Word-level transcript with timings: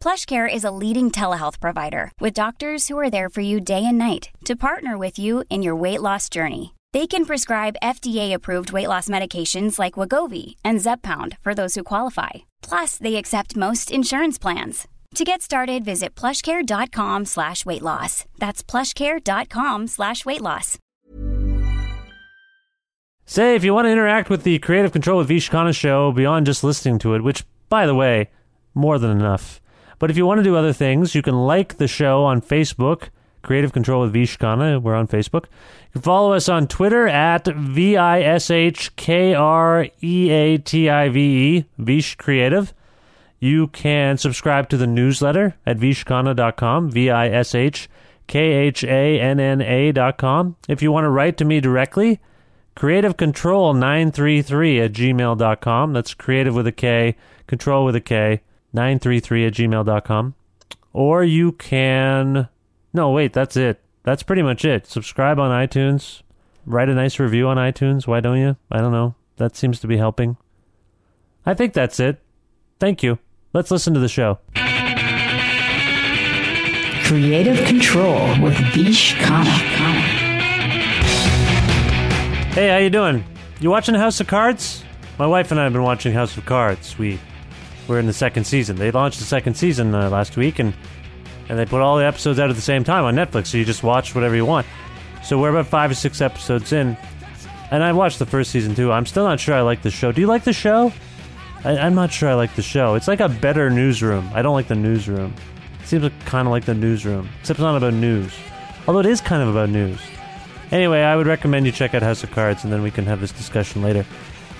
PlushCare 0.00 0.52
is 0.52 0.64
a 0.64 0.70
leading 0.70 1.10
telehealth 1.10 1.58
provider 1.60 2.12
with 2.20 2.32
doctors 2.32 2.86
who 2.88 2.96
are 2.98 3.10
there 3.10 3.28
for 3.28 3.40
you 3.40 3.60
day 3.60 3.84
and 3.84 3.98
night 3.98 4.30
to 4.44 4.54
partner 4.56 4.96
with 4.96 5.18
you 5.18 5.44
in 5.50 5.60
your 5.62 5.74
weight 5.74 6.00
loss 6.00 6.28
journey. 6.28 6.74
They 6.92 7.06
can 7.06 7.26
prescribe 7.26 7.76
FDA-approved 7.82 8.72
weight 8.72 8.86
loss 8.88 9.08
medications 9.08 9.78
like 9.78 9.94
Wegovy 9.94 10.54
and 10.64 10.78
Zepbound 10.78 11.36
for 11.40 11.54
those 11.54 11.74
who 11.74 11.82
qualify. 11.82 12.30
Plus, 12.62 12.96
they 12.96 13.16
accept 13.16 13.56
most 13.56 13.90
insurance 13.90 14.38
plans. 14.38 14.88
To 15.16 15.24
get 15.24 15.42
started, 15.42 15.84
visit 15.84 16.14
plushcare.com 16.14 17.24
slash 17.26 17.66
weight 17.66 17.82
loss. 17.82 18.24
That's 18.38 18.62
plushcare.com 18.62 19.86
slash 19.88 20.24
weight 20.24 20.40
loss. 20.40 20.78
Say, 23.26 23.54
if 23.56 23.64
you 23.64 23.74
want 23.74 23.86
to 23.86 23.90
interact 23.90 24.30
with 24.30 24.44
the 24.44 24.58
Creative 24.60 24.92
Control 24.92 25.18
with 25.18 25.28
Vish 25.28 25.50
Khanna 25.50 25.74
show 25.74 26.12
beyond 26.12 26.46
just 26.46 26.64
listening 26.64 26.98
to 27.00 27.14
it, 27.14 27.22
which, 27.22 27.44
by 27.68 27.84
the 27.84 27.94
way, 27.94 28.30
more 28.74 28.98
than 28.98 29.10
enough. 29.10 29.60
But 29.98 30.10
if 30.10 30.16
you 30.16 30.26
want 30.26 30.38
to 30.38 30.44
do 30.44 30.56
other 30.56 30.72
things, 30.72 31.14
you 31.14 31.22
can 31.22 31.34
like 31.34 31.78
the 31.78 31.88
show 31.88 32.24
on 32.24 32.40
Facebook, 32.40 33.08
Creative 33.42 33.72
Control 33.72 34.02
with 34.02 34.12
Vish 34.12 34.38
Khanna. 34.38 34.80
We're 34.80 34.94
on 34.94 35.08
Facebook. 35.08 35.44
You 35.44 35.92
can 35.94 36.02
follow 36.02 36.32
us 36.32 36.48
on 36.48 36.68
Twitter 36.68 37.08
at 37.08 37.46
V 37.46 37.96
I 37.96 38.20
S 38.20 38.50
H 38.50 38.94
K 38.96 39.34
R 39.34 39.88
E 40.02 40.30
A 40.30 40.58
T 40.58 40.88
I 40.88 41.08
V 41.08 41.20
E, 41.56 41.64
Vish 41.78 42.16
Creative. 42.16 42.72
You 43.40 43.68
can 43.68 44.18
subscribe 44.18 44.68
to 44.68 44.76
the 44.76 44.86
newsletter 44.86 45.56
at 45.64 45.78
vishkhanna.com, 45.78 46.90
V 46.90 47.10
I 47.10 47.28
S 47.28 47.54
H 47.54 47.88
K 48.26 48.38
H 48.40 48.84
A 48.84 49.20
N 49.20 49.40
N 49.40 49.62
A.com. 49.62 50.56
If 50.68 50.82
you 50.82 50.92
want 50.92 51.04
to 51.04 51.10
write 51.10 51.36
to 51.38 51.44
me 51.44 51.60
directly, 51.60 52.20
creative 52.74 53.16
control 53.16 53.74
933 53.74 54.80
at 54.80 54.92
gmail.com. 54.92 55.92
That's 55.92 56.14
creative 56.14 56.54
with 56.54 56.66
a 56.66 56.72
K, 56.72 57.16
control 57.46 57.84
with 57.84 57.96
a 57.96 58.00
K, 58.00 58.42
933 58.72 59.46
at 59.46 59.52
gmail.com. 59.54 60.34
Or 60.92 61.24
you 61.24 61.52
can. 61.52 62.48
No, 62.92 63.10
wait, 63.10 63.32
that's 63.32 63.56
it. 63.56 63.80
That's 64.02 64.22
pretty 64.22 64.42
much 64.42 64.64
it. 64.64 64.86
Subscribe 64.86 65.38
on 65.38 65.50
iTunes. 65.50 66.22
Write 66.64 66.88
a 66.88 66.94
nice 66.94 67.18
review 67.18 67.48
on 67.48 67.56
iTunes. 67.56 68.06
Why 68.06 68.20
don't 68.20 68.38
you? 68.38 68.56
I 68.70 68.78
don't 68.80 68.92
know. 68.92 69.14
That 69.36 69.56
seems 69.56 69.80
to 69.80 69.86
be 69.86 69.96
helping. 69.96 70.36
I 71.46 71.54
think 71.54 71.72
that's 71.72 72.00
it. 72.00 72.20
Thank 72.78 73.02
you. 73.02 73.18
Let's 73.52 73.70
listen 73.70 73.94
to 73.94 74.00
the 74.00 74.08
show. 74.08 74.38
Creative 77.04 77.66
Control 77.66 78.40
with 78.42 78.54
Vish 78.74 79.14
Khanna. 79.14 79.46
Hey, 82.52 82.68
how 82.68 82.76
you 82.78 82.90
doing? 82.90 83.24
You 83.60 83.70
watching 83.70 83.94
House 83.94 84.20
of 84.20 84.26
Cards? 84.26 84.84
My 85.18 85.26
wife 85.26 85.50
and 85.50 85.58
I 85.58 85.64
have 85.64 85.72
been 85.72 85.82
watching 85.82 86.12
House 86.12 86.36
of 86.36 86.44
Cards. 86.44 86.98
We 86.98 87.18
we're 87.88 87.98
in 87.98 88.06
the 88.06 88.12
second 88.12 88.44
season. 88.44 88.76
They 88.76 88.90
launched 88.90 89.18
the 89.18 89.24
second 89.24 89.54
season 89.54 89.94
uh, 89.94 90.10
last 90.10 90.36
week, 90.36 90.58
and 90.58 90.74
and 91.48 91.58
they 91.58 91.64
put 91.64 91.80
all 91.80 91.96
the 91.96 92.04
episodes 92.04 92.38
out 92.38 92.50
at 92.50 92.56
the 92.56 92.62
same 92.62 92.84
time 92.84 93.04
on 93.04 93.14
Netflix, 93.14 93.46
so 93.46 93.58
you 93.58 93.64
just 93.64 93.82
watch 93.82 94.14
whatever 94.14 94.36
you 94.36 94.44
want. 94.44 94.66
So 95.24 95.38
we're 95.38 95.48
about 95.48 95.66
five 95.66 95.90
or 95.90 95.94
six 95.94 96.20
episodes 96.20 96.72
in, 96.72 96.96
and 97.70 97.82
I 97.82 97.92
watched 97.92 98.18
the 98.18 98.26
first 98.26 98.50
season 98.50 98.74
too. 98.74 98.92
I'm 98.92 99.06
still 99.06 99.24
not 99.24 99.40
sure 99.40 99.54
I 99.54 99.62
like 99.62 99.82
the 99.82 99.90
show. 99.90 100.12
Do 100.12 100.20
you 100.20 100.26
like 100.26 100.44
the 100.44 100.52
show? 100.52 100.92
I, 101.64 101.78
I'm 101.78 101.94
not 101.94 102.12
sure 102.12 102.28
I 102.28 102.34
like 102.34 102.54
the 102.54 102.62
show. 102.62 102.94
It's 102.94 103.08
like 103.08 103.20
a 103.20 103.28
better 103.28 103.70
newsroom. 103.70 104.28
I 104.34 104.42
don't 104.42 104.54
like 104.54 104.68
the 104.68 104.74
newsroom. 104.74 105.34
It 105.80 105.86
seems 105.86 106.02
like, 106.02 106.26
kind 106.26 106.46
of 106.46 106.52
like 106.52 106.66
the 106.66 106.74
newsroom, 106.74 107.28
except 107.40 107.58
it's 107.58 107.64
not 107.64 107.76
about 107.76 107.94
news. 107.94 108.32
Although 108.86 109.00
it 109.00 109.06
is 109.06 109.20
kind 109.20 109.42
of 109.42 109.48
about 109.48 109.70
news. 109.70 109.98
Anyway, 110.70 111.00
I 111.00 111.16
would 111.16 111.26
recommend 111.26 111.64
you 111.64 111.72
check 111.72 111.94
out 111.94 112.02
House 112.02 112.22
of 112.22 112.30
Cards, 112.30 112.62
and 112.62 112.72
then 112.72 112.82
we 112.82 112.90
can 112.90 113.06
have 113.06 113.20
this 113.20 113.32
discussion 113.32 113.82
later. 113.82 114.04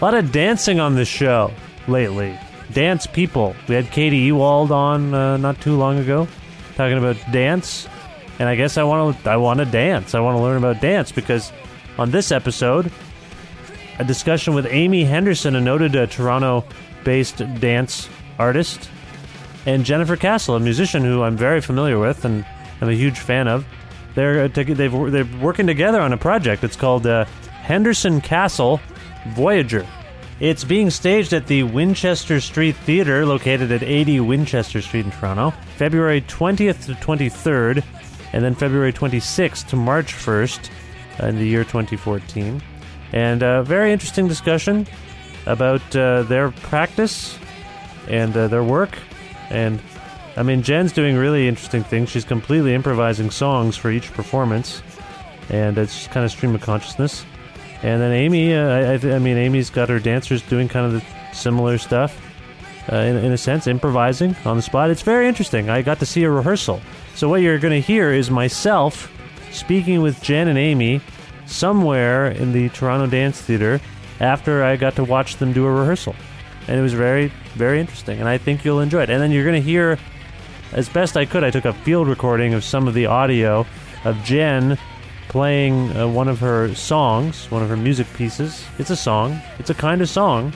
A 0.00 0.04
lot 0.04 0.14
of 0.14 0.32
dancing 0.32 0.80
on 0.80 0.94
this 0.94 1.08
show 1.08 1.52
lately. 1.86 2.38
Dance 2.72 3.06
people. 3.06 3.56
We 3.68 3.74
had 3.74 3.90
Katie 3.90 4.18
Ewald 4.18 4.70
on 4.72 5.14
uh, 5.14 5.36
not 5.38 5.60
too 5.60 5.76
long 5.76 5.98
ago, 5.98 6.28
talking 6.76 6.98
about 6.98 7.16
dance, 7.32 7.88
and 8.38 8.48
I 8.48 8.56
guess 8.56 8.76
I 8.76 8.84
want 8.84 9.22
to 9.22 9.30
I 9.30 9.36
want 9.36 9.58
to 9.60 9.64
dance. 9.64 10.14
I 10.14 10.20
want 10.20 10.36
to 10.36 10.42
learn 10.42 10.58
about 10.58 10.80
dance 10.80 11.10
because 11.10 11.52
on 11.98 12.10
this 12.10 12.30
episode, 12.30 12.92
a 13.98 14.04
discussion 14.04 14.54
with 14.54 14.66
Amy 14.66 15.04
Henderson, 15.04 15.56
a 15.56 15.60
noted 15.60 15.96
uh, 15.96 16.06
Toronto-based 16.06 17.38
dance 17.60 18.08
artist, 18.38 18.90
and 19.66 19.84
Jennifer 19.84 20.16
Castle, 20.16 20.54
a 20.56 20.60
musician 20.60 21.02
who 21.02 21.22
I'm 21.22 21.36
very 21.36 21.60
familiar 21.60 21.98
with 21.98 22.24
and 22.24 22.44
I'm 22.80 22.88
a 22.88 22.94
huge 22.94 23.18
fan 23.18 23.48
of. 23.48 23.66
They're 24.14 24.44
uh, 24.44 24.48
they've 24.48 25.10
they're 25.10 25.28
working 25.40 25.66
together 25.66 26.00
on 26.00 26.12
a 26.12 26.16
project. 26.16 26.64
It's 26.64 26.76
called 26.76 27.06
uh, 27.06 27.24
Henderson 27.62 28.20
Castle 28.20 28.80
Voyager. 29.28 29.86
It's 30.40 30.62
being 30.62 30.90
staged 30.90 31.32
at 31.32 31.48
the 31.48 31.64
Winchester 31.64 32.40
Street 32.40 32.76
Theatre, 32.76 33.26
located 33.26 33.72
at 33.72 33.82
80 33.82 34.20
Winchester 34.20 34.80
Street 34.80 35.04
in 35.04 35.10
Toronto, 35.10 35.52
February 35.76 36.20
20th 36.20 36.86
to 36.86 36.92
23rd, 36.92 37.82
and 38.32 38.44
then 38.44 38.54
February 38.54 38.92
26th 38.92 39.66
to 39.68 39.76
March 39.76 40.14
1st 40.14 40.70
uh, 41.20 41.26
in 41.26 41.36
the 41.38 41.44
year 41.44 41.64
2014. 41.64 42.62
And 43.12 43.42
a 43.42 43.64
very 43.64 43.92
interesting 43.92 44.28
discussion 44.28 44.86
about 45.46 45.96
uh, 45.96 46.22
their 46.22 46.52
practice 46.52 47.36
and 48.06 48.36
uh, 48.36 48.46
their 48.46 48.62
work. 48.62 48.96
And 49.50 49.80
I 50.36 50.44
mean, 50.44 50.62
Jen's 50.62 50.92
doing 50.92 51.16
really 51.16 51.48
interesting 51.48 51.82
things. 51.82 52.10
She's 52.10 52.24
completely 52.24 52.74
improvising 52.74 53.30
songs 53.30 53.76
for 53.76 53.90
each 53.90 54.12
performance, 54.12 54.82
and 55.48 55.76
it's 55.78 55.96
just 55.96 56.10
kind 56.12 56.24
of 56.24 56.30
stream 56.30 56.54
of 56.54 56.60
consciousness. 56.60 57.24
And 57.82 58.00
then 58.00 58.12
Amy, 58.12 58.54
uh, 58.54 58.68
I, 58.68 59.14
I, 59.14 59.18
mean, 59.18 59.36
Amy's 59.36 59.70
got 59.70 59.88
her 59.88 60.00
dancers 60.00 60.42
doing 60.42 60.68
kind 60.68 60.86
of 60.86 60.92
the 60.92 61.34
similar 61.34 61.78
stuff, 61.78 62.20
uh, 62.92 62.96
in, 62.96 63.16
in 63.16 63.32
a 63.32 63.38
sense, 63.38 63.66
improvising 63.66 64.34
on 64.44 64.56
the 64.56 64.62
spot. 64.62 64.90
It's 64.90 65.02
very 65.02 65.28
interesting. 65.28 65.70
I 65.70 65.82
got 65.82 66.00
to 66.00 66.06
see 66.06 66.24
a 66.24 66.30
rehearsal. 66.30 66.80
So 67.14 67.28
what 67.28 67.40
you're 67.40 67.58
going 67.58 67.74
to 67.74 67.86
hear 67.86 68.12
is 68.12 68.30
myself 68.30 69.12
speaking 69.52 70.02
with 70.02 70.20
Jen 70.22 70.48
and 70.48 70.58
Amy 70.58 71.00
somewhere 71.46 72.28
in 72.28 72.52
the 72.52 72.68
Toronto 72.70 73.06
Dance 73.06 73.40
Theater 73.40 73.80
after 74.20 74.64
I 74.64 74.76
got 74.76 74.96
to 74.96 75.04
watch 75.04 75.36
them 75.36 75.52
do 75.52 75.64
a 75.64 75.72
rehearsal. 75.72 76.16
And 76.66 76.78
it 76.78 76.82
was 76.82 76.92
very, 76.92 77.32
very 77.54 77.80
interesting. 77.80 78.18
And 78.18 78.28
I 78.28 78.38
think 78.38 78.64
you'll 78.64 78.80
enjoy 78.80 79.02
it. 79.02 79.10
And 79.10 79.22
then 79.22 79.30
you're 79.30 79.44
going 79.44 79.60
to 79.60 79.66
hear, 79.66 79.98
as 80.72 80.88
best 80.88 81.16
I 81.16 81.24
could, 81.24 81.44
I 81.44 81.50
took 81.50 81.64
a 81.64 81.72
field 81.72 82.08
recording 82.08 82.54
of 82.54 82.64
some 82.64 82.88
of 82.88 82.94
the 82.94 83.06
audio 83.06 83.64
of 84.04 84.22
Jen 84.24 84.78
playing 85.28 85.96
uh, 85.96 86.08
one 86.08 86.28
of 86.28 86.38
her 86.40 86.74
songs, 86.74 87.50
one 87.50 87.62
of 87.62 87.68
her 87.68 87.76
music 87.76 88.06
pieces. 88.14 88.64
It's 88.78 88.90
a 88.90 88.96
song, 88.96 89.40
it's 89.58 89.70
a 89.70 89.74
kind 89.74 90.00
of 90.00 90.08
song. 90.08 90.52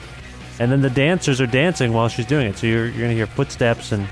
And 0.59 0.71
then 0.71 0.81
the 0.81 0.89
dancers 0.89 1.41
are 1.41 1.47
dancing 1.47 1.93
while 1.93 2.07
she's 2.09 2.25
doing 2.25 2.47
it. 2.47 2.57
So 2.57 2.67
you're, 2.67 2.85
you're 2.85 2.97
going 2.97 3.09
to 3.09 3.15
hear 3.15 3.27
footsteps 3.27 3.91
and, 3.91 4.07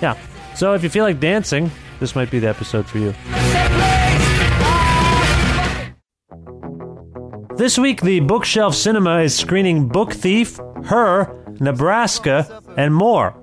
yeah. 0.00 0.16
So 0.54 0.74
if 0.74 0.82
you 0.82 0.88
feel 0.88 1.04
like 1.04 1.20
dancing, 1.20 1.70
this 2.00 2.14
might 2.14 2.30
be 2.30 2.38
the 2.38 2.48
episode 2.48 2.86
for 2.86 2.98
you. 2.98 3.14
This 7.56 7.78
week, 7.78 8.00
the 8.00 8.20
Bookshelf 8.20 8.74
Cinema 8.74 9.20
is 9.20 9.36
screening 9.36 9.86
Book 9.88 10.12
Thief, 10.12 10.58
Her, 10.84 11.54
Nebraska, 11.60 12.60
and 12.76 12.92
more. 12.92 13.40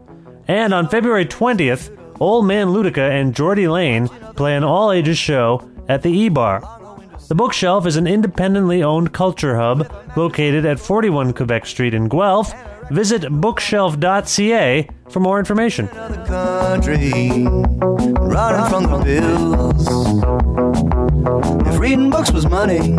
And 0.48 0.74
on 0.74 0.90
February 0.90 1.26
20th, 1.26 1.98
Old 2.20 2.46
Man 2.46 2.68
Luedecke 2.68 2.98
and 2.98 3.34
Jordie 3.34 3.70
Lane 3.70 4.10
play 4.36 4.56
an 4.56 4.64
all 4.64 4.92
ages 4.92 5.18
show 5.18 5.71
at 5.92 6.02
the 6.02 6.10
E 6.10 6.30
Bar. 6.30 6.62
The 7.28 7.36
Bookshelf 7.36 7.86
is 7.86 7.98
an 7.98 8.08
independently 8.08 8.82
owned 8.84 9.14
culture 9.14 9.58
hub 9.58 9.92
located 10.18 10.66
at 10.66 10.80
41 10.80 11.34
Quebec 11.34 11.66
Street 11.66 11.94
in 11.94 12.08
Guelph 12.08 12.54
Visit 12.92 13.32
bookshelf.ca 13.32 14.90
for 15.10 15.20
more 15.22 15.40
information. 15.40 15.88
If 21.66 21.80
reading 21.80 22.10
books 22.10 22.32
was 22.32 22.46
money, 22.48 22.98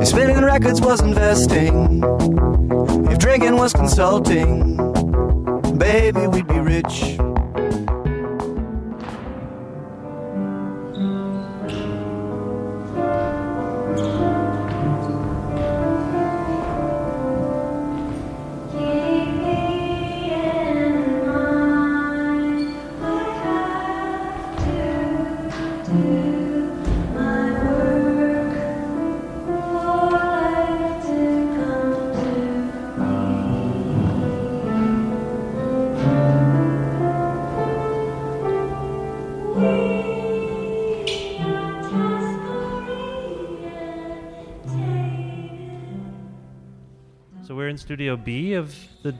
if 0.00 0.06
spinning 0.06 0.40
records 0.40 0.80
was 0.80 1.00
investing, 1.00 2.00
if 3.10 3.18
drinking 3.18 3.56
was 3.56 3.72
consulting, 3.72 4.76
baby, 5.78 6.28
we'd 6.28 6.46
be 6.46 6.60
rich. 6.60 7.18
In 47.76 47.80
Studio 47.80 48.16
B 48.16 48.54
of 48.54 48.74
the. 49.02 49.14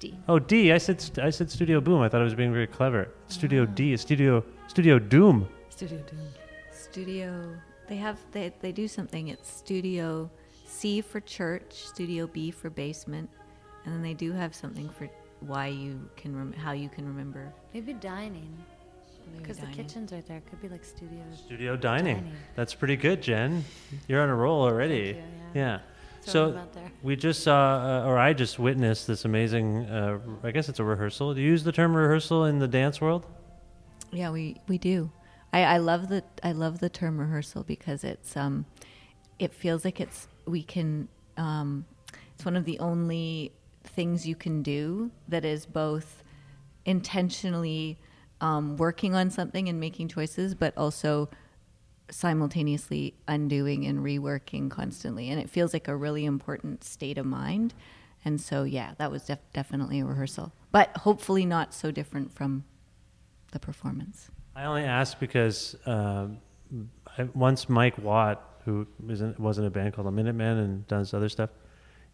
D. 0.00 0.18
Oh 0.28 0.40
D! 0.40 0.72
I 0.72 0.78
said 0.78 1.00
st- 1.00 1.24
I 1.24 1.30
said 1.30 1.48
Studio 1.48 1.80
Boom. 1.80 2.02
I 2.02 2.08
thought 2.08 2.20
I 2.20 2.24
was 2.24 2.34
being 2.34 2.52
very 2.52 2.66
clever. 2.66 3.08
Studio 3.28 3.64
mm. 3.64 3.74
D 3.74 3.96
Studio 3.96 4.44
Studio 4.66 4.98
Doom. 4.98 5.48
Studio 5.68 5.98
Doom. 6.10 6.28
Studio. 6.72 7.56
They 7.88 7.96
have 7.96 8.18
they 8.32 8.52
they 8.60 8.72
do 8.72 8.88
something. 8.88 9.28
It's 9.28 9.48
Studio 9.48 10.28
C 10.66 11.00
for 11.00 11.20
church, 11.20 11.72
Studio 11.72 12.26
B 12.26 12.50
for 12.50 12.68
basement, 12.68 13.30
and 13.84 13.94
then 13.94 14.02
they 14.02 14.14
do 14.14 14.32
have 14.32 14.52
something 14.52 14.88
for 14.98 15.08
why 15.40 15.68
you 15.68 16.10
can 16.16 16.36
rem- 16.36 16.52
how 16.52 16.72
you 16.72 16.88
can 16.88 17.06
remember. 17.06 17.52
Maybe 17.72 17.92
dining. 17.92 18.52
Because 19.38 19.58
the 19.58 19.66
kitchen's 19.66 20.12
right 20.12 20.26
there. 20.26 20.42
Could 20.50 20.60
be 20.60 20.68
like 20.68 20.84
studio. 20.84 21.22
Studio 21.34 21.76
Dining. 21.76 22.16
Dining. 22.16 22.32
That's 22.56 22.74
pretty 22.74 22.96
good, 22.96 23.22
Jen. 23.22 23.64
You're 24.06 24.20
on 24.20 24.28
a 24.28 24.34
roll 24.34 24.62
already. 24.62 25.14
Thank 25.14 25.24
you, 25.54 25.60
yeah. 25.60 25.78
Throw 25.78 25.93
So 26.32 26.52
them 26.52 26.68
there. 26.74 26.92
we 27.02 27.16
just 27.16 27.42
saw, 27.42 28.02
uh, 28.04 28.08
or 28.08 28.18
I 28.18 28.32
just 28.32 28.58
witnessed 28.58 29.06
this 29.06 29.24
amazing. 29.24 29.84
Uh, 29.84 30.18
I 30.42 30.50
guess 30.50 30.68
it's 30.68 30.80
a 30.80 30.84
rehearsal. 30.84 31.34
Do 31.34 31.40
you 31.40 31.48
use 31.48 31.64
the 31.64 31.72
term 31.72 31.94
rehearsal 31.94 32.46
in 32.46 32.58
the 32.58 32.68
dance 32.68 33.00
world? 33.00 33.26
Yeah, 34.10 34.30
we 34.30 34.56
we 34.68 34.78
do. 34.78 35.10
I, 35.52 35.62
I 35.64 35.76
love 35.78 36.08
the 36.08 36.24
I 36.42 36.52
love 36.52 36.80
the 36.80 36.88
term 36.88 37.18
rehearsal 37.18 37.62
because 37.62 38.04
it's 38.04 38.36
um, 38.36 38.66
it 39.38 39.52
feels 39.52 39.84
like 39.84 40.00
it's 40.00 40.28
we 40.46 40.62
can 40.62 41.08
um, 41.36 41.84
it's 42.34 42.44
one 42.44 42.56
of 42.56 42.64
the 42.64 42.78
only 42.78 43.52
things 43.84 44.26
you 44.26 44.34
can 44.34 44.62
do 44.62 45.10
that 45.28 45.44
is 45.44 45.66
both 45.66 46.22
intentionally 46.84 47.98
um, 48.40 48.76
working 48.76 49.14
on 49.14 49.30
something 49.30 49.68
and 49.68 49.78
making 49.78 50.08
choices, 50.08 50.54
but 50.54 50.76
also 50.76 51.28
simultaneously 52.10 53.14
undoing 53.26 53.86
and 53.86 54.00
reworking 54.00 54.70
constantly. 54.70 55.30
And 55.30 55.40
it 55.40 55.48
feels 55.48 55.72
like 55.72 55.88
a 55.88 55.96
really 55.96 56.24
important 56.24 56.84
state 56.84 57.18
of 57.18 57.26
mind. 57.26 57.74
And 58.24 58.40
so, 58.40 58.64
yeah, 58.64 58.94
that 58.98 59.10
was 59.10 59.24
def- 59.24 59.52
definitely 59.52 60.00
a 60.00 60.04
rehearsal, 60.04 60.52
but 60.72 60.96
hopefully 60.98 61.44
not 61.44 61.74
so 61.74 61.90
different 61.90 62.32
from 62.32 62.64
the 63.52 63.58
performance. 63.58 64.30
I 64.56 64.64
only 64.64 64.84
ask 64.84 65.18
because 65.18 65.76
um, 65.86 66.38
I, 67.18 67.24
once 67.34 67.68
Mike 67.68 67.98
Watt, 67.98 68.60
who 68.64 68.86
in, 69.08 69.34
was 69.38 69.58
in 69.58 69.64
a 69.64 69.70
band 69.70 69.94
called 69.94 70.06
the 70.06 70.12
Minutemen 70.12 70.58
and 70.58 70.88
does 70.88 71.12
other 71.12 71.28
stuff, 71.28 71.50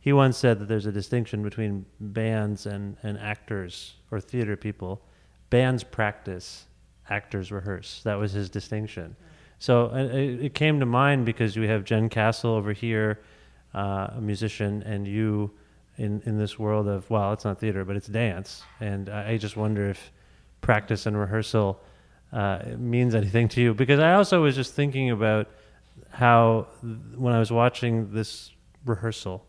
he 0.01 0.13
once 0.13 0.39
said 0.39 0.59
that 0.59 0.69
there's 0.69 0.87
a 0.87 0.93
distinction 0.93 1.43
between 1.43 1.85
bands 2.01 2.67
and, 2.67 2.97
and 3.03 3.19
actors 3.19 3.95
or 4.11 4.21
theater 4.21 4.57
people. 4.57 5.03
Bands 5.51 5.85
practice, 5.85 6.67
actors 7.11 7.53
rehearse. 7.53 8.01
That 8.05 8.15
was 8.15 8.33
his 8.33 8.49
distinction. 8.49 9.15
So 9.61 9.95
it, 9.95 10.47
it 10.47 10.55
came 10.55 10.81
to 10.81 10.87
mind 10.87 11.27
because 11.27 11.57
we 11.57 11.69
have 11.69 11.85
Jen 11.85 12.09
Castle 12.09 12.53
over 12.53 12.73
here, 12.73 13.21
uh, 13.75 14.09
a 14.17 14.21
musician, 14.21 14.83
and 14.85 15.07
you 15.07 15.51
in, 15.99 16.23
in 16.25 16.39
this 16.39 16.59
world 16.59 16.89
of, 16.89 17.09
well, 17.11 17.35
it's 17.35 17.45
not 17.45 17.61
theater, 17.61 17.85
but 17.85 17.95
it's 17.95 18.07
dance. 18.07 18.63
And 18.81 19.11
I, 19.11 19.33
I 19.33 19.37
just 19.37 19.59
wonder 19.59 19.91
if 19.91 20.13
practice 20.63 21.05
and 21.05 21.17
rehearsal 21.17 21.79
uh, 22.33 22.61
means 22.79 23.15
anything 23.15 23.49
to 23.49 23.61
you. 23.61 23.75
Because 23.75 24.01
I 24.01 24.15
also 24.15 24.43
was 24.43 24.57
just 24.57 24.73
thinking 24.73 25.11
about 25.11 25.47
how, 26.09 26.69
when 27.15 27.35
I 27.35 27.39
was 27.39 27.53
watching 27.53 28.15
this 28.15 28.53
rehearsal, 28.87 29.47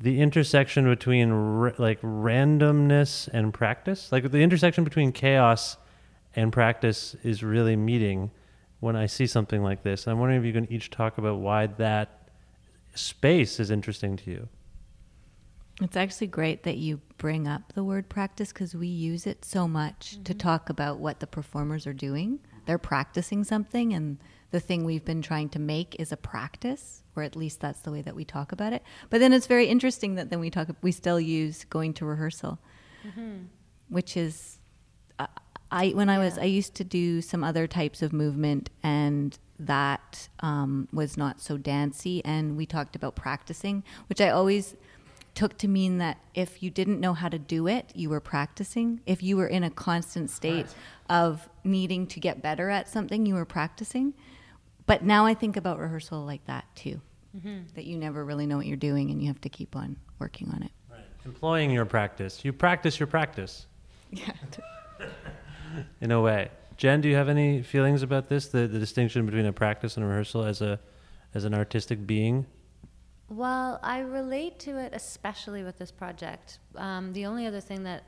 the 0.00 0.20
intersection 0.20 0.86
between 0.86 1.30
like 1.78 2.00
randomness 2.02 3.28
and 3.32 3.54
practice, 3.54 4.10
like 4.10 4.28
the 4.32 4.38
intersection 4.38 4.82
between 4.82 5.12
chaos 5.12 5.76
and 6.34 6.52
practice 6.52 7.14
is 7.22 7.44
really 7.44 7.76
meeting 7.76 8.32
when 8.80 8.96
I 8.96 9.06
see 9.06 9.26
something 9.26 9.62
like 9.62 9.82
this. 9.82 10.06
I'm 10.06 10.18
wondering 10.18 10.40
if 10.40 10.46
you 10.46 10.52
can 10.52 10.70
each 10.72 10.90
talk 10.90 11.18
about 11.18 11.38
why 11.38 11.66
that 11.66 12.28
space 12.94 13.60
is 13.60 13.70
interesting 13.70 14.16
to 14.16 14.30
you. 14.30 14.48
It's 15.80 15.96
actually 15.96 16.26
great 16.26 16.64
that 16.64 16.76
you 16.76 17.00
bring 17.16 17.48
up 17.48 17.72
the 17.72 17.84
word 17.84 18.08
practice 18.08 18.52
because 18.52 18.74
we 18.74 18.88
use 18.88 19.26
it 19.26 19.44
so 19.44 19.66
much 19.66 20.12
to 20.24 20.32
mm-hmm. 20.32 20.38
talk 20.38 20.68
about 20.68 20.98
what 20.98 21.20
the 21.20 21.26
performers 21.26 21.86
are 21.86 21.94
doing. 21.94 22.40
They're 22.66 22.78
practicing 22.78 23.44
something, 23.44 23.94
and 23.94 24.18
the 24.50 24.60
thing 24.60 24.84
we've 24.84 25.04
been 25.04 25.22
trying 25.22 25.48
to 25.50 25.58
make 25.58 25.96
is 25.98 26.12
a 26.12 26.16
practice, 26.16 27.02
or 27.16 27.22
at 27.22 27.34
least 27.34 27.60
that's 27.60 27.80
the 27.80 27.90
way 27.90 28.02
that 28.02 28.14
we 28.14 28.24
talk 28.24 28.52
about 28.52 28.74
it. 28.74 28.82
But 29.08 29.20
then 29.20 29.32
it's 29.32 29.46
very 29.46 29.66
interesting 29.66 30.16
that 30.16 30.28
then 30.28 30.40
we 30.40 30.50
talk, 30.50 30.68
we 30.82 30.92
still 30.92 31.18
use 31.18 31.64
going 31.64 31.94
to 31.94 32.04
rehearsal, 32.04 32.58
mm-hmm. 33.06 33.44
which 33.88 34.16
is 34.18 34.59
I 35.70 35.90
when 35.90 36.08
I 36.08 36.18
was 36.18 36.38
I 36.38 36.44
used 36.44 36.74
to 36.76 36.84
do 36.84 37.20
some 37.20 37.44
other 37.44 37.66
types 37.66 38.02
of 38.02 38.12
movement 38.12 38.70
and 38.82 39.38
that 39.58 40.28
um, 40.40 40.88
was 40.92 41.16
not 41.16 41.40
so 41.40 41.56
dancey 41.56 42.24
and 42.24 42.56
we 42.56 42.66
talked 42.66 42.96
about 42.96 43.14
practicing 43.14 43.84
which 44.08 44.20
I 44.20 44.30
always 44.30 44.74
took 45.34 45.56
to 45.58 45.68
mean 45.68 45.98
that 45.98 46.18
if 46.34 46.62
you 46.62 46.70
didn't 46.70 46.98
know 46.98 47.12
how 47.14 47.28
to 47.28 47.38
do 47.38 47.66
it 47.66 47.92
you 47.94 48.10
were 48.10 48.20
practicing. 48.20 49.00
If 49.06 49.22
you 49.22 49.36
were 49.36 49.46
in 49.46 49.62
a 49.62 49.70
constant 49.70 50.30
state 50.30 50.66
of 51.08 51.48
needing 51.62 52.06
to 52.08 52.20
get 52.20 52.42
better 52.42 52.68
at 52.70 52.88
something 52.88 53.26
you 53.26 53.34
were 53.34 53.44
practicing. 53.44 54.14
But 54.86 55.04
now 55.04 55.24
I 55.24 55.34
think 55.34 55.56
about 55.56 55.78
rehearsal 55.78 56.24
like 56.24 56.44
that 56.46 56.64
too. 56.74 57.00
That 57.74 57.84
you 57.84 57.96
never 57.96 58.24
really 58.24 58.46
know 58.46 58.56
what 58.56 58.66
you're 58.66 58.76
doing 58.76 59.10
and 59.10 59.22
you 59.22 59.28
have 59.28 59.40
to 59.42 59.48
keep 59.48 59.76
on 59.76 59.96
working 60.18 60.50
on 60.52 60.64
it. 60.64 60.72
Employing 61.24 61.70
your 61.70 61.84
practice. 61.84 62.44
You 62.44 62.52
practice 62.52 62.98
your 62.98 63.06
practice. 63.06 63.66
yeah 64.10 64.32
in 66.00 66.10
a 66.10 66.20
way. 66.20 66.50
Jen, 66.76 67.00
do 67.00 67.08
you 67.08 67.14
have 67.16 67.28
any 67.28 67.62
feelings 67.62 68.02
about 68.02 68.28
this? 68.28 68.48
The 68.48 68.66
the 68.66 68.78
distinction 68.78 69.26
between 69.26 69.46
a 69.46 69.52
practice 69.52 69.96
and 69.96 70.04
a 70.04 70.08
rehearsal 70.08 70.44
as 70.44 70.60
a 70.62 70.80
as 71.34 71.44
an 71.44 71.54
artistic 71.54 72.06
being? 72.06 72.46
Well, 73.28 73.78
I 73.82 74.00
relate 74.00 74.58
to 74.60 74.76
it, 74.78 74.92
especially 74.92 75.62
with 75.62 75.78
this 75.78 75.92
project. 75.92 76.58
Um, 76.74 77.12
the 77.12 77.26
only 77.26 77.46
other 77.46 77.60
thing 77.60 77.84
that 77.84 78.02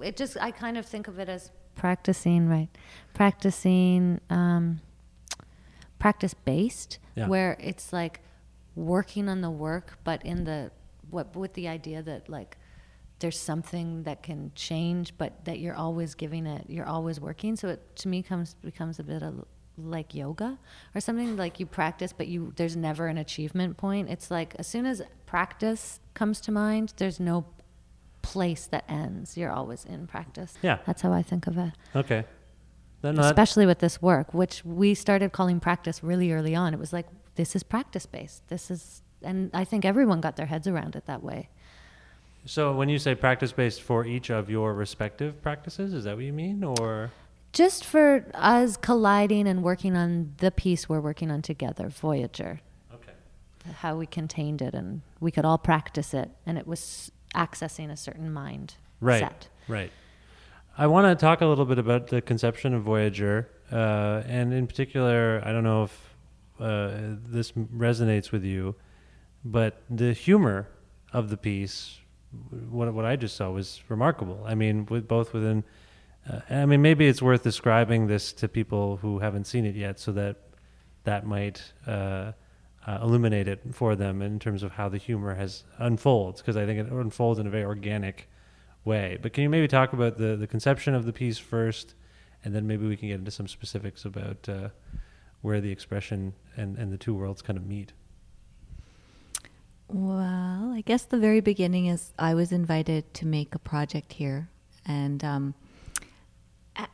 it 0.00 0.16
just 0.16 0.36
I 0.40 0.50
kind 0.50 0.78
of 0.78 0.86
think 0.86 1.08
of 1.08 1.18
it 1.18 1.28
as 1.28 1.50
practicing, 1.74 2.48
right? 2.48 2.68
Practicing, 3.12 4.20
um, 4.30 4.80
practice 5.98 6.34
based, 6.34 6.98
Yeah. 7.16 7.26
where 7.26 7.56
it's 7.60 7.92
like 7.92 8.20
working 8.74 9.28
on 9.28 9.40
the 9.40 9.50
work, 9.50 9.98
but 10.04 10.24
in 10.24 10.44
the 10.44 10.70
what 11.10 11.36
with 11.36 11.54
the 11.54 11.68
idea 11.68 12.02
that 12.02 12.28
like 12.28 12.56
there's 13.24 13.40
something 13.40 14.02
that 14.02 14.22
can 14.22 14.52
change, 14.54 15.16
but 15.16 15.46
that 15.46 15.58
you're 15.58 15.74
always 15.74 16.14
giving 16.14 16.44
it, 16.44 16.66
you're 16.68 16.86
always 16.86 17.18
working. 17.18 17.56
So 17.56 17.68
it 17.68 17.96
to 17.96 18.08
me 18.08 18.22
comes 18.22 18.52
becomes 18.62 18.98
a 18.98 19.02
bit 19.02 19.22
of 19.22 19.46
like 19.78 20.14
yoga 20.14 20.58
or 20.94 21.00
something 21.00 21.34
like 21.34 21.58
you 21.58 21.64
practice, 21.64 22.12
but 22.12 22.28
you 22.28 22.52
there's 22.56 22.76
never 22.76 23.06
an 23.06 23.16
achievement 23.16 23.78
point. 23.78 24.10
It's 24.10 24.30
like 24.30 24.54
as 24.58 24.66
soon 24.66 24.84
as 24.84 25.00
practice 25.24 26.00
comes 26.12 26.38
to 26.42 26.52
mind, 26.52 26.92
there's 26.98 27.18
no 27.18 27.46
place 28.20 28.66
that 28.66 28.84
ends. 28.90 29.38
You're 29.38 29.52
always 29.52 29.86
in 29.86 30.06
practice. 30.06 30.52
Yeah. 30.60 30.80
that's 30.86 31.00
how 31.00 31.14
I 31.14 31.22
think 31.22 31.46
of 31.46 31.56
it. 31.56 31.72
Okay. 31.96 32.26
Then 33.00 33.14
that- 33.14 33.24
Especially 33.24 33.64
with 33.64 33.78
this 33.78 34.02
work, 34.02 34.34
which 34.34 34.62
we 34.66 34.92
started 34.94 35.32
calling 35.32 35.60
practice 35.60 36.04
really 36.04 36.30
early 36.30 36.54
on. 36.54 36.74
It 36.74 36.78
was 36.78 36.92
like 36.92 37.06
this 37.36 37.56
is 37.56 37.62
practice 37.62 38.04
based. 38.04 38.46
This 38.48 38.70
is, 38.70 39.02
and 39.22 39.50
I 39.54 39.64
think 39.64 39.86
everyone 39.86 40.20
got 40.20 40.36
their 40.36 40.46
heads 40.46 40.66
around 40.68 40.94
it 40.94 41.06
that 41.06 41.22
way. 41.22 41.48
So 42.46 42.74
when 42.74 42.88
you 42.88 42.98
say 42.98 43.14
practice 43.14 43.52
based 43.52 43.82
for 43.82 44.04
each 44.04 44.30
of 44.30 44.50
your 44.50 44.74
respective 44.74 45.40
practices, 45.42 45.94
is 45.94 46.04
that 46.04 46.16
what 46.16 46.24
you 46.24 46.32
mean? 46.32 46.62
Or 46.62 47.10
just 47.52 47.84
for 47.84 48.26
us 48.34 48.76
colliding 48.76 49.48
and 49.48 49.62
working 49.62 49.96
on 49.96 50.34
the 50.38 50.50
piece 50.50 50.88
we're 50.88 51.00
working 51.00 51.30
on 51.30 51.40
together, 51.40 51.88
Voyager. 51.88 52.60
Okay. 52.92 53.12
how 53.76 53.96
we 53.96 54.06
contained 54.06 54.60
it 54.60 54.74
and 54.74 55.00
we 55.20 55.30
could 55.30 55.44
all 55.44 55.58
practice 55.58 56.12
it 56.12 56.30
and 56.44 56.58
it 56.58 56.66
was 56.66 57.10
accessing 57.34 57.90
a 57.90 57.96
certain 57.96 58.32
mind 58.32 58.74
right 59.00 59.20
set. 59.20 59.48
right 59.66 59.90
i 60.78 60.86
want 60.86 61.06
to 61.06 61.20
talk 61.20 61.40
a 61.40 61.46
little 61.46 61.64
bit 61.64 61.78
about 61.78 62.06
the 62.08 62.22
conception 62.22 62.74
of 62.74 62.82
voyager 62.82 63.48
uh, 63.72 64.22
and 64.26 64.52
in 64.52 64.66
particular 64.68 65.42
i 65.44 65.50
don't 65.50 65.64
know 65.64 65.84
if 65.84 66.14
uh, 66.60 66.92
this 67.26 67.50
resonates 67.52 68.30
with 68.30 68.44
you 68.44 68.76
but 69.44 69.82
the 69.90 70.12
humor 70.12 70.68
of 71.12 71.30
the 71.30 71.36
piece 71.36 71.98
what, 72.70 72.92
what 72.92 73.04
i 73.04 73.16
just 73.16 73.36
saw 73.36 73.50
was 73.50 73.82
remarkable 73.88 74.42
i 74.46 74.54
mean 74.54 74.86
with 74.86 75.06
both 75.06 75.32
within 75.32 75.64
uh, 76.30 76.40
i 76.50 76.66
mean 76.66 76.82
maybe 76.82 77.06
it's 77.06 77.22
worth 77.22 77.42
describing 77.42 78.06
this 78.06 78.32
to 78.32 78.48
people 78.48 78.96
who 78.98 79.18
haven't 79.18 79.46
seen 79.46 79.64
it 79.64 79.74
yet 79.74 79.98
so 79.98 80.12
that 80.12 80.36
that 81.04 81.26
might 81.26 81.72
uh, 81.86 82.32
uh, 82.86 82.98
illuminate 83.02 83.48
it 83.48 83.60
for 83.72 83.96
them 83.96 84.20
in 84.20 84.38
terms 84.38 84.62
of 84.62 84.72
how 84.72 84.88
the 84.88 84.98
humor 84.98 85.34
has 85.34 85.64
unfolds 85.78 86.40
because 86.40 86.56
I 86.56 86.66
think 86.66 86.80
it 86.80 86.92
unfolds 86.92 87.38
in 87.38 87.46
a 87.46 87.50
very 87.50 87.64
organic 87.64 88.28
way. 88.84 89.18
But 89.20 89.32
can 89.32 89.42
you 89.42 89.50
maybe 89.50 89.68
talk 89.68 89.92
about 89.92 90.18
the 90.18 90.36
the 90.36 90.46
conception 90.46 90.94
of 90.94 91.06
the 91.06 91.12
piece 91.12 91.38
first, 91.38 91.94
and 92.44 92.54
then 92.54 92.66
maybe 92.66 92.86
we 92.86 92.96
can 92.96 93.08
get 93.08 93.18
into 93.18 93.30
some 93.30 93.48
specifics 93.48 94.04
about 94.04 94.48
uh, 94.48 94.68
where 95.40 95.60
the 95.60 95.70
expression 95.70 96.34
and 96.56 96.76
and 96.76 96.92
the 96.92 96.98
two 96.98 97.14
worlds 97.14 97.40
kind 97.40 97.56
of 97.56 97.66
meet. 97.66 97.92
Well, 99.88 100.72
I 100.74 100.82
guess 100.84 101.04
the 101.04 101.18
very 101.18 101.40
beginning 101.40 101.86
is 101.86 102.12
I 102.18 102.34
was 102.34 102.52
invited 102.52 103.12
to 103.14 103.26
make 103.26 103.54
a 103.54 103.58
project 103.58 104.12
here, 104.14 104.48
and 104.86 105.22
um, 105.22 105.54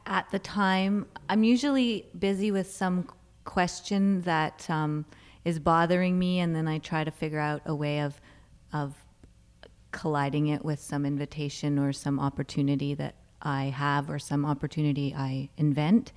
at 0.07 0.31
the 0.31 0.39
time, 0.39 1.07
I'm 1.29 1.45
usually 1.45 2.07
busy 2.19 2.51
with 2.51 2.71
some 2.71 3.09
question 3.45 4.23
that 4.23 4.69
um, 4.69 5.07
is 5.45 5.59
bothering 5.59 6.19
me, 6.19 6.41
and 6.41 6.55
then 6.55 6.69
I 6.69 6.79
try 6.79 7.05
to 7.05 7.11
figure 7.11 7.39
out 7.39 7.63
a 7.67 7.75
way 7.75 8.01
of 8.01 8.21
of 8.73 8.95
colliding 9.93 10.49
it 10.49 10.65
with 10.65 10.81
some 10.81 11.05
invitation 11.05 11.79
or 11.79 11.93
some 11.93 12.21
opportunity 12.21 12.95
that 12.95 13.15
I 13.43 13.65
have 13.65 14.11
or 14.11 14.19
some 14.19 14.45
opportunity 14.45 15.15
I 15.17 15.49
invent. 15.57 16.13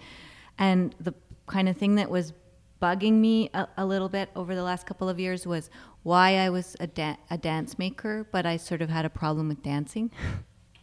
And 0.59 0.95
the 0.99 1.13
kind 1.47 1.67
of 1.67 1.77
thing 1.77 1.95
that 1.95 2.09
was 2.09 2.33
bugging 2.81 3.13
me 3.13 3.49
a, 3.53 3.67
a 3.77 3.85
little 3.85 4.09
bit 4.09 4.29
over 4.35 4.55
the 4.55 4.63
last 4.63 4.85
couple 4.85 5.09
of 5.09 5.19
years 5.19 5.47
was 5.47 5.69
why 6.03 6.37
I 6.37 6.49
was 6.49 6.75
a, 6.79 6.87
da- 6.87 7.17
a 7.29 7.37
dance 7.37 7.79
maker, 7.79 8.27
but 8.31 8.45
I 8.45 8.57
sort 8.57 8.81
of 8.81 8.89
had 8.89 9.05
a 9.05 9.09
problem 9.09 9.47
with 9.47 9.63
dancing. 9.63 10.11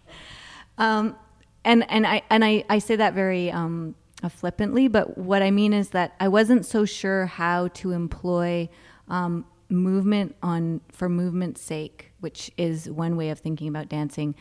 um, 0.79 1.17
and 1.65 1.89
and 1.91 2.07
I 2.07 2.23
and 2.31 2.45
I, 2.45 2.65
I 2.71 2.79
say 2.79 2.97
that 2.97 3.13
very 3.13 3.51
um, 3.51 3.95
uh, 4.23 4.31
flippantly, 4.31 4.89
but 4.89 5.19
what 5.19 5.43
I 5.43 5.51
mean 5.51 5.75
is 5.75 5.91
that 5.91 6.15
I 6.19 6.29
wasn't 6.29 6.65
so 6.65 6.87
sure 6.87 7.27
how 7.27 7.69
to 7.69 7.93
employ 7.93 8.71
um, 9.09 9.45
movement 9.69 10.37
on 10.43 10.81
for 10.91 11.09
movement's 11.09 11.61
sake, 11.61 12.13
which 12.21 12.51
is 12.57 12.91
one 12.91 13.17
way 13.17 13.29
of 13.29 13.41
thinking 13.41 13.69
about 13.69 13.91
dancing, 13.91 14.35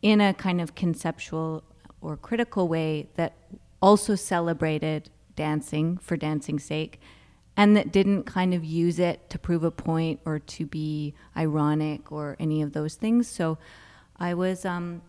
in 0.00 0.22
a 0.22 0.32
kind 0.32 0.60
of 0.60 0.74
conceptual 0.74 1.64
or 2.00 2.16
critical 2.16 2.66
way 2.66 3.08
that 3.16 3.34
also 3.82 4.14
celebrated 4.14 5.10
dancing 5.36 5.98
for 5.98 6.16
dancing's 6.16 6.64
sake 6.64 7.00
and 7.58 7.76
that 7.76 7.90
didn't 7.90 8.22
kind 8.22 8.54
of 8.54 8.64
use 8.64 9.00
it 9.00 9.28
to 9.28 9.36
prove 9.36 9.64
a 9.64 9.70
point 9.70 10.20
or 10.24 10.38
to 10.38 10.64
be 10.64 11.12
ironic 11.36 12.12
or 12.12 12.36
any 12.38 12.62
of 12.62 12.72
those 12.72 12.94
things. 12.94 13.26
So 13.26 13.58
I 14.16 14.32
was 14.34 14.64
um, 14.64 15.02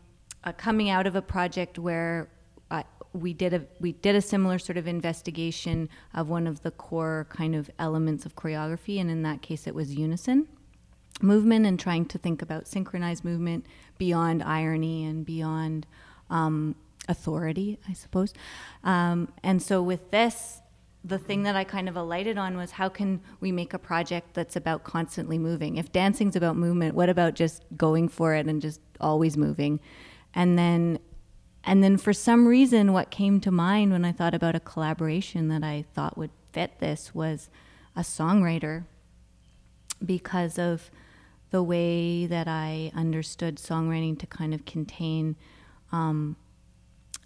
uh, 0.43 0.51
coming 0.53 0.89
out 0.89 1.05
of 1.05 1.15
a 1.15 1.21
project 1.21 1.77
where 1.77 2.27
uh, 2.71 2.81
we 3.13 3.33
did 3.33 3.53
a 3.53 3.61
we 3.79 3.91
did 3.91 4.15
a 4.15 4.21
similar 4.21 4.57
sort 4.57 4.77
of 4.77 4.87
investigation 4.87 5.89
of 6.15 6.27
one 6.27 6.47
of 6.47 6.63
the 6.63 6.71
core 6.71 7.27
kind 7.29 7.55
of 7.55 7.69
elements 7.77 8.25
of 8.25 8.35
choreography, 8.35 8.99
and 8.99 9.11
in 9.11 9.21
that 9.21 9.43
case, 9.43 9.67
it 9.67 9.75
was 9.75 9.93
unison 9.93 10.47
movement 11.21 11.65
and 11.65 11.79
trying 11.79 12.05
to 12.05 12.17
think 12.17 12.41
about 12.41 12.67
synchronized 12.67 13.23
movement 13.23 13.65
beyond 13.97 14.41
irony 14.41 15.05
and 15.05 15.25
beyond 15.25 15.85
um, 16.29 16.75
authority, 17.09 17.77
I 17.87 17.93
suppose. 17.93 18.33
Um, 18.83 19.27
and 19.43 19.61
so 19.61 19.83
with 19.83 20.11
this, 20.11 20.61
the 21.03 21.17
thing 21.17 21.43
that 21.43 21.55
I 21.55 21.63
kind 21.63 21.87
of 21.87 21.95
alighted 21.95 22.37
on 22.37 22.57
was 22.57 22.71
how 22.71 22.89
can 22.89 23.21
we 23.39 23.51
make 23.51 23.73
a 23.73 23.79
project 23.79 24.33
that's 24.33 24.55
about 24.55 24.83
constantly 24.83 25.37
moving? 25.37 25.77
If 25.77 25.91
dancing's 25.91 26.35
about 26.35 26.57
movement, 26.57 26.95
what 26.95 27.09
about 27.09 27.35
just 27.35 27.63
going 27.77 28.09
for 28.09 28.35
it 28.35 28.47
and 28.47 28.61
just 28.61 28.81
always 28.99 29.37
moving? 29.37 29.79
And 30.33 30.57
then 30.57 30.99
and 31.63 31.83
then 31.83 31.97
for 31.97 32.13
some 32.13 32.47
reason 32.47 32.93
what 32.93 33.11
came 33.11 33.39
to 33.41 33.51
mind 33.51 33.91
when 33.91 34.05
I 34.05 34.11
thought 34.11 34.33
about 34.33 34.55
a 34.55 34.59
collaboration 34.59 35.49
that 35.49 35.63
I 35.63 35.85
thought 35.93 36.17
would 36.17 36.31
fit 36.51 36.79
this 36.79 37.13
was 37.13 37.49
a 37.95 38.01
songwriter 38.01 38.85
because 40.03 40.57
of 40.57 40.89
the 41.51 41.61
way 41.63 42.25
that 42.27 42.47
I 42.47 42.91
understood 42.95 43.57
songwriting 43.57 44.17
to 44.19 44.27
kind 44.27 44.53
of 44.53 44.65
contain 44.65 45.35
um, 45.91 46.37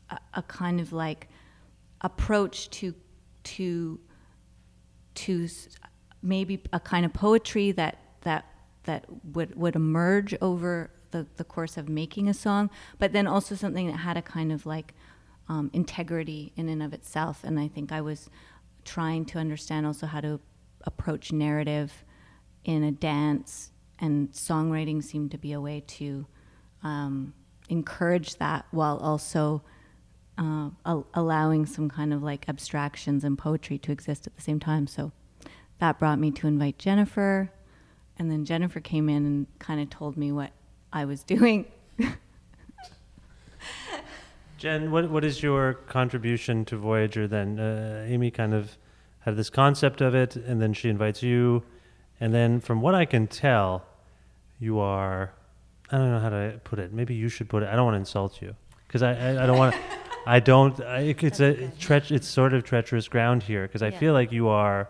a, 0.09 0.17
a, 0.35 0.41
kind 0.41 0.79
of 0.79 0.93
like 0.93 1.27
approach 2.01 2.69
to 2.69 2.93
to 3.43 3.99
to 5.15 5.47
maybe 6.21 6.61
a 6.71 6.79
kind 6.79 7.05
of 7.05 7.13
poetry 7.13 7.71
that 7.71 7.97
that 8.21 8.45
that 8.83 9.05
would 9.33 9.55
would 9.55 9.75
emerge 9.75 10.35
over 10.41 10.89
the, 11.11 11.27
the 11.37 11.43
course 11.43 11.77
of 11.77 11.87
making 11.87 12.27
a 12.27 12.33
song, 12.33 12.69
but 12.99 13.13
then 13.13 13.27
also 13.27 13.55
something 13.55 13.87
that 13.87 13.97
had 13.97 14.17
a 14.17 14.21
kind 14.21 14.51
of 14.51 14.65
like 14.65 14.93
um, 15.47 15.69
integrity 15.73 16.51
in 16.55 16.67
and 16.67 16.81
of 16.81 16.93
itself. 16.93 17.43
And 17.43 17.59
I 17.59 17.67
think 17.67 17.91
I 17.91 18.01
was 18.01 18.29
trying 18.83 19.25
to 19.25 19.39
understand 19.39 19.85
also 19.85 20.07
how 20.07 20.21
to 20.21 20.39
approach 20.85 21.31
narrative 21.31 22.03
in 22.65 22.83
a 22.83 22.91
dance, 22.91 23.71
and 23.99 24.31
songwriting 24.31 25.03
seemed 25.03 25.31
to 25.31 25.37
be 25.37 25.53
a 25.53 25.61
way 25.61 25.83
to 25.85 26.25
um, 26.81 27.33
encourage 27.69 28.35
that 28.37 28.65
while 28.71 28.97
also 28.97 29.61
uh, 30.37 30.69
al- 30.85 31.07
allowing 31.13 31.65
some 31.65 31.89
kind 31.89 32.13
of 32.13 32.23
like 32.23 32.47
abstractions 32.47 33.23
and 33.23 33.37
poetry 33.37 33.77
to 33.79 33.91
exist 33.91 34.27
at 34.27 34.35
the 34.35 34.41
same 34.41 34.59
time. 34.59 34.87
So 34.87 35.11
that 35.79 35.99
brought 35.99 36.19
me 36.19 36.31
to 36.31 36.47
invite 36.47 36.77
Jennifer. 36.77 37.51
And 38.17 38.29
then 38.31 38.45
Jennifer 38.45 38.79
came 38.79 39.09
in 39.09 39.25
and 39.25 39.47
kind 39.59 39.81
of 39.81 39.89
told 39.89 40.17
me 40.17 40.31
what 40.31 40.51
I 40.91 41.05
was 41.05 41.23
doing. 41.35 41.65
Jen, 44.57 44.91
what 44.91 45.09
what 45.09 45.25
is 45.25 45.43
your 45.43 45.73
contribution 45.73 46.63
to 46.65 46.77
Voyager 46.77 47.27
then? 47.27 47.59
Uh, 47.59 48.05
Amy 48.07 48.31
kind 48.31 48.53
of 48.53 48.77
had 49.19 49.35
this 49.35 49.49
concept 49.49 49.99
of 49.99 50.15
it, 50.15 50.37
and 50.37 50.61
then 50.61 50.71
she 50.73 50.87
invites 50.87 51.21
you, 51.21 51.63
and 52.19 52.33
then 52.33 52.61
from 52.61 52.79
what 52.79 52.95
I 52.95 53.03
can 53.03 53.27
tell, 53.27 53.85
you 54.59 54.79
are 54.79 55.33
I 55.91 55.97
don't 55.97 56.11
know 56.11 56.19
how 56.19 56.29
to 56.29 56.61
put 56.63 56.79
it. 56.79 56.93
Maybe 56.93 57.13
you 57.13 57.27
should 57.29 57.49
put 57.49 57.61
it. 57.63 57.69
I 57.69 57.75
don't 57.75 57.83
want 57.85 57.95
to 57.95 57.99
insult 57.99 58.41
you 58.41 58.55
because 58.87 59.03
I, 59.03 59.11
I, 59.11 59.43
I 59.43 59.45
don't 59.45 59.57
want 59.57 59.75
to. 59.75 59.81
I 60.25 60.39
don't. 60.39 60.79
I, 60.81 60.99
it's 61.01 61.39
a 61.39 61.71
treach. 61.79 62.11
It's 62.11 62.27
sort 62.27 62.53
of 62.53 62.63
treacherous 62.63 63.07
ground 63.07 63.43
here 63.43 63.63
because 63.67 63.81
I 63.81 63.89
Yeah. 63.89 63.99
feel 63.99 64.13
like 64.13 64.31
you 64.31 64.47
are 64.47 64.89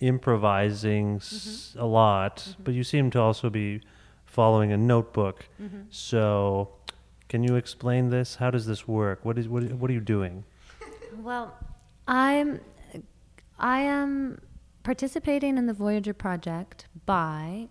improvising 0.00 1.18
mm-hmm. 1.18 1.36
s- 1.48 1.76
a 1.78 1.86
lot, 1.86 2.36
mm-hmm. 2.38 2.62
but 2.64 2.74
you 2.74 2.84
seem 2.84 3.10
to 3.10 3.20
also 3.20 3.50
be 3.50 3.80
following 4.24 4.72
a 4.72 4.76
notebook. 4.76 5.48
Mm-hmm. 5.60 5.82
So, 5.90 6.70
can 7.28 7.42
you 7.42 7.56
explain 7.56 8.10
this? 8.10 8.36
How 8.36 8.50
does 8.50 8.66
this 8.66 8.86
work? 8.88 9.24
What 9.24 9.38
is 9.38 9.48
what? 9.48 9.64
What 9.72 9.90
are 9.90 9.94
you 9.94 10.00
doing? 10.00 10.44
Well, 11.16 11.56
I'm 12.06 12.60
I 13.58 13.80
am 13.80 14.40
participating 14.82 15.58
in 15.58 15.66
the 15.66 15.74
Voyager 15.74 16.14
project 16.14 16.86
by 17.06 17.68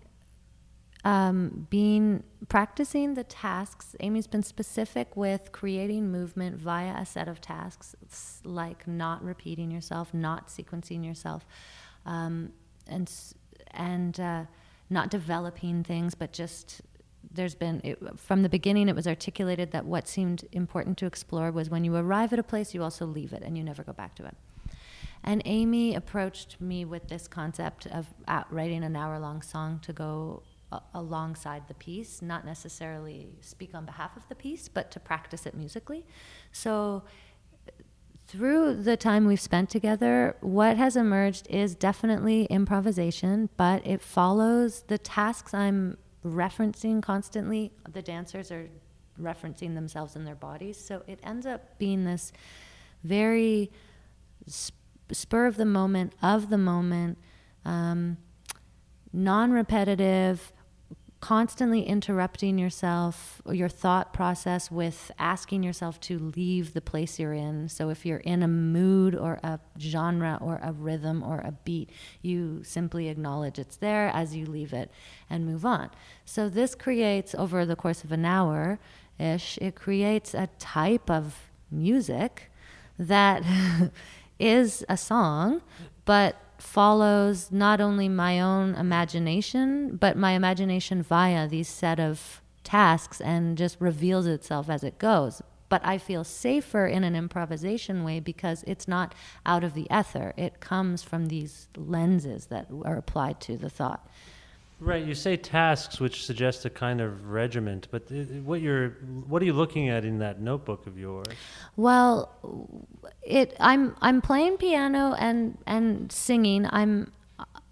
um, 1.08 1.68
being 1.70 2.22
practicing 2.50 3.14
the 3.14 3.24
tasks. 3.24 3.96
Amy's 4.02 4.28
been 4.28 4.44
specific 4.44 5.16
with 5.16 5.54
creating 5.54 6.12
movement 6.12 6.58
via 6.58 6.94
a 6.98 7.06
set 7.06 7.30
of 7.30 7.40
tasks, 7.40 7.96
like 8.44 8.86
not 8.86 9.24
repeating 9.24 9.72
yourself, 9.72 10.14
not 10.14 10.50
sequencing 10.50 11.06
yourself, 11.06 11.46
um, 12.06 12.52
and 12.88 13.10
and 13.72 14.20
uh, 14.20 14.44
not 14.90 15.10
developing 15.10 15.82
things, 15.82 16.14
but 16.14 16.34
just 16.34 16.82
there's 17.32 17.56
been 17.56 17.80
it, 17.86 17.98
from 18.20 18.42
the 18.42 18.50
beginning 18.50 18.90
it 18.90 18.96
was 18.96 19.08
articulated 19.08 19.72
that 19.72 19.86
what 19.86 20.10
seemed 20.10 20.44
important 20.52 20.98
to 20.98 21.06
explore 21.06 21.52
was 21.52 21.70
when 21.70 21.86
you 21.86 21.96
arrive 21.96 22.34
at 22.34 22.40
a 22.40 22.44
place 22.44 22.74
you 22.74 22.82
also 22.82 23.06
leave 23.06 23.34
it 23.34 23.44
and 23.44 23.58
you 23.58 23.64
never 23.64 23.84
go 23.84 23.92
back 23.92 24.16
to 24.16 24.26
it 24.26 24.34
and 25.26 25.42
amy 25.44 25.94
approached 25.94 26.56
me 26.62 26.86
with 26.86 27.10
this 27.10 27.28
concept 27.28 27.86
of 27.88 28.08
writing 28.50 28.82
an 28.82 28.96
hour 28.96 29.20
long 29.20 29.42
song 29.42 29.78
to 29.80 29.92
go 29.92 30.42
alongside 30.94 31.68
the 31.68 31.74
piece 31.74 32.22
not 32.22 32.46
necessarily 32.46 33.30
speak 33.42 33.74
on 33.74 33.86
behalf 33.86 34.18
of 34.18 34.28
the 34.28 34.36
piece 34.36 34.68
but 34.68 34.92
to 34.92 35.00
practice 35.00 35.46
it 35.46 35.54
musically 35.54 36.06
so 36.52 37.04
through 38.28 38.76
the 38.76 38.98
time 38.98 39.26
we've 39.26 39.40
spent 39.40 39.70
together, 39.70 40.36
what 40.42 40.76
has 40.76 40.98
emerged 40.98 41.48
is 41.50 41.76
definitely 41.76 42.44
improvisation, 42.46 43.50
but 43.56 43.88
it 43.88 44.02
follows 44.02 44.84
the 44.88 44.98
tasks 44.98 45.54
I'm 45.54 45.98
referencing 46.26 47.02
constantly. 47.02 47.72
The 47.90 48.02
dancers 48.02 48.52
are 48.52 48.70
referencing 49.20 49.76
themselves 49.76 50.16
in 50.18 50.26
their 50.26 50.36
bodies. 50.36 50.78
So 50.78 51.04
it 51.08 51.20
ends 51.24 51.46
up 51.46 51.78
being 51.80 52.04
this 52.04 52.34
very 53.04 53.72
sp- 54.46 54.76
spur 55.12 55.46
of 55.46 55.56
the 55.56 55.66
moment, 55.66 56.14
of 56.22 56.50
the 56.50 56.58
moment, 56.58 57.18
um, 57.64 58.18
non-repetitive 59.14 60.52
constantly 61.20 61.82
interrupting 61.82 62.60
yourself 62.60 63.42
your 63.52 63.70
thought 63.70 64.14
process 64.14 64.70
with 64.70 65.12
asking 65.18 65.64
yourself 65.64 66.00
to 66.00 66.20
leave 66.36 66.74
the 66.74 66.82
place 66.82 67.20
you're 67.20 67.34
in. 67.34 67.70
So 67.70 67.90
if 67.90 68.06
you're 68.06 68.20
in 68.20 68.44
a 68.44 68.48
mood 68.48 69.16
or 69.16 69.40
a 69.44 69.60
genre 69.80 70.38
or 70.40 70.60
a 70.62 70.72
rhythm 70.72 71.24
or 71.24 71.40
a 71.40 71.54
beat, 71.64 71.90
you 72.22 72.62
simply 72.64 73.08
acknowledge 73.10 73.58
it's 73.58 73.78
there 73.78 74.10
as 74.14 74.36
you 74.36 74.46
leave 74.46 74.74
it 74.74 74.92
and 75.30 75.46
move 75.46 75.66
on. 75.66 75.90
So 76.24 76.50
this 76.50 76.76
creates 76.76 77.34
over 77.34 77.66
the 77.66 77.76
course 77.76 78.04
of 78.04 78.12
an 78.12 78.26
hour 78.26 78.80
ish, 79.20 79.58
it 79.60 79.76
creates 79.76 80.36
a 80.36 80.50
type 80.60 81.10
of 81.10 81.50
music 81.72 82.52
that 83.00 83.44
is 84.40 84.86
a 84.88 84.98
song, 84.98 85.62
but 86.06 86.36
follows 86.60 87.52
not 87.52 87.80
only 87.82 88.10
my 88.10 88.40
own 88.40 88.76
imagination, 88.76 89.98
but 89.98 90.18
my 90.18 90.32
imagination 90.32 91.04
via 91.04 91.48
these 91.48 91.68
set 91.68 92.00
of 92.00 92.42
tasks 92.64 93.22
and 93.22 93.58
just 93.58 93.80
reveals 93.80 94.26
itself 94.26 94.70
as 94.70 94.84
it 94.84 94.98
goes. 94.98 95.42
But 95.70 95.86
I 95.86 95.98
feel 95.98 96.24
safer 96.24 96.88
in 96.88 97.04
an 97.04 97.16
improvisation 97.16 98.04
way 98.04 98.20
because 98.20 98.64
it's 98.66 98.88
not 98.88 99.14
out 99.46 99.64
of 99.64 99.74
the 99.74 99.88
ether. 99.92 100.34
It 100.38 100.60
comes 100.60 101.04
from 101.04 101.28
these 101.28 101.68
lenses 101.76 102.46
that 102.48 102.68
are 102.86 102.98
applied 102.98 103.42
to 103.42 103.58
the 103.58 103.70
thought. 103.70 104.08
Right, 104.80 105.04
you 105.04 105.16
say 105.16 105.38
tasks, 105.38 106.00
which 106.00 106.24
suggests 106.26 106.64
a 106.66 106.70
kind 106.70 107.02
of 107.02 107.30
regiment, 107.30 107.88
but 107.90 108.12
what 108.44 108.62
you're, 108.62 108.90
what 109.28 109.42
are 109.42 109.46
you 109.46 109.54
looking 109.54 109.90
at 109.90 110.06
in 110.06 110.20
that 110.20 110.40
notebook 110.40 110.86
of 110.86 111.00
yours? 111.00 111.26
Well, 111.76 112.32
it 113.24 113.56
I'm 113.60 113.96
I'm 114.02 114.22
playing 114.22 114.58
piano 114.58 115.16
and 115.18 115.58
and 115.66 116.12
singing. 116.12 116.68
I'm 116.70 117.12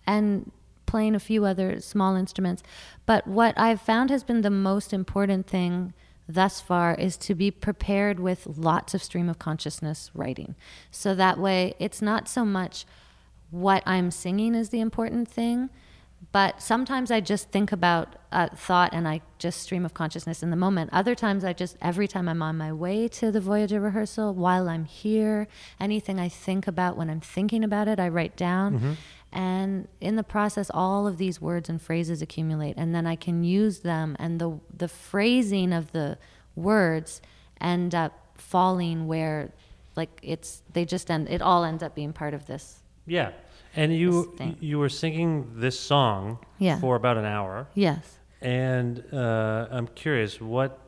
and 0.07 0.51
playing 0.87 1.15
a 1.15 1.19
few 1.19 1.45
other 1.45 1.79
small 1.79 2.15
instruments. 2.15 2.63
But 3.05 3.27
what 3.27 3.53
I've 3.57 3.81
found 3.81 4.09
has 4.09 4.23
been 4.23 4.41
the 4.41 4.49
most 4.49 4.93
important 4.93 5.47
thing 5.47 5.93
thus 6.27 6.59
far 6.59 6.95
is 6.95 7.17
to 7.17 7.35
be 7.35 7.51
prepared 7.51 8.19
with 8.19 8.47
lots 8.57 8.93
of 8.93 9.03
stream 9.03 9.29
of 9.29 9.37
consciousness 9.37 10.09
writing. 10.13 10.55
So 10.89 11.13
that 11.15 11.37
way 11.37 11.75
it's 11.79 12.01
not 12.01 12.27
so 12.27 12.45
much 12.45 12.85
what 13.51 13.83
I'm 13.85 14.09
singing 14.09 14.55
is 14.55 14.69
the 14.69 14.79
important 14.79 15.27
thing, 15.27 15.69
but 16.31 16.61
sometimes 16.61 17.11
I 17.11 17.21
just 17.21 17.49
think 17.49 17.71
about 17.71 18.15
a 18.31 18.53
thought 18.55 18.93
and 18.93 19.07
I 19.07 19.21
just 19.39 19.61
stream 19.61 19.85
of 19.85 19.93
consciousness 19.93 20.43
in 20.43 20.49
the 20.49 20.55
moment. 20.55 20.89
Other 20.91 21.15
times 21.15 21.43
I 21.43 21.53
just, 21.53 21.77
every 21.81 22.07
time 22.07 22.27
I'm 22.27 22.41
on 22.41 22.57
my 22.57 22.73
way 22.73 23.07
to 23.09 23.31
the 23.31 23.39
Voyager 23.39 23.79
rehearsal, 23.79 24.33
while 24.33 24.67
I'm 24.67 24.85
here, 24.85 25.47
anything 25.79 26.19
I 26.19 26.29
think 26.29 26.67
about 26.67 26.97
when 26.97 27.09
I'm 27.09 27.21
thinking 27.21 27.63
about 27.63 27.87
it, 27.87 27.99
I 27.99 28.09
write 28.09 28.35
down. 28.35 28.75
Mm-hmm. 28.75 28.93
And 29.31 29.87
in 29.99 30.15
the 30.15 30.23
process, 30.23 30.71
all 30.73 31.07
of 31.07 31.17
these 31.17 31.41
words 31.41 31.67
and 31.67 31.81
phrases 31.81 32.21
accumulate, 32.21 32.75
and 32.77 32.95
then 32.95 33.05
I 33.05 33.17
can 33.17 33.43
use 33.43 33.79
them, 33.79 34.15
and 34.17 34.39
the 34.39 34.59
the 34.75 34.87
phrasing 34.87 35.73
of 35.73 35.91
the 35.91 36.17
words 36.55 37.21
end 37.59 37.93
up 37.93 38.13
falling 38.35 39.07
where, 39.07 39.51
like 39.97 40.21
it's 40.23 40.63
they 40.71 40.85
just 40.85 41.11
end. 41.11 41.27
It 41.27 41.41
all 41.41 41.65
ends 41.65 41.83
up 41.83 41.95
being 41.95 42.13
part 42.13 42.33
of 42.33 42.45
this. 42.45 42.79
Yeah, 43.05 43.31
and 43.75 43.93
you 43.95 44.35
you 44.59 44.79
were 44.79 44.89
singing 44.89 45.47
this 45.55 45.79
song 45.79 46.39
Yeah. 46.59 46.79
for 46.79 46.95
about 46.95 47.17
an 47.17 47.25
hour, 47.25 47.67
Yes. 47.73 48.19
and 48.41 49.03
uh, 49.13 49.67
I'm 49.71 49.87
curious 49.87 50.39
what 50.41 50.79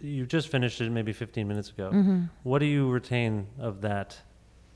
you 0.00 0.26
just 0.26 0.48
finished 0.48 0.80
it 0.80 0.90
maybe 0.90 1.12
15 1.12 1.46
minutes 1.46 1.70
ago. 1.70 1.90
Mm-hmm. 1.92 2.22
What 2.42 2.58
do 2.58 2.66
you 2.66 2.90
retain 2.90 3.46
of 3.58 3.80
that 3.82 4.18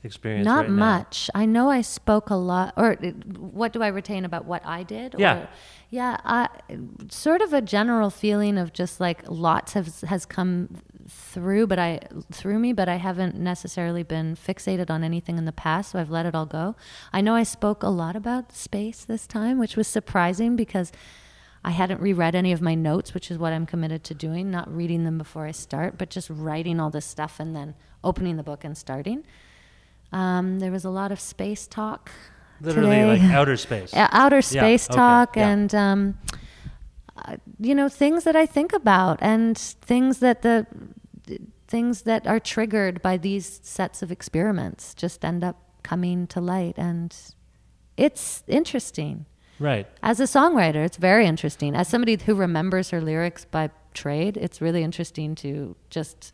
experience? 0.03 0.45
Not 0.45 0.61
right 0.61 0.69
much. 0.69 1.29
I 1.35 1.45
know 1.45 1.69
I 1.69 1.81
spoke 1.81 2.29
a 2.29 2.35
lot, 2.35 2.73
or 2.77 2.93
what 3.37 3.73
do 3.73 3.81
I 3.83 3.87
retain 3.87 4.23
about 4.25 4.45
what 4.45 4.65
I 4.65 4.83
did? 4.83 5.15
Yeah. 5.17 5.37
Or, 5.37 5.49
yeah. 5.89 6.17
I, 6.23 6.47
sort 7.09 7.41
of 7.41 7.51
a 7.53 7.61
general 7.61 8.09
feeling 8.09 8.57
of 8.57 8.71
just 8.73 8.99
like 9.01 9.23
lots 9.29 9.73
has 9.73 10.01
has 10.01 10.25
come 10.25 10.69
through, 11.07 11.67
but 11.67 11.79
I 11.79 11.99
through 12.31 12.59
me, 12.59 12.73
but 12.73 12.89
I 12.89 12.95
haven't 12.95 13.35
necessarily 13.35 14.03
been 14.03 14.35
fixated 14.35 14.89
on 14.89 15.03
anything 15.03 15.37
in 15.37 15.45
the 15.45 15.51
past, 15.51 15.91
so 15.91 15.99
I've 15.99 16.09
let 16.09 16.25
it 16.25 16.35
all 16.35 16.45
go. 16.45 16.75
I 17.13 17.21
know 17.21 17.35
I 17.35 17.43
spoke 17.43 17.83
a 17.83 17.89
lot 17.89 18.15
about 18.15 18.51
space 18.51 19.05
this 19.05 19.25
time, 19.27 19.59
which 19.59 19.75
was 19.75 19.87
surprising 19.87 20.55
because. 20.55 20.91
I 21.63 21.71
hadn't 21.71 21.99
reread 21.99 22.33
any 22.33 22.53
of 22.53 22.61
my 22.61 22.75
notes, 22.75 23.13
which 23.13 23.29
is 23.29 23.37
what 23.37 23.51
I'm 23.51 23.65
committed 23.65 24.01
to 24.05 24.13
doing, 24.13 24.49
not 24.49 24.73
reading 24.73 25.03
them 25.03 25.17
before 25.17 25.45
I 25.47 25.51
start, 25.51 25.97
but 25.97 26.09
just 26.09 26.29
writing 26.29 26.79
all 26.79 26.89
this 26.89 27.05
stuff 27.05 27.41
and 27.41 27.53
then 27.53 27.75
opening 28.05 28.37
the 28.37 28.43
book 28.43 28.63
and 28.63 28.77
starting. 28.77 29.25
Um, 30.13 30.59
there 30.59 30.71
was 30.71 30.85
a 30.85 30.89
lot 30.89 31.11
of 31.11 31.19
space 31.19 31.67
talk. 31.67 32.11
Literally, 32.61 32.95
today. 32.95 33.05
like 33.07 33.21
outer 33.21 33.57
space. 33.67 33.91
Outer 33.93 34.41
space 34.41 34.89
okay, 34.89 34.95
talk 34.95 35.35
yeah. 35.35 35.49
and 35.49 35.75
um, 35.75 36.17
uh, 37.25 37.37
you 37.59 37.75
know 37.75 37.89
things 37.89 38.23
that 38.23 38.35
I 38.35 38.45
think 38.45 38.73
about 38.73 39.19
and 39.21 39.57
things 39.57 40.19
that 40.19 40.41
the 40.41 40.65
things 41.67 42.03
that 42.03 42.25
are 42.27 42.39
triggered 42.39 43.01
by 43.01 43.17
these 43.17 43.59
sets 43.63 44.01
of 44.01 44.11
experiments 44.11 44.93
just 44.93 45.23
end 45.25 45.43
up 45.43 45.57
coming 45.83 46.27
to 46.27 46.39
light 46.41 46.75
and 46.77 47.15
it's 47.97 48.43
interesting. 48.47 49.25
Right. 49.59 49.87
As 50.03 50.19
a 50.19 50.23
songwriter, 50.25 50.85
it's 50.85 50.97
very 50.97 51.25
interesting. 51.25 51.75
As 51.75 51.87
somebody 51.87 52.15
who 52.15 52.35
remembers 52.35 52.91
her 52.91 53.01
lyrics 53.01 53.43
by 53.45 53.71
trade, 53.93 54.37
it's 54.37 54.61
really 54.61 54.83
interesting 54.83 55.33
to 55.35 55.75
just 55.89 56.31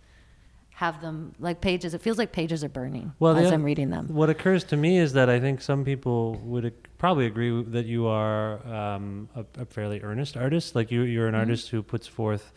have 0.71 1.01
them 1.01 1.33
like 1.39 1.61
pages. 1.61 1.93
It 1.93 2.01
feels 2.01 2.17
like 2.17 2.31
pages 2.33 2.63
are 2.63 2.69
burning 2.69 3.13
Well, 3.19 3.37
as 3.37 3.47
the- 3.49 3.53
I'm 3.53 3.63
reading 3.63 3.91
them. 3.91 4.07
What 4.09 4.29
occurs 4.29 4.63
to 4.65 4.75
me 4.77 4.97
is 4.97 5.13
that 5.13 5.29
I 5.29 5.39
think 5.39 5.61
some 5.61 5.85
people 5.85 6.35
would 6.43 6.73
probably 6.97 7.25
agree 7.27 7.63
that 7.63 7.85
you 7.85 8.07
are 8.07 8.65
um, 8.67 9.29
a, 9.35 9.45
a 9.61 9.65
fairly 9.65 10.01
earnest 10.01 10.35
artist. 10.35 10.75
Like 10.75 10.91
you, 10.91 11.03
you're 11.03 11.27
an 11.27 11.33
Mm-hmm. 11.33 11.39
artist 11.39 11.69
who 11.69 11.81
puts 11.81 12.07
forth 12.07 12.51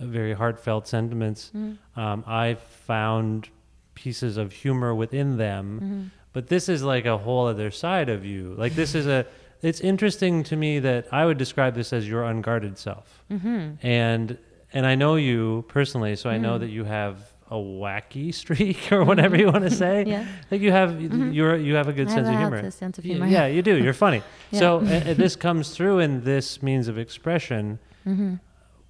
very 0.00 0.32
heartfelt 0.34 0.86
sentiments. 0.86 1.50
Mm-hmm. 1.56 1.98
Um, 2.00 2.24
I've 2.26 2.60
found 2.60 3.48
pieces 3.94 4.36
of 4.36 4.52
humor 4.52 4.94
within 4.94 5.36
them, 5.36 5.80
Mm-hmm. 5.82 6.02
but 6.32 6.46
this 6.48 6.68
is 6.68 6.82
like 6.82 7.04
a 7.06 7.18
whole 7.18 7.46
other 7.46 7.70
side 7.70 8.08
of 8.08 8.24
you. 8.24 8.54
Like 8.56 8.74
this 8.74 8.94
is 8.94 9.06
a. 9.06 9.26
It's 9.60 9.80
interesting 9.80 10.44
to 10.44 10.56
me 10.56 10.78
that 10.78 11.08
I 11.12 11.26
would 11.26 11.36
describe 11.36 11.74
this 11.74 11.92
as 11.92 12.08
your 12.08 12.22
unguarded 12.24 12.78
self, 12.78 13.24
mm-hmm. 13.30 13.84
and 13.84 14.38
and 14.72 14.86
I 14.86 14.94
know 14.94 15.16
you 15.16 15.64
personally, 15.68 16.14
so 16.14 16.30
I 16.30 16.34
Mm-hmm. 16.34 16.42
know 16.42 16.58
that 16.58 16.68
you 16.68 16.84
have 16.84 17.16
a 17.50 17.56
wacky 17.56 18.32
streak 18.42 18.92
or 18.92 19.02
whatever 19.04 19.34
you 19.36 19.46
want 19.46 19.64
to 19.64 19.70
say. 19.70 20.04
Yeah. 20.06 20.26
Like 20.50 20.60
you 20.60 20.70
have 20.70 21.00
you're 21.00 21.56
you 21.56 21.74
have 21.74 21.88
a 21.88 21.92
good 21.92 22.06
I 22.08 22.14
sense 22.14 22.28
of 22.28 22.34
humor. 22.38 22.70
sense 22.70 22.98
of 22.98 23.04
humor. 23.04 23.26
Yeah, 23.26 23.46
you 23.46 23.62
do. 23.62 23.76
You're 23.82 23.94
funny. 23.94 24.22
Yeah. 24.50 24.58
So 24.60 24.76
uh, 24.78 24.82
uh, 25.10 25.14
this 25.14 25.34
comes 25.36 25.70
through 25.70 25.98
in 25.98 26.24
this 26.24 26.62
means 26.62 26.88
of 26.88 26.96
expression. 26.98 27.78
Mm-hmm. 28.06 28.34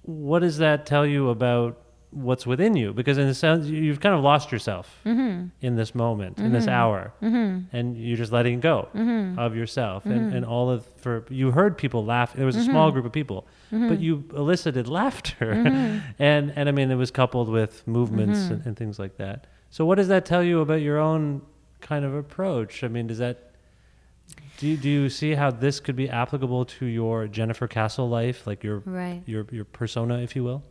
What 0.03 0.39
does 0.39 0.57
that 0.59 0.85
tell 0.85 1.05
you 1.05 1.29
about 1.29 1.77
what's 2.11 2.47
within 2.47 2.75
you? 2.75 2.91
Because 2.93 3.19
in 3.19 3.27
a 3.27 3.33
sense, 3.35 3.67
you- 3.67 3.81
you've 3.83 3.99
kind 3.99 4.15
of 4.15 4.21
lost 4.23 4.51
yourself 4.51 4.99
Mm-hmm. 5.05 5.47
in 5.61 5.75
this 5.75 5.93
moment, 5.93 6.39
in 6.39 6.51
this 6.51 6.67
hour, 6.67 7.13
and 7.21 7.95
you're 7.97 8.17
just 8.17 8.31
letting 8.31 8.59
go 8.61 8.87
Mm-hmm. 8.95 9.37
of 9.37 9.55
yourself 9.55 10.05
and, 10.05 10.33
and 10.33 10.43
all 10.45 10.69
of 10.71 10.85
for 10.97 11.25
you 11.29 11.51
heard 11.51 11.77
people 11.77 12.03
laugh. 12.05 12.33
There 12.33 12.45
was 12.47 12.55
a 12.55 12.59
Mm-hmm. 12.59 12.71
small 12.71 12.91
group 12.91 13.05
of 13.05 13.11
people, 13.11 13.45
but 13.71 13.99
you 13.99 14.23
elicited 14.35 14.87
laughter, 14.87 15.53
Mm-hmm. 15.53 15.99
and 16.19 16.53
and 16.55 16.67
I 16.69 16.71
mean 16.71 16.89
it 16.89 16.95
was 16.95 17.11
coupled 17.11 17.49
with 17.49 17.87
movements 17.87 18.39
and, 18.47 18.65
and 18.65 18.75
things 18.75 18.97
like 18.97 19.17
that. 19.17 19.45
So 19.69 19.85
what 19.85 19.95
does 19.95 20.07
that 20.07 20.25
tell 20.25 20.43
you 20.43 20.61
about 20.61 20.81
your 20.81 20.97
own 20.97 21.43
kind 21.81 22.03
of 22.03 22.15
approach? 22.15 22.83
I 22.83 22.87
mean, 22.87 23.05
does 23.05 23.19
that 23.19 23.48
do 24.59 24.67
you, 24.67 24.77
do 24.77 24.89
you 24.89 25.09
see 25.09 25.35
how 25.35 25.51
this 25.51 25.79
could 25.79 25.95
be 25.95 26.09
applicable 26.09 26.65
to 26.65 26.85
your 26.85 27.27
Jennifer 27.27 27.65
Castle 27.67 28.09
life, 28.09 28.45
like 28.45 28.61
your 28.63 28.79
Right. 28.85 29.23
your 29.25 29.45
your 29.51 29.65
persona, 29.65 30.19
if 30.19 30.35
you 30.35 30.43
will? 30.43 30.63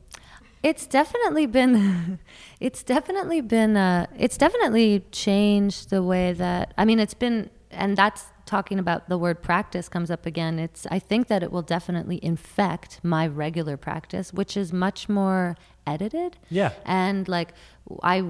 It's 0.62 0.86
definitely 0.86 1.46
been, 1.46 2.18
it's 2.60 2.82
definitely 2.82 3.40
been, 3.40 3.76
uh, 3.76 4.06
it's 4.18 4.36
definitely 4.36 5.04
changed 5.12 5.90
the 5.90 6.02
way 6.02 6.32
that, 6.34 6.74
I 6.76 6.84
mean, 6.84 6.98
it's 6.98 7.14
been, 7.14 7.48
and 7.70 7.96
that's 7.96 8.24
talking 8.48 8.78
about 8.78 9.08
the 9.08 9.18
word 9.18 9.42
practice 9.42 9.88
comes 9.88 10.10
up 10.10 10.26
again. 10.26 10.58
It's, 10.58 10.86
I 10.90 10.98
think 10.98 11.28
that 11.28 11.42
it 11.42 11.52
will 11.52 11.62
definitely 11.62 12.18
infect 12.22 13.00
my 13.02 13.26
regular 13.26 13.76
practice, 13.76 14.32
which 14.32 14.56
is 14.56 14.72
much 14.72 15.08
more 15.08 15.56
edited. 15.86 16.38
Yeah. 16.48 16.72
And 16.84 17.28
like, 17.28 17.52
I, 18.02 18.24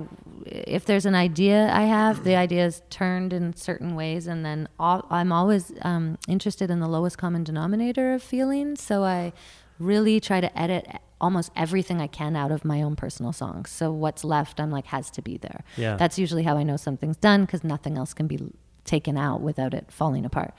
if 0.44 0.84
there's 0.84 1.06
an 1.06 1.14
idea 1.14 1.70
I 1.72 1.82
have, 1.82 2.24
the 2.24 2.34
idea 2.34 2.66
is 2.66 2.82
turned 2.90 3.32
in 3.32 3.54
certain 3.54 3.94
ways, 3.94 4.26
and 4.26 4.44
then 4.44 4.68
all, 4.78 5.06
I'm 5.08 5.32
always 5.32 5.72
um, 5.82 6.18
interested 6.28 6.70
in 6.70 6.80
the 6.80 6.88
lowest 6.88 7.16
common 7.16 7.44
denominator 7.44 8.12
of 8.12 8.22
feelings. 8.22 8.82
So 8.82 9.04
I 9.04 9.32
really 9.78 10.20
try 10.20 10.40
to 10.40 10.58
edit 10.58 10.86
almost 11.20 11.50
everything 11.56 12.00
I 12.00 12.06
can 12.06 12.36
out 12.36 12.52
of 12.52 12.64
my 12.64 12.82
own 12.82 12.94
personal 12.96 13.32
songs. 13.32 13.70
So 13.70 13.90
what's 13.92 14.24
left, 14.24 14.60
I'm 14.60 14.70
like, 14.70 14.86
has 14.86 15.10
to 15.12 15.22
be 15.22 15.36
there. 15.36 15.64
Yeah. 15.76 15.96
That's 15.96 16.18
usually 16.18 16.44
how 16.44 16.56
I 16.56 16.62
know 16.62 16.76
something's 16.76 17.16
done 17.16 17.44
because 17.44 17.64
nothing 17.64 17.96
else 17.96 18.14
can 18.14 18.26
be 18.26 18.38
taken 18.88 19.16
out 19.16 19.40
without 19.40 19.74
it 19.74 19.86
falling 19.90 20.24
apart. 20.24 20.54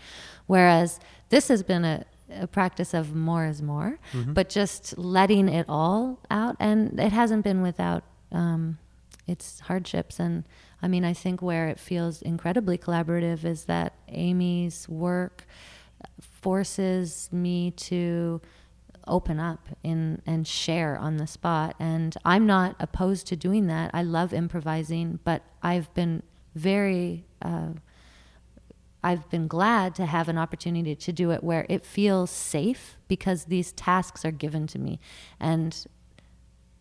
Whereas 0.47 0.99
this 1.29 1.47
has 1.49 1.63
been 1.63 1.83
a, 1.83 2.05
a 2.31 2.47
practice 2.47 2.93
of 2.93 3.15
more 3.15 3.45
is 3.45 3.61
more, 3.61 3.99
but 4.33 4.49
just 4.49 4.97
letting 4.97 5.49
it 5.49 5.65
all 5.67 6.19
out. 6.29 6.55
And 6.59 6.99
it 6.99 7.11
hasn't 7.11 7.43
been 7.43 7.61
without 7.61 8.03
um, 8.31 8.77
its 9.27 9.59
hardships. 9.61 10.19
And 10.19 10.43
I 10.81 10.87
mean, 10.87 11.03
I 11.03 11.13
think 11.13 11.41
where 11.41 11.67
it 11.67 11.79
feels 11.79 12.21
incredibly 12.21 12.77
collaborative 12.77 13.43
is 13.43 13.65
that 13.65 13.93
Amy's 14.07 14.87
work 14.87 15.45
forces 16.21 17.29
me 17.31 17.71
to 17.71 18.41
open 19.07 19.39
up 19.39 19.67
in 19.83 20.21
and 20.25 20.47
share 20.47 20.95
on 20.97 21.17
the 21.17 21.25
spot 21.25 21.75
and 21.79 22.15
i'm 22.23 22.45
not 22.45 22.75
opposed 22.79 23.25
to 23.25 23.35
doing 23.35 23.65
that 23.65 23.89
i 23.91 24.03
love 24.03 24.31
improvising 24.33 25.17
but 25.23 25.41
i've 25.63 25.91
been 25.95 26.21
very 26.55 27.25
uh, 27.41 27.69
i've 29.03 29.29
been 29.29 29.47
glad 29.47 29.95
to 29.95 30.05
have 30.05 30.27
an 30.29 30.37
opportunity 30.37 30.95
to 30.95 31.11
do 31.11 31.31
it 31.31 31.43
where 31.43 31.65
it 31.69 31.85
feels 31.85 32.29
safe 32.29 32.97
because 33.07 33.45
these 33.45 33.71
tasks 33.73 34.23
are 34.25 34.31
given 34.31 34.67
to 34.67 34.77
me 34.79 34.99
and 35.39 35.85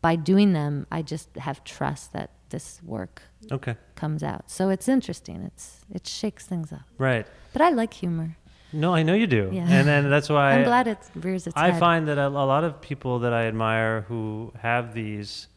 by 0.00 0.14
doing 0.16 0.52
them 0.52 0.86
i 0.90 1.00
just 1.02 1.28
have 1.36 1.62
trust 1.64 2.12
that 2.12 2.30
this 2.50 2.80
work 2.84 3.22
Okay. 3.52 3.76
comes 3.94 4.22
out 4.22 4.50
so 4.50 4.68
it's 4.68 4.88
interesting 4.88 5.42
it's 5.42 5.80
it 5.92 6.06
shakes 6.06 6.44
things 6.46 6.72
up 6.72 6.82
Right. 6.98 7.26
but 7.52 7.62
i 7.62 7.70
like 7.70 7.94
humor 7.94 8.36
No, 8.72 8.92
I 8.94 9.02
know 9.02 9.14
you 9.14 9.26
do. 9.26 9.48
Yeah. 9.50 9.64
And 9.76 9.88
then 9.88 10.10
that's 10.10 10.28
why 10.28 10.52
i'm 10.52 10.64
glad 10.64 10.86
it 10.88 10.98
rears 11.14 11.46
its 11.46 11.56
I 11.56 11.70
head 11.70 11.80
find 11.80 12.06
that 12.08 12.18
a, 12.18 12.26
a 12.26 12.46
lot 12.54 12.64
of 12.64 12.72
people 12.90 13.20
that 13.24 13.32
I 13.32 13.42
admire 13.52 14.02
who 14.08 14.52
have 14.68 14.92
these, 14.92 15.48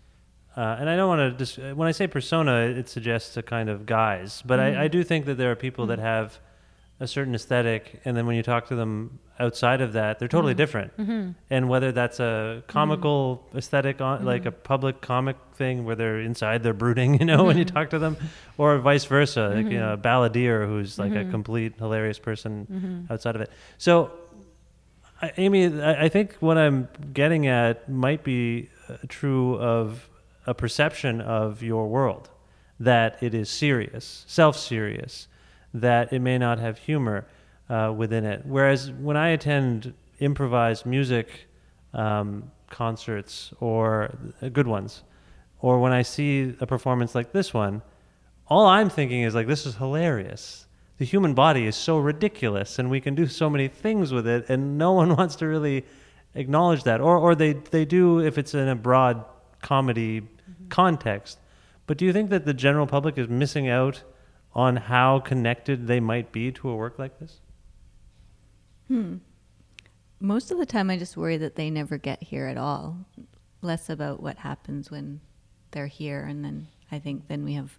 uh, 0.56 0.78
and 0.80 0.86
I 0.90 0.96
don't 0.96 1.10
want 1.14 1.22
to 1.28 1.30
just 1.44 1.54
when 1.80 1.88
I 1.92 1.94
say 2.00 2.08
persona, 2.08 2.54
it 2.82 2.88
suggests 2.88 3.36
a 3.36 3.44
kind 3.44 3.68
of 3.70 3.78
guise, 3.86 4.42
but 4.46 4.60
Mm-hmm. 4.60 4.80
I, 4.80 4.84
I 4.86 4.88
do 4.96 5.04
think 5.04 5.26
that 5.26 5.36
there 5.40 5.52
are 5.52 5.60
people 5.68 5.86
that 5.92 6.00
have 6.00 6.40
a 7.02 7.08
certain 7.08 7.34
aesthetic, 7.34 8.00
and 8.06 8.16
then 8.16 8.28
when 8.28 8.36
you 8.36 8.44
talk 8.44 8.68
to 8.68 8.76
them 8.76 9.20
outside 9.40 9.82
of 9.82 9.94
that, 9.94 10.20
they're 10.20 10.28
Mm-hmm. 10.28 10.38
totally 10.38 10.54
different. 10.54 10.96
Mm-hmm. 10.98 11.32
And 11.50 11.68
whether 11.68 11.92
that's 11.92 12.20
a 12.20 12.64
comical 12.68 13.44
mm-hmm. 13.48 13.58
aesthetic, 13.58 14.00
on, 14.00 14.20
mm-hmm. 14.20 14.28
like 14.28 14.46
a 14.46 14.52
public 14.52 15.02
comic 15.02 15.36
thing 15.56 15.84
where 15.84 15.96
they're 15.96 16.20
inside, 16.20 16.62
they're 16.62 16.74
brooding, 16.76 17.20
you 17.20 17.26
know, 17.26 17.44
when 17.44 17.58
you 17.58 17.66
talk 17.66 17.90
to 17.90 18.00
them, 18.00 18.18
or 18.58 18.78
vice 18.78 19.06
versa, 19.06 19.52
like 19.56 19.66
you 19.66 19.80
know, 19.80 19.94
a 19.94 19.98
balladeer 19.98 20.68
who's 20.68 21.00
like 21.00 21.16
a 21.16 21.26
complete 21.26 21.74
hilarious 21.80 22.20
person 22.20 23.08
outside 23.10 23.36
of 23.36 23.42
it. 23.42 23.50
So 23.80 24.12
I- 25.22 25.34
Amy, 25.38 25.82
I 25.82 26.06
I 26.06 26.10
think 26.10 26.36
what 26.40 26.58
I'm 26.58 26.88
getting 27.14 27.48
at 27.48 27.90
might 27.90 28.24
be 28.24 28.70
uh, 28.88 28.98
true 29.08 29.58
of 29.58 30.08
a 30.46 30.54
perception 30.54 31.20
of 31.22 31.64
your 31.64 31.88
world 31.88 32.30
that 32.80 33.22
it 33.22 33.34
is 33.34 33.50
serious, 33.50 34.24
self 34.28 34.56
serious, 34.58 35.28
that 35.74 36.12
it 36.12 36.20
may 36.20 36.38
not 36.38 36.60
have 36.60 36.78
humor 36.78 37.26
uh, 37.70 37.94
within 37.96 38.26
it. 38.26 38.46
Whereas 38.46 38.92
when 38.92 39.18
I 39.18 39.30
attend 39.30 39.94
improvised 40.20 40.86
music 40.86 41.48
um, 41.94 42.52
concerts 42.70 43.54
or 43.60 44.14
uh, 44.42 44.50
good 44.50 44.68
ones, 44.68 45.04
or 45.60 45.80
when 45.80 45.92
I 45.92 46.02
see 46.02 46.56
a 46.60 46.68
performance 46.68 47.16
like 47.16 47.32
this 47.32 47.54
one, 47.54 47.82
all 48.48 48.66
I'm 48.66 48.90
thinking 48.90 49.22
is 49.22 49.34
like, 49.34 49.48
this 49.48 49.66
is 49.66 49.76
hilarious. 49.76 50.66
The 50.98 51.06
human 51.06 51.34
body 51.34 51.66
is 51.66 51.76
so 51.76 51.98
ridiculous, 51.98 52.78
and 52.78 52.90
we 52.90 53.02
can 53.02 53.16
do 53.16 53.26
so 53.26 53.50
many 53.50 53.68
things 53.68 54.12
with 54.12 54.28
it, 54.28 54.50
and 54.50 54.78
no 54.78 54.92
one 55.02 55.16
wants 55.16 55.36
to 55.38 55.48
really 55.48 55.86
acknowledge 56.36 56.84
that, 56.84 57.02
or 57.02 57.18
or 57.18 57.36
they 57.36 57.54
they 57.54 57.86
do 57.86 58.20
if 58.20 58.38
it's 58.38 58.54
in 58.54 58.68
a 58.68 58.76
broad 58.76 59.24
comedy 59.62 60.22
context. 60.70 61.40
But 61.88 61.98
do 61.98 62.06
you 62.06 62.14
think 62.14 62.30
that 62.30 62.46
the 62.46 62.54
general 62.54 62.88
public 62.88 63.18
is 63.18 63.28
missing 63.28 63.68
out 63.68 64.04
on 64.54 64.76
how 64.76 65.20
connected 65.20 65.88
they 65.88 66.00
might 66.00 66.32
be 66.32 66.52
to 66.52 66.70
a 66.70 66.76
work 66.76 67.00
like 67.00 67.20
this? 67.20 67.40
Most 70.20 70.52
of 70.52 70.58
the 70.58 70.66
time, 70.66 70.90
I 70.90 70.98
just 70.98 71.18
worry 71.18 71.38
that 71.38 71.56
they 71.56 71.70
never 71.70 71.98
get 71.98 72.22
here 72.22 72.48
at 72.48 72.58
all. 72.58 72.98
Less 73.62 73.90
about 73.90 74.22
what 74.22 74.38
happens 74.38 74.92
when 74.92 75.22
they're 75.72 75.88
here, 75.88 76.24
and 76.24 76.44
then 76.44 76.68
I 76.92 77.00
think 77.00 77.28
then 77.28 77.44
we 77.44 77.54
have 77.54 77.78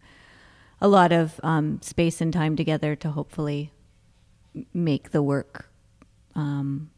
a 0.80 0.88
lot 0.88 1.12
of 1.12 1.38
um, 1.42 1.80
space 1.82 2.20
and 2.20 2.32
time 2.32 2.56
together 2.56 2.96
to 2.96 3.10
hopefully 3.10 3.72
make 4.72 5.10
the 5.10 5.22
work 5.22 5.68
um, 6.34 6.90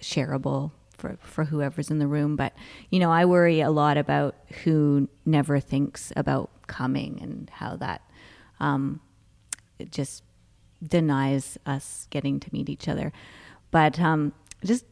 shareable 0.00 0.72
for 0.96 1.18
for 1.20 1.44
whoever's 1.44 1.90
in 1.90 1.98
the 1.98 2.06
room. 2.06 2.36
But 2.36 2.52
you 2.90 3.00
know, 3.00 3.10
I 3.10 3.24
worry 3.24 3.60
a 3.60 3.70
lot 3.70 3.96
about 3.96 4.36
who 4.64 5.08
never 5.24 5.58
thinks 5.60 6.12
about 6.16 6.50
coming 6.66 7.18
and 7.22 7.50
how 7.50 7.76
that 7.76 8.02
um, 8.60 9.00
it 9.78 9.90
just 9.90 10.22
denies 10.82 11.58
us 11.66 12.06
getting 12.10 12.40
to 12.40 12.48
meet 12.52 12.68
each 12.68 12.88
other. 12.88 13.12
But 13.70 13.98
um, 14.00 14.32
just 14.64 14.84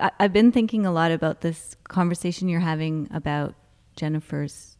I, 0.00 0.10
I've 0.18 0.32
been 0.32 0.52
thinking 0.52 0.86
a 0.86 0.92
lot 0.92 1.10
about 1.10 1.40
this 1.40 1.76
conversation 1.84 2.48
you're 2.48 2.60
having 2.60 3.08
about 3.12 3.54
Jennifer's 3.96 4.76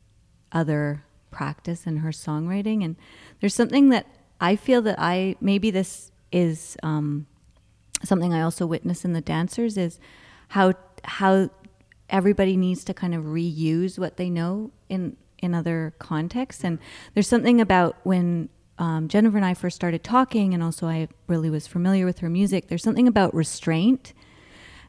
other 0.53 1.05
practice 1.31 1.87
and 1.87 2.01
her 2.01 2.11
songwriting, 2.11 2.85
and 2.85 2.97
there's 3.41 3.55
something 3.55 3.91
that 3.91 4.07
I 4.41 4.57
feel 4.57 4.83
that 4.83 4.97
I 4.99 5.37
maybe 5.41 5.71
this 5.71 6.11
is 6.31 6.77
um, 6.83 7.27
something 8.05 8.33
I 8.33 8.43
also 8.43 8.67
witness 8.67 9.05
in 9.05 9.13
the 9.13 9.21
dancers 9.21 9.77
is 9.77 9.99
how 10.49 10.75
how 11.05 11.51
everybody 12.11 12.57
needs 12.57 12.85
to 12.85 12.95
kind 12.95 13.15
of 13.15 13.25
reuse 13.25 13.99
what 13.99 14.17
they 14.17 14.31
know 14.31 14.71
in 14.89 15.17
in 15.39 15.55
other 15.55 15.95
contexts. 15.99 16.65
And 16.65 16.79
there's 17.15 17.29
something 17.29 17.61
about 17.61 17.97
when 18.05 18.49
um, 18.79 19.09
Jennifer 19.09 19.37
and 19.37 19.47
I 19.47 19.55
first 19.55 19.77
started 19.77 20.05
talking, 20.05 20.55
and 20.55 20.63
also 20.63 20.87
I 20.87 21.09
really 21.27 21.51
was 21.51 21.67
familiar 21.67 22.07
with 22.07 22.21
her 22.21 22.29
music. 22.29 22.69
There's 22.69 22.83
something 22.83 23.09
about 23.09 23.35
restraint 23.35 24.13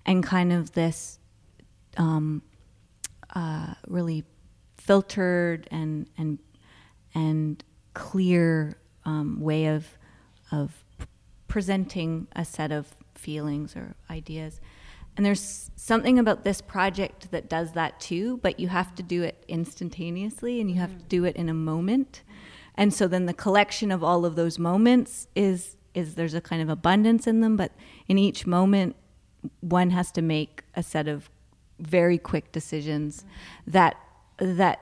and 0.06 0.24
kind 0.24 0.54
of 0.54 0.74
this 0.74 1.20
um, 1.98 2.42
uh, 3.36 3.74
really 3.88 4.24
filtered 4.78 5.68
and 5.72 6.08
and 6.18 6.40
and 7.14 7.64
clear 7.94 8.78
um, 9.06 9.40
way 9.42 9.66
of 9.68 9.98
of 10.52 10.84
presenting 11.48 12.28
a 12.36 12.46
set 12.46 12.72
of 12.72 12.96
feelings 13.16 13.76
or 13.76 13.96
ideas. 14.10 14.62
And 15.20 15.26
there's 15.26 15.70
something 15.76 16.18
about 16.18 16.46
this 16.46 16.62
project 16.62 17.32
that 17.32 17.50
does 17.50 17.74
that 17.74 18.00
too, 18.00 18.38
but 18.38 18.58
you 18.58 18.70
have 18.70 18.96
to 18.96 19.04
do 19.04 19.22
it 19.22 19.44
instantaneously 19.50 20.62
and 20.62 20.72
you 20.72 20.78
have 20.78 20.98
to 20.98 21.04
do 21.10 21.26
it 21.26 21.36
in 21.36 21.50
a 21.50 21.54
moment. 21.54 22.24
And 22.76 22.94
so 22.94 23.06
then 23.06 23.26
the 23.26 23.34
collection 23.34 23.92
of 23.92 24.02
all 24.02 24.24
of 24.24 24.38
those 24.38 24.58
moments 24.58 25.28
is 25.36 25.76
is 25.94 26.16
there's 26.16 26.36
a 26.36 26.40
kind 26.40 26.62
of 26.62 26.70
abundance 26.70 27.28
in 27.28 27.42
them, 27.42 27.58
but 27.58 27.74
in 28.08 28.18
each 28.18 28.48
moment 28.48 28.96
one 29.60 29.90
has 29.90 30.10
to 30.14 30.22
make 30.22 30.64
a 30.74 30.82
set 30.82 31.10
of 31.10 31.30
very 31.80 32.18
quick 32.18 32.54
decisions 32.54 33.26
that 33.68 33.98
that 34.38 34.80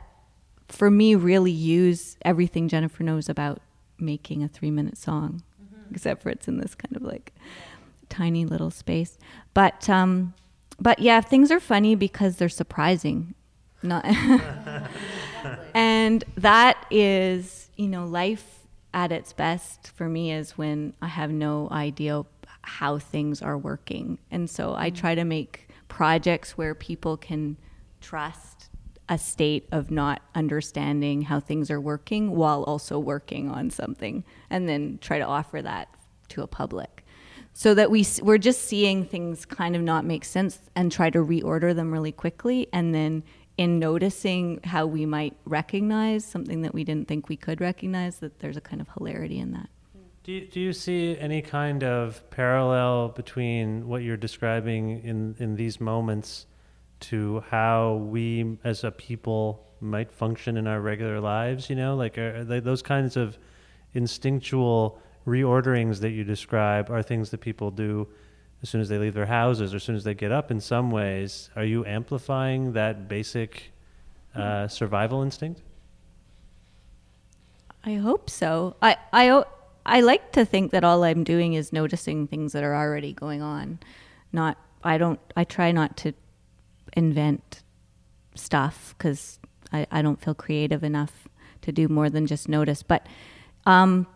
for 0.67 0.91
me 0.91 1.15
really 1.15 1.50
use 1.50 2.15
everything 2.23 2.67
Jennifer 2.67 3.02
knows 3.02 3.28
about 3.28 3.60
making 3.97 4.43
a 4.43 4.47
3-minute 4.47 5.00
song 5.00 5.41
mm-hmm. 5.60 5.95
except 5.95 6.21
for 6.21 6.30
it's 6.30 6.47
in 6.47 6.60
this 6.60 6.76
kind 6.76 6.95
of 6.95 7.02
like 7.02 7.34
tiny 8.17 8.45
little 8.45 8.71
space. 8.71 9.17
But 9.53 9.89
um, 9.89 10.34
but 10.80 10.99
yeah, 10.99 11.21
things 11.21 11.51
are 11.51 11.60
funny 11.60 11.95
because 11.95 12.38
they're 12.38 12.49
surprising. 12.49 13.36
Not 13.84 14.06
and 15.73 16.23
that 16.36 16.86
is, 16.89 17.69
you 17.75 17.88
know, 17.88 18.06
life 18.06 18.67
at 18.93 19.12
its 19.12 19.34
best 19.34 19.91
for 19.95 20.10
me 20.10 20.32
is 20.32 20.58
when 20.58 20.93
I 21.01 21.08
have 21.08 21.32
no 21.32 21.67
idea 21.71 22.23
how 22.63 22.97
things 22.97 23.41
are 23.41 23.58
working. 23.58 24.17
And 24.32 24.49
so 24.49 24.73
I 24.75 24.89
try 24.89 25.13
to 25.15 25.23
make 25.23 25.69
projects 25.88 26.58
where 26.58 26.73
people 26.73 27.17
can 27.17 27.58
trust 28.01 28.69
a 29.10 29.17
state 29.17 29.67
of 29.71 29.89
not 29.89 30.21
understanding 30.36 31.21
how 31.21 31.39
things 31.39 31.71
are 31.71 31.80
working 31.80 32.36
while 32.36 32.63
also 32.63 32.99
working 32.99 33.49
on 33.49 33.69
something 33.69 34.23
and 34.49 34.67
then 34.67 34.97
try 35.01 35.17
to 35.17 35.25
offer 35.25 35.62
that 35.62 35.88
to 36.30 36.41
a 36.41 36.47
public 36.47 36.96
so 37.58 37.74
that 37.74 37.89
we 37.89 38.06
we're 38.22 38.38
just 38.38 38.65
seeing 38.65 39.04
things 39.04 39.43
kind 39.43 39.76
of 39.76 39.82
not 39.82 40.06
make 40.06 40.24
sense 40.24 40.60
and 40.76 40.91
try 40.91 41.10
to 41.10 41.17
reorder 41.17 41.76
them 41.76 41.91
really 41.91 42.12
quickly 42.12 42.67
and 42.72 42.93
then 42.93 43.24
in 43.58 43.80
noticing 43.80 44.60
how 44.63 44.86
we 44.86 45.08
might 45.08 45.36
recognize 45.46 46.24
something 46.24 46.62
that 46.62 46.72
we 46.72 46.84
didn't 46.84 47.08
think 47.08 47.30
we 47.30 47.36
could 47.36 47.60
recognize 47.60 48.20
that 48.20 48.38
there's 48.38 48.58
a 48.58 48.62
kind 48.62 48.80
of 48.80 48.88
hilarity 48.96 49.39
in 49.39 49.54
that 49.54 49.70
Do 50.24 50.34
you, 50.34 50.46
do 50.46 50.60
you 50.60 50.72
see 50.72 51.17
any 51.17 51.41
kind 51.41 51.84
of 51.84 52.22
parallel 52.30 53.10
between 53.10 53.88
what 53.88 54.04
you're 54.04 54.17
describing 54.17 55.02
in, 55.04 55.36
in 55.39 55.56
these 55.56 55.82
moments 55.82 56.46
to 57.00 57.43
how 57.50 57.96
we 57.96 58.60
as 58.63 58.84
a 58.84 58.91
people 58.91 59.65
might 59.82 60.12
function 60.12 60.58
in 60.58 60.67
our 60.67 60.80
regular 60.80 61.20
lives? 61.20 61.72
You 61.72 61.76
know, 61.76 61.96
like 61.96 62.20
are, 62.20 62.46
are 62.52 62.62
those 62.62 62.84
kinds 62.84 63.17
of 63.17 63.39
instinctual 63.96 65.02
reorderings 65.28 66.00
that 66.00 66.12
you 66.12 66.24
describe 66.24 66.90
are 66.90 67.04
things 67.04 67.30
that 67.32 67.40
people 67.40 67.70
do 67.70 68.08
as 68.63 68.70
soon 68.70 68.82
as 68.82 68.90
they 68.90 68.98
leave 68.98 69.13
their 69.13 69.26
houses 69.26 69.74
or 69.74 69.76
as 69.76 69.84
soon 69.84 69.96
as 69.96 70.04
they 70.04 70.13
get 70.13 70.32
up 70.32 70.50
in 70.50 70.60
some 70.60 70.90
ways. 70.90 71.50
Are 71.56 71.66
you 71.66 71.86
amplifying 71.86 72.74
that 72.74 73.08
basic 73.08 73.72
uh, 74.34 74.68
survival 74.68 75.22
instinct? 75.22 75.62
I 77.84 77.96
hope 77.96 78.30
so. 78.30 78.76
I, 78.82 78.98
I, 79.13 79.44
I 79.86 80.02
like 80.02 80.32
to 80.32 80.46
think 80.46 80.72
that 80.72 80.84
all 80.84 81.04
I'm 81.04 81.24
doing 81.24 81.54
is 81.54 81.72
noticing 81.72 82.28
things 82.28 82.54
that 82.54 82.63
are 82.63 82.76
already 82.76 83.13
going 83.13 83.42
on. 83.42 83.80
Not, 84.32 84.58
I 84.84 84.98
don't, 84.98 85.20
I 85.36 85.44
try 85.44 85.72
not 85.72 85.98
to 85.98 86.13
invent 86.94 87.63
stuff 88.36 88.96
because 88.98 89.40
I, 89.72 89.86
I 89.92 90.02
don't 90.02 90.22
feel 90.22 90.34
creative 90.34 90.84
enough 90.84 91.28
to 91.62 91.72
do 91.72 91.88
more 91.88 92.10
than 92.10 92.28
just 92.28 92.50
notice. 92.50 92.84
But 92.84 93.06
um, 93.66 94.08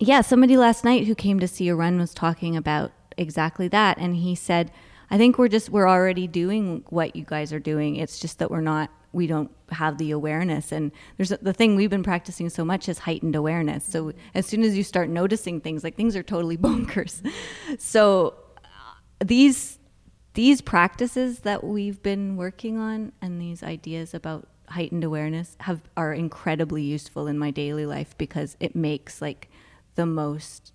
yeah, 0.00 0.20
somebody 0.20 0.56
last 0.56 0.84
night 0.84 1.06
who 1.06 1.14
came 1.14 1.40
to 1.40 1.48
see 1.48 1.68
a 1.68 1.74
run 1.74 1.98
was 1.98 2.14
talking 2.14 2.56
about 2.56 2.92
exactly 3.16 3.68
that, 3.68 3.98
and 3.98 4.16
he 4.16 4.34
said, 4.34 4.70
"I 5.10 5.18
think 5.18 5.38
we're 5.38 5.48
just 5.48 5.70
we're 5.70 5.88
already 5.88 6.26
doing 6.26 6.84
what 6.88 7.16
you 7.16 7.24
guys 7.24 7.52
are 7.52 7.58
doing. 7.58 7.96
It's 7.96 8.18
just 8.18 8.38
that 8.38 8.50
we're 8.50 8.60
not." 8.60 8.90
We 9.10 9.26
don't 9.26 9.50
have 9.70 9.96
the 9.96 10.10
awareness, 10.10 10.70
and 10.70 10.92
there's 11.16 11.30
the 11.30 11.54
thing 11.54 11.76
we've 11.76 11.88
been 11.88 12.02
practicing 12.02 12.50
so 12.50 12.62
much 12.62 12.90
is 12.90 12.98
heightened 12.98 13.34
awareness. 13.34 13.82
So 13.84 14.12
as 14.34 14.44
soon 14.44 14.62
as 14.62 14.76
you 14.76 14.84
start 14.84 15.08
noticing 15.08 15.62
things, 15.62 15.82
like 15.82 15.96
things 15.96 16.14
are 16.14 16.22
totally 16.22 16.58
bonkers. 16.68 17.26
So 17.78 18.34
uh, 18.58 18.68
these 19.24 19.78
these 20.34 20.60
practices 20.60 21.40
that 21.40 21.64
we've 21.64 22.02
been 22.02 22.36
working 22.36 22.78
on 22.78 23.12
and 23.20 23.40
these 23.40 23.62
ideas 23.62 24.14
about 24.14 24.46
heightened 24.68 25.02
awareness 25.02 25.56
have 25.60 25.80
are 25.96 26.12
incredibly 26.12 26.82
useful 26.82 27.26
in 27.26 27.38
my 27.38 27.50
daily 27.50 27.86
life 27.86 28.16
because 28.18 28.56
it 28.60 28.76
makes 28.76 29.20
like 29.22 29.50
the 29.98 30.06
most 30.06 30.72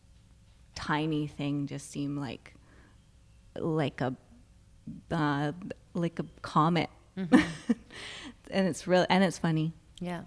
tiny 0.75 1.27
thing 1.27 1.65
just 1.65 1.89
seem 1.89 2.17
like 2.17 2.53
like 3.55 4.01
a 4.01 4.13
uh, 5.09 5.53
like 5.93 6.19
a 6.19 6.25
comet. 6.41 6.89
And 8.51 8.67
it's 8.67 8.85
real 8.85 9.05
and 9.09 9.23
it's 9.23 9.39
funny. 9.39 9.73
Yeah. 9.99 10.21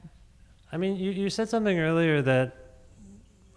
I 0.72 0.78
mean, 0.78 0.96
you, 0.96 1.12
you 1.12 1.30
said 1.30 1.48
something 1.48 1.78
earlier 1.78 2.22
that 2.22 2.56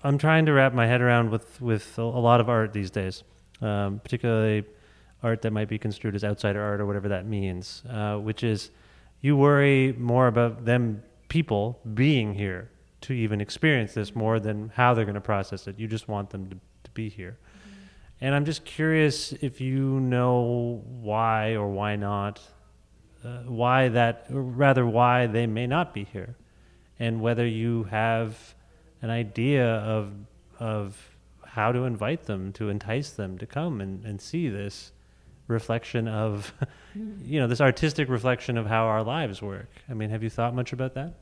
I'm 0.03 0.19
trying 0.19 0.45
to 0.45 0.53
wrap 0.53 0.73
my 0.73 0.85
head 0.85 1.01
around 1.01 1.31
with, 1.31 1.59
with 1.59 1.97
a, 1.97 2.03
a 2.03 2.21
lot 2.21 2.39
of 2.39 2.49
art 2.49 2.71
these 2.71 2.91
days, 2.91 3.23
um, 3.61 3.99
particularly 3.99 4.65
art 5.23 5.41
that 5.41 5.51
might 5.51 5.69
be 5.69 5.79
construed 5.79 6.13
as 6.13 6.23
outsider 6.23 6.61
art 6.61 6.81
or 6.81 6.85
whatever 6.85 7.07
that 7.07 7.25
means, 7.25 7.81
uh, 7.89 8.17
which 8.17 8.43
is 8.43 8.69
you 9.21 9.35
worry 9.35 9.95
more 9.97 10.27
about 10.27 10.65
them, 10.65 11.01
people, 11.29 11.79
being 11.95 12.35
here 12.35 12.69
to 13.01 13.13
even 13.13 13.41
experience 13.41 13.93
this 13.93 14.15
more 14.15 14.39
than 14.39 14.69
how 14.75 14.93
they're 14.93 15.05
going 15.05 15.15
to 15.15 15.21
process 15.21 15.67
it. 15.67 15.79
You 15.79 15.87
just 15.87 16.07
want 16.07 16.29
them 16.29 16.49
to, 16.49 16.55
to 16.55 16.91
be 16.91 17.09
here. 17.09 17.37
And 18.21 18.35
I'm 18.35 18.45
just 18.45 18.65
curious 18.65 19.31
if 19.33 19.61
you 19.61 19.99
know 19.99 20.83
why 20.85 21.55
or 21.55 21.69
why 21.69 21.95
not, 21.95 22.41
uh, 23.23 23.43
why 23.43 23.89
that, 23.89 24.25
or 24.33 24.41
rather, 24.41 24.85
why 24.85 25.27
they 25.27 25.47
may 25.47 25.67
not 25.67 25.93
be 25.93 26.03
here, 26.03 26.35
and 26.99 27.21
whether 27.21 27.45
you 27.45 27.85
have 27.85 28.55
an 29.01 29.09
idea 29.09 29.65
of 29.65 30.11
of 30.59 31.15
how 31.45 31.71
to 31.71 31.85
invite 31.85 32.25
them, 32.25 32.53
to 32.53 32.69
entice 32.69 33.11
them 33.11 33.37
to 33.37 33.45
come 33.45 33.81
and, 33.81 34.05
and 34.05 34.21
see 34.21 34.49
this 34.49 34.91
reflection 35.47 36.07
of, 36.07 36.53
you 37.23 37.39
know, 37.39 37.47
this 37.47 37.61
artistic 37.61 38.07
reflection 38.07 38.57
of 38.57 38.67
how 38.67 38.85
our 38.85 39.03
lives 39.03 39.41
work. 39.41 39.69
I 39.89 39.93
mean, 39.93 40.09
have 40.09 40.21
you 40.21 40.29
thought 40.29 40.53
much 40.53 40.73
about 40.73 40.93
that? 40.93 41.15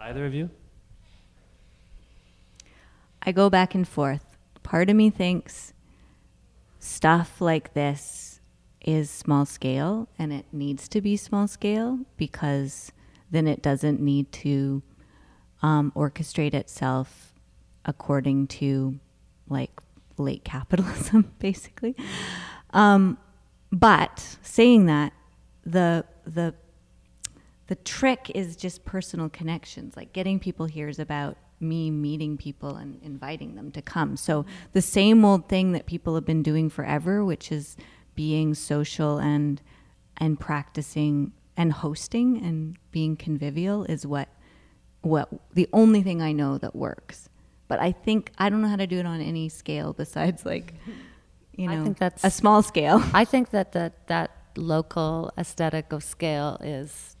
Either 0.00 0.26
of 0.26 0.34
you? 0.34 0.50
I 3.22 3.32
go 3.32 3.50
back 3.50 3.74
and 3.74 3.86
forth. 3.86 4.24
Part 4.62 4.90
of 4.90 4.96
me 4.96 5.10
thinks 5.10 5.72
stuff 6.78 7.40
like 7.40 7.74
this 7.74 8.40
is 8.80 9.10
small 9.10 9.44
scale 9.44 10.08
and 10.18 10.32
it 10.32 10.46
needs 10.52 10.88
to 10.88 11.00
be 11.00 11.16
small 11.16 11.48
scale 11.48 12.00
because 12.16 12.92
then 13.30 13.46
it 13.46 13.60
doesn't 13.60 14.00
need 14.00 14.30
to 14.32 14.82
um, 15.62 15.92
orchestrate 15.96 16.54
itself 16.54 17.34
according 17.84 18.46
to 18.46 18.98
like 19.48 19.80
late 20.16 20.44
capitalism, 20.44 21.32
basically. 21.38 21.96
Um, 22.70 23.18
but 23.72 24.38
saying 24.42 24.86
that, 24.86 25.12
the 25.64 26.04
the 26.24 26.54
the 27.68 27.76
trick 27.76 28.30
is 28.34 28.56
just 28.56 28.84
personal 28.84 29.28
connections. 29.28 29.96
Like 29.96 30.12
getting 30.12 30.40
people 30.40 30.66
here 30.66 30.88
is 30.88 30.98
about 30.98 31.36
me 31.60 31.90
meeting 31.90 32.36
people 32.36 32.76
and 32.76 33.00
inviting 33.02 33.54
them 33.54 33.70
to 33.72 33.82
come. 33.82 34.16
So 34.16 34.44
the 34.72 34.82
same 34.82 35.24
old 35.24 35.48
thing 35.48 35.72
that 35.72 35.86
people 35.86 36.14
have 36.14 36.24
been 36.24 36.42
doing 36.42 36.70
forever, 36.70 37.24
which 37.24 37.52
is 37.52 37.76
being 38.14 38.54
social 38.54 39.18
and 39.18 39.62
and 40.16 40.40
practicing 40.40 41.32
and 41.56 41.72
hosting 41.72 42.42
and 42.44 42.76
being 42.90 43.16
convivial 43.16 43.84
is 43.84 44.06
what 44.06 44.28
what 45.02 45.28
the 45.54 45.68
only 45.72 46.02
thing 46.02 46.22
I 46.22 46.32
know 46.32 46.58
that 46.58 46.74
works. 46.74 47.28
But 47.68 47.80
I 47.80 47.92
think 47.92 48.32
I 48.38 48.48
don't 48.48 48.62
know 48.62 48.68
how 48.68 48.76
to 48.76 48.86
do 48.86 48.98
it 48.98 49.06
on 49.06 49.20
any 49.20 49.48
scale 49.48 49.92
besides 49.92 50.46
like 50.46 50.74
you 51.52 51.68
know 51.68 51.80
I 51.80 51.84
think 51.84 51.98
that's- 51.98 52.24
a 52.24 52.30
small 52.30 52.62
scale. 52.62 53.02
I 53.12 53.24
think 53.26 53.50
that 53.50 53.72
that 53.72 54.06
that 54.08 54.30
local 54.56 55.30
aesthetic 55.36 55.92
of 55.92 56.02
scale 56.02 56.58
is 56.62 57.16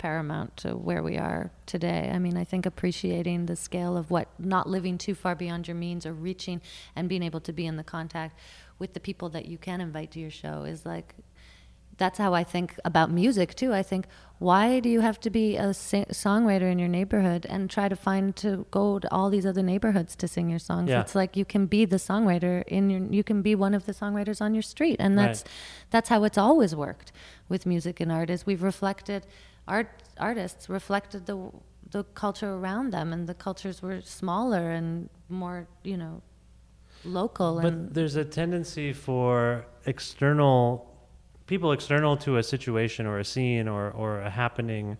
paramount 0.00 0.56
to 0.56 0.70
where 0.76 1.02
we 1.02 1.16
are 1.18 1.52
today. 1.66 2.10
I 2.12 2.18
mean, 2.18 2.36
I 2.36 2.44
think 2.44 2.64
appreciating 2.66 3.46
the 3.46 3.54
scale 3.54 3.96
of 3.96 4.10
what 4.10 4.28
not 4.38 4.68
living 4.68 4.98
too 4.98 5.14
far 5.14 5.34
beyond 5.36 5.68
your 5.68 5.76
means 5.76 6.04
or 6.06 6.12
reaching 6.14 6.60
and 6.96 7.08
being 7.08 7.22
able 7.22 7.40
to 7.40 7.52
be 7.52 7.66
in 7.66 7.76
the 7.76 7.84
contact 7.84 8.34
with 8.78 8.94
the 8.94 9.00
people 9.00 9.28
that 9.28 9.44
you 9.46 9.58
can 9.58 9.80
invite 9.80 10.10
to 10.12 10.18
your 10.20 10.30
show 10.30 10.64
is 10.64 10.84
like 10.86 11.14
that's 11.98 12.16
how 12.16 12.32
I 12.32 12.44
think 12.44 12.68
about 12.82 13.10
music 13.10 13.54
too. 13.54 13.74
I 13.74 13.82
think 13.82 14.06
why 14.38 14.80
do 14.80 14.88
you 14.88 15.00
have 15.02 15.20
to 15.20 15.28
be 15.28 15.58
a 15.58 15.74
sing- 15.74 16.06
songwriter 16.06 16.72
in 16.72 16.78
your 16.78 16.88
neighborhood 16.88 17.44
and 17.46 17.68
try 17.68 17.90
to 17.90 17.96
find 17.96 18.34
to 18.36 18.64
go 18.70 18.98
to 18.98 19.06
all 19.14 19.28
these 19.28 19.44
other 19.44 19.62
neighborhoods 19.62 20.16
to 20.16 20.26
sing 20.26 20.48
your 20.48 20.58
songs? 20.58 20.88
Yeah. 20.88 21.02
It's 21.02 21.14
like 21.14 21.36
you 21.36 21.44
can 21.44 21.66
be 21.66 21.84
the 21.84 21.96
songwriter 21.98 22.64
in 22.66 22.88
your 22.88 23.02
you 23.12 23.22
can 23.22 23.42
be 23.42 23.54
one 23.54 23.74
of 23.74 23.84
the 23.84 23.92
songwriters 23.92 24.40
on 24.40 24.54
your 24.54 24.62
street 24.62 24.96
and 24.98 25.18
that's 25.18 25.40
Right. 25.42 25.50
that's 25.90 26.08
how 26.08 26.24
it's 26.24 26.38
always 26.38 26.74
worked 26.74 27.12
with 27.50 27.66
music 27.66 28.00
and 28.00 28.10
art 28.10 28.30
is 28.30 28.46
we've 28.46 28.62
reflected 28.62 29.26
art 29.66 29.88
artists 30.18 30.68
reflected 30.68 31.26
the 31.26 31.50
the 31.90 32.04
culture 32.14 32.52
around 32.52 32.92
them 32.92 33.12
and 33.12 33.28
the 33.28 33.34
cultures 33.34 33.82
were 33.82 34.00
smaller 34.00 34.70
and 34.70 35.08
more, 35.28 35.66
you 35.82 35.96
know, 35.96 36.22
local 37.04 37.60
But 37.60 37.94
there's 37.94 38.16
a 38.16 38.24
tendency 38.24 38.92
for 38.92 39.66
external 39.86 40.90
people 41.46 41.72
external 41.72 42.16
to 42.16 42.36
a 42.36 42.42
situation 42.44 43.06
or 43.06 43.18
a 43.18 43.24
scene 43.24 43.66
or, 43.66 43.90
or 43.90 44.20
a 44.20 44.30
happening 44.30 44.96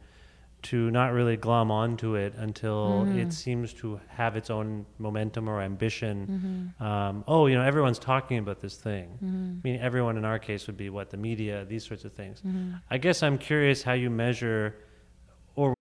to 0.63 0.91
not 0.91 1.13
really 1.13 1.37
glom 1.37 1.71
onto 1.71 2.15
it 2.15 2.35
until 2.37 3.05
Mm-hmm. 3.05 3.19
it 3.19 3.33
seems 3.33 3.73
to 3.75 4.01
have 4.09 4.37
its 4.37 4.51
own 4.51 4.87
momentum 4.99 5.49
or 5.49 5.61
ambition. 5.63 6.75
Um, 6.81 7.25
oh, 7.27 7.47
you 7.47 7.55
know, 7.55 7.63
everyone's 7.63 7.99
talking 7.99 8.39
about 8.39 8.61
this 8.61 8.77
thing. 8.77 9.09
Mm-hmm. 9.25 9.59
I 9.65 9.69
mean, 9.69 9.81
everyone 9.81 10.17
in 10.17 10.25
our 10.25 10.39
case 10.39 10.67
would 10.67 10.77
be 10.77 10.91
what 10.91 11.11
the 11.11 11.17
media, 11.17 11.65
these 11.65 11.85
sorts 11.87 12.05
of 12.05 12.13
things. 12.13 12.43
I 12.91 12.99
guess 12.99 13.23
I'm 13.23 13.39
curious 13.39 13.83
how 13.83 13.93
you 13.95 14.11
measure 14.11 14.75
or. 15.55 15.75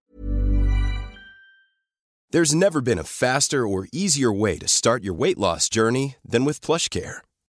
There's 2.31 2.53
never 2.53 2.79
been 2.81 2.99
a 2.99 3.03
faster 3.03 3.65
or 3.67 3.87
easier 3.91 4.31
way 4.31 4.57
to 4.59 4.67
start 4.67 5.03
your 5.03 5.15
weight 5.15 5.37
loss 5.37 5.67
journey 5.67 6.15
than 6.23 6.45
with 6.45 6.61
PlushCare. 6.61 7.19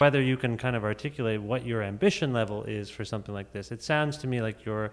Whether 0.00 0.22
you 0.22 0.34
can 0.34 0.56
kind 0.56 0.74
of 0.74 0.82
articulate 0.82 1.42
what 1.42 1.66
your 1.66 1.82
ambition 1.82 2.32
level 2.32 2.64
is 2.64 2.88
for 2.88 3.04
something 3.04 3.34
like 3.34 3.52
this. 3.52 3.70
It 3.70 3.82
sounds 3.82 4.16
to 4.18 4.26
me 4.26 4.40
like 4.40 4.64
you're 4.64 4.92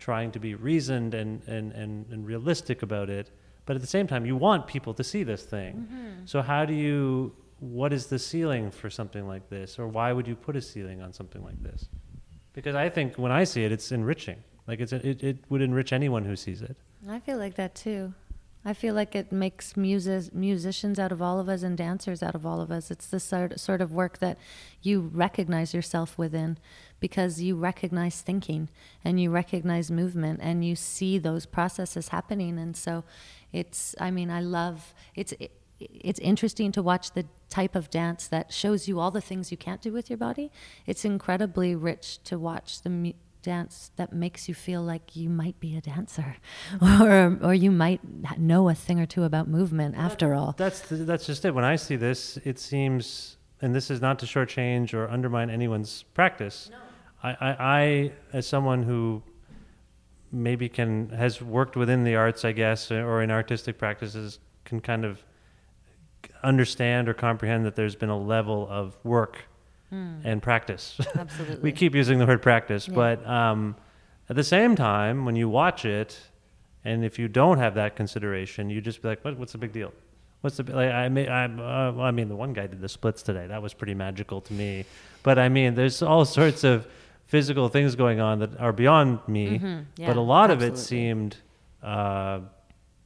trying 0.00 0.32
to 0.32 0.40
be 0.40 0.56
reasoned 0.56 1.14
and, 1.14 1.40
and, 1.46 1.70
and, 1.72 2.04
and 2.10 2.26
realistic 2.26 2.82
about 2.82 3.08
it, 3.08 3.30
but 3.66 3.76
at 3.76 3.82
the 3.82 3.88
same 3.88 4.08
time, 4.08 4.26
you 4.26 4.34
want 4.34 4.66
people 4.66 4.92
to 4.94 5.04
see 5.04 5.22
this 5.22 5.44
thing. 5.44 5.74
Mm-hmm. 5.76 6.10
So, 6.24 6.42
how 6.42 6.64
do 6.64 6.74
you, 6.74 7.36
what 7.60 7.92
is 7.92 8.06
the 8.06 8.18
ceiling 8.18 8.72
for 8.72 8.90
something 8.90 9.28
like 9.28 9.48
this, 9.48 9.78
or 9.78 9.86
why 9.86 10.12
would 10.12 10.26
you 10.26 10.34
put 10.34 10.56
a 10.56 10.60
ceiling 10.60 11.02
on 11.02 11.12
something 11.12 11.44
like 11.44 11.62
this? 11.62 11.88
Because 12.52 12.74
I 12.74 12.88
think 12.88 13.14
when 13.14 13.30
I 13.30 13.44
see 13.44 13.64
it, 13.64 13.70
it's 13.70 13.92
enriching. 13.92 14.42
Like 14.66 14.80
it's, 14.80 14.92
it, 14.92 15.22
it 15.22 15.36
would 15.50 15.62
enrich 15.62 15.92
anyone 15.92 16.24
who 16.24 16.34
sees 16.34 16.62
it. 16.62 16.76
I 17.08 17.20
feel 17.20 17.38
like 17.38 17.54
that 17.54 17.76
too. 17.76 18.12
I 18.64 18.74
feel 18.74 18.94
like 18.94 19.14
it 19.14 19.30
makes 19.30 19.76
muses, 19.76 20.32
musicians 20.32 20.98
out 20.98 21.12
of 21.12 21.22
all 21.22 21.38
of 21.38 21.48
us 21.48 21.62
and 21.62 21.76
dancers 21.76 22.22
out 22.22 22.34
of 22.34 22.44
all 22.44 22.60
of 22.60 22.70
us. 22.70 22.90
It's 22.90 23.06
the 23.06 23.20
sort, 23.20 23.58
sort 23.58 23.80
of 23.80 23.92
work 23.92 24.18
that 24.18 24.36
you 24.82 25.10
recognize 25.12 25.72
yourself 25.72 26.18
within 26.18 26.58
because 27.00 27.40
you 27.40 27.56
recognize 27.56 28.20
thinking 28.20 28.68
and 29.04 29.20
you 29.20 29.30
recognize 29.30 29.90
movement 29.90 30.40
and 30.42 30.64
you 30.64 30.74
see 30.74 31.18
those 31.18 31.46
processes 31.46 32.08
happening. 32.08 32.58
And 32.58 32.76
so 32.76 33.04
it's, 33.52 33.94
I 34.00 34.10
mean, 34.10 34.30
I 34.30 34.40
love, 34.40 34.92
it's, 35.14 35.32
it, 35.38 35.52
it's 35.80 36.18
interesting 36.18 36.72
to 36.72 36.82
watch 36.82 37.12
the 37.12 37.26
type 37.48 37.76
of 37.76 37.88
dance 37.90 38.26
that 38.26 38.52
shows 38.52 38.88
you 38.88 38.98
all 38.98 39.12
the 39.12 39.20
things 39.20 39.50
you 39.50 39.56
can't 39.56 39.80
do 39.80 39.92
with 39.92 40.10
your 40.10 40.16
body. 40.16 40.50
It's 40.86 41.04
incredibly 41.04 41.74
rich 41.74 42.22
to 42.24 42.38
watch 42.38 42.82
the 42.82 43.14
dance 43.42 43.90
that 43.96 44.12
makes 44.12 44.48
you 44.48 44.54
feel 44.54 44.82
like 44.82 45.16
you 45.16 45.28
might 45.28 45.58
be 45.60 45.76
a 45.76 45.80
dancer, 45.80 46.36
or 46.82 47.38
or 47.42 47.54
you 47.54 47.70
might 47.70 48.00
know 48.38 48.68
a 48.68 48.74
thing 48.74 49.00
or 49.00 49.06
two 49.06 49.24
about 49.24 49.48
movement. 49.48 49.96
After 49.96 50.34
all, 50.34 50.54
That's 50.56 50.80
th- 50.88 51.06
that's 51.06 51.26
just 51.26 51.44
it. 51.44 51.54
When 51.54 51.64
I 51.64 51.76
see 51.76 51.96
this, 51.96 52.36
it 52.44 52.58
seems, 52.58 53.36
and 53.60 53.74
this 53.74 53.90
is 53.90 54.00
not 54.00 54.18
to 54.20 54.26
shortchange 54.26 54.94
or 54.94 55.08
undermine 55.08 55.50
anyone's 55.50 56.02
practice. 56.14 56.70
I, 57.22 57.30
I, 57.30 57.56
I, 57.58 58.12
as 58.32 58.46
someone 58.46 58.84
who 58.84 59.22
maybe 60.30 60.68
can 60.68 61.10
has 61.10 61.42
worked 61.42 61.76
within 61.76 62.04
the 62.04 62.16
arts, 62.16 62.44
I 62.44 62.52
guess, 62.52 62.90
uh, 62.90 62.96
or 62.96 63.22
in 63.22 63.30
artistic 63.30 63.78
practices, 63.78 64.38
can 64.64 64.80
kind 64.80 65.04
of 65.04 65.24
understand 66.42 67.08
or 67.08 67.14
comprehend 67.14 67.64
that 67.64 67.76
there's 67.76 67.96
been 67.96 68.10
a 68.10 68.18
level 68.18 68.66
of 68.68 68.96
work 69.04 69.44
and 69.90 70.42
practice. 70.42 70.98
Absolutely. 71.14 71.60
we 71.60 71.72
keep 71.72 71.94
using 71.94 72.18
the 72.18 72.26
word 72.26 72.42
practice, 72.42 72.86
Yeah. 72.88 72.94
but 72.94 73.26
um, 73.26 73.74
at 74.28 74.36
the 74.36 74.44
same 74.44 74.76
time, 74.76 75.24
when 75.24 75.34
you 75.36 75.48
watch 75.48 75.84
it, 75.84 76.18
and 76.84 77.04
if 77.04 77.18
you 77.18 77.28
don't 77.28 77.58
have 77.58 77.74
that 77.74 77.96
consideration, 77.96 78.68
you 78.70 78.80
just 78.80 79.00
be 79.02 79.08
like, 79.08 79.24
what, 79.24 79.38
"What's 79.38 79.52
the 79.52 79.58
big 79.58 79.72
deal? 79.72 79.92
What's 80.42 80.56
the 80.58 80.64
like?" 80.64 80.90
I 80.92 81.08
mean, 81.08 81.28
I, 81.28 81.44
uh, 81.44 81.92
well, 81.92 82.00
I 82.06 82.10
mean, 82.10 82.28
the 82.28 82.36
one 82.36 82.52
guy 82.52 82.66
did 82.66 82.80
the 82.80 82.88
splits 82.88 83.22
today. 83.22 83.46
That 83.46 83.62
was 83.62 83.72
pretty 83.74 83.94
magical 83.94 84.40
to 84.42 84.52
me. 84.52 84.84
But 85.22 85.38
I 85.38 85.48
mean, 85.48 85.74
there's 85.74 86.02
all 86.02 86.24
sorts 86.24 86.64
of 86.64 86.86
physical 87.26 87.68
things 87.68 87.96
going 87.96 88.20
on 88.20 88.38
that 88.40 88.58
are 88.60 88.72
beyond 88.72 89.20
me. 89.26 89.58
Mhm. 89.58 89.84
but 89.98 90.16
a 90.16 90.20
lot 90.20 90.50
of 90.50 90.62
it 90.62 90.78
seemed, 90.78 91.36
uh, 91.82 92.40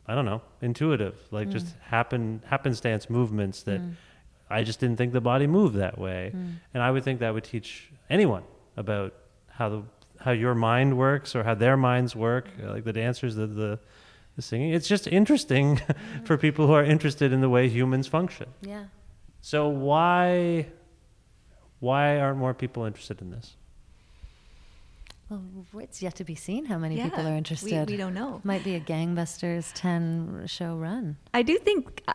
I 0.07 0.15
don't 0.15 0.25
know, 0.25 0.43
intuitive, 0.61 1.17
like 1.31 1.49
Mm. 1.49 1.53
just 1.53 1.75
happen 1.81 2.43
happenstance 2.47 3.09
movements 3.09 3.63
that. 3.65 3.81
I 4.53 4.63
just 4.65 4.79
didn't 4.81 4.97
think 4.99 5.13
the 5.13 5.21
body 5.21 5.47
moved 5.47 5.77
that 5.77 5.97
way, 5.99 6.33
Mm. 6.35 6.55
and 6.75 6.83
I 6.83 6.91
would 6.91 7.05
think 7.05 7.21
that 7.21 7.33
would 7.35 7.45
teach 7.45 7.91
anyone 8.11 8.45
about 8.77 9.15
how 9.49 9.69
the 9.69 9.83
how 10.21 10.31
your 10.33 10.55
mind 10.55 10.97
works 10.97 11.35
or 11.35 11.43
how 11.43 11.55
their 11.55 11.77
minds 11.77 12.15
work, 12.15 12.47
hmm. 12.49 12.69
like 12.69 12.85
the 12.85 12.93
dancers, 12.93 13.35
the 13.35 13.47
the, 13.47 13.79
the 14.37 14.43
singing. 14.43 14.71
It's 14.73 14.87
just 14.87 15.07
interesting 15.09 15.77
hmm. 15.79 16.25
for 16.25 16.37
people 16.37 16.67
who 16.69 16.75
are 16.75 16.85
interested 16.85 17.33
in 17.33 17.41
the 17.41 17.49
way 17.49 17.69
humans 17.69 18.07
function. 18.07 18.49
yeah. 18.61 18.85
So 19.41 19.69
why 19.69 20.67
why 21.81 22.21
aren't 22.21 22.39
more 22.39 22.55
people 22.55 22.85
interested 22.85 23.21
in 23.21 23.31
this? 23.31 23.57
Well, 25.29 25.43
it's 25.81 26.03
yet 26.03 26.15
to 26.17 26.25
be 26.25 26.35
seen 26.35 26.67
how 26.67 26.79
many 26.79 26.97
Yeah, 26.97 27.09
people 27.09 27.27
are 27.27 27.31
we- 27.31 27.39
interested. 27.39 27.91
we 27.91 27.97
don't 27.97 28.15
know. 28.15 28.41
Might 28.45 28.65
be 28.65 28.75
a 28.77 28.81
gangbusters 28.81 29.73
ten 29.75 30.45
show 30.47 30.77
run. 30.77 31.17
I 31.35 31.43
do 31.43 31.59
think 31.59 32.03
uh, 32.07 32.13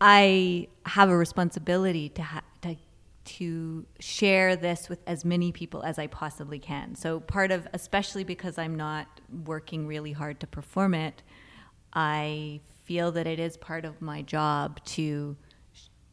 I 0.00 0.68
have 0.86 1.08
a 1.10 1.16
responsibility 1.16 2.08
to 2.10 2.22
ha- 2.22 2.42
to 2.62 2.76
to 3.22 3.86
share 4.00 4.56
this 4.56 4.88
with 4.88 5.00
as 5.06 5.24
many 5.24 5.52
people 5.52 5.82
as 5.82 5.98
I 5.98 6.06
possibly 6.06 6.58
can. 6.58 6.94
So 6.94 7.20
part 7.20 7.52
of 7.52 7.68
especially 7.72 8.24
because 8.24 8.58
I'm 8.58 8.74
not 8.74 9.06
working 9.44 9.86
really 9.86 10.12
hard 10.12 10.40
to 10.40 10.46
perform 10.46 10.94
it, 10.94 11.22
I 11.92 12.60
feel 12.84 13.12
that 13.12 13.26
it 13.26 13.38
is 13.38 13.56
part 13.56 13.84
of 13.84 14.00
my 14.00 14.22
job 14.22 14.82
to 14.84 15.36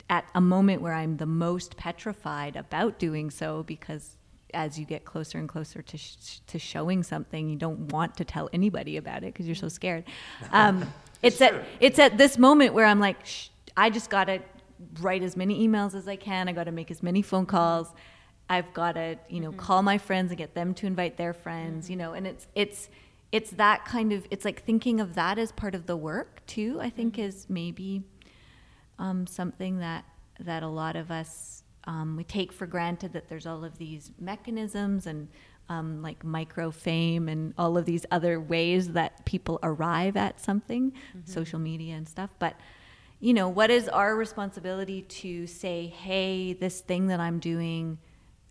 at 0.09 0.25
a 0.35 0.41
moment 0.41 0.81
where 0.81 0.93
I'm 0.93 1.17
the 1.17 1.25
most 1.25 1.75
petrified 1.77 2.55
about 2.55 2.99
doing 2.99 3.29
so 3.29 3.63
because 3.63 4.17
as 4.53 4.79
you 4.79 4.85
get 4.85 5.03
closer 5.03 5.37
and 5.37 5.49
closer 5.49 5.81
to 5.81 5.97
sh- 5.97 6.39
to 6.47 6.59
showing 6.59 7.03
something, 7.03 7.49
you 7.49 7.57
don't 7.57 7.91
want 7.91 8.15
to 8.17 8.25
tell 8.25 8.49
anybody 8.53 8.97
about 8.97 9.23
it 9.23 9.33
because 9.33 9.45
you're 9.45 9.55
so 9.55 9.69
scared. 9.69 10.03
Um, 10.51 10.85
it's 11.23 11.41
at 11.41 11.63
it's 11.79 11.99
at 11.99 12.17
this 12.17 12.37
moment 12.37 12.73
where 12.73 12.85
I'm 12.85 12.99
like, 12.99 13.25
Shh, 13.25 13.49
I 13.77 13.89
just 13.89 14.09
gotta 14.09 14.41
write 14.99 15.23
as 15.23 15.37
many 15.37 15.65
emails 15.65 15.95
as 15.95 16.07
I 16.07 16.15
can. 16.15 16.49
I 16.49 16.51
gotta 16.51 16.71
make 16.71 16.91
as 16.91 17.01
many 17.01 17.21
phone 17.21 17.45
calls. 17.45 17.93
I've 18.49 18.73
gotta 18.73 19.19
you 19.29 19.39
know 19.39 19.51
call 19.51 19.83
my 19.83 19.97
friends 19.97 20.31
and 20.31 20.37
get 20.37 20.55
them 20.55 20.73
to 20.75 20.87
invite 20.87 21.15
their 21.15 21.33
friends. 21.33 21.89
You 21.89 21.95
know, 21.95 22.13
and 22.13 22.25
it's 22.27 22.47
it's 22.55 22.89
it's 23.31 23.51
that 23.51 23.85
kind 23.85 24.11
of 24.11 24.25
it's 24.31 24.43
like 24.43 24.63
thinking 24.63 24.99
of 24.99 25.15
that 25.15 25.37
as 25.37 25.51
part 25.51 25.75
of 25.75 25.85
the 25.85 25.95
work 25.95 26.45
too. 26.47 26.79
I 26.81 26.89
think 26.89 27.19
is 27.19 27.45
maybe 27.49 28.03
um, 28.99 29.27
something 29.27 29.79
that 29.79 30.05
that 30.39 30.63
a 30.63 30.67
lot 30.67 30.95
of 30.95 31.11
us 31.11 31.63
um, 31.85 32.17
we 32.17 32.23
take 32.23 32.51
for 32.51 32.67
granted 32.67 33.13
that 33.13 33.29
there's 33.29 33.45
all 33.45 33.63
of 33.63 33.77
these 33.77 34.11
mechanisms 34.19 35.07
and 35.07 35.29
um, 35.69 36.01
like 36.01 36.23
micro 36.23 36.71
fame 36.71 37.27
and 37.27 37.53
all 37.57 37.77
of 37.77 37.85
these 37.85 38.05
other 38.11 38.39
ways 38.39 38.89
that 38.93 39.25
people 39.25 39.59
arrive 39.63 40.15
at 40.15 40.39
something, 40.39 40.93
social 41.25 41.59
media 41.59 41.95
and 41.95 42.07
stuff. 42.07 42.29
But 42.39 42.55
you 43.19 43.33
know, 43.33 43.49
what 43.49 43.69
is 43.69 43.89
our 43.89 44.15
responsibility 44.15 45.01
to 45.01 45.47
say, 45.47 45.87
hey, 45.87 46.53
this 46.53 46.81
thing 46.81 47.07
that 47.07 47.19
I'm 47.19 47.39
doing 47.39 47.97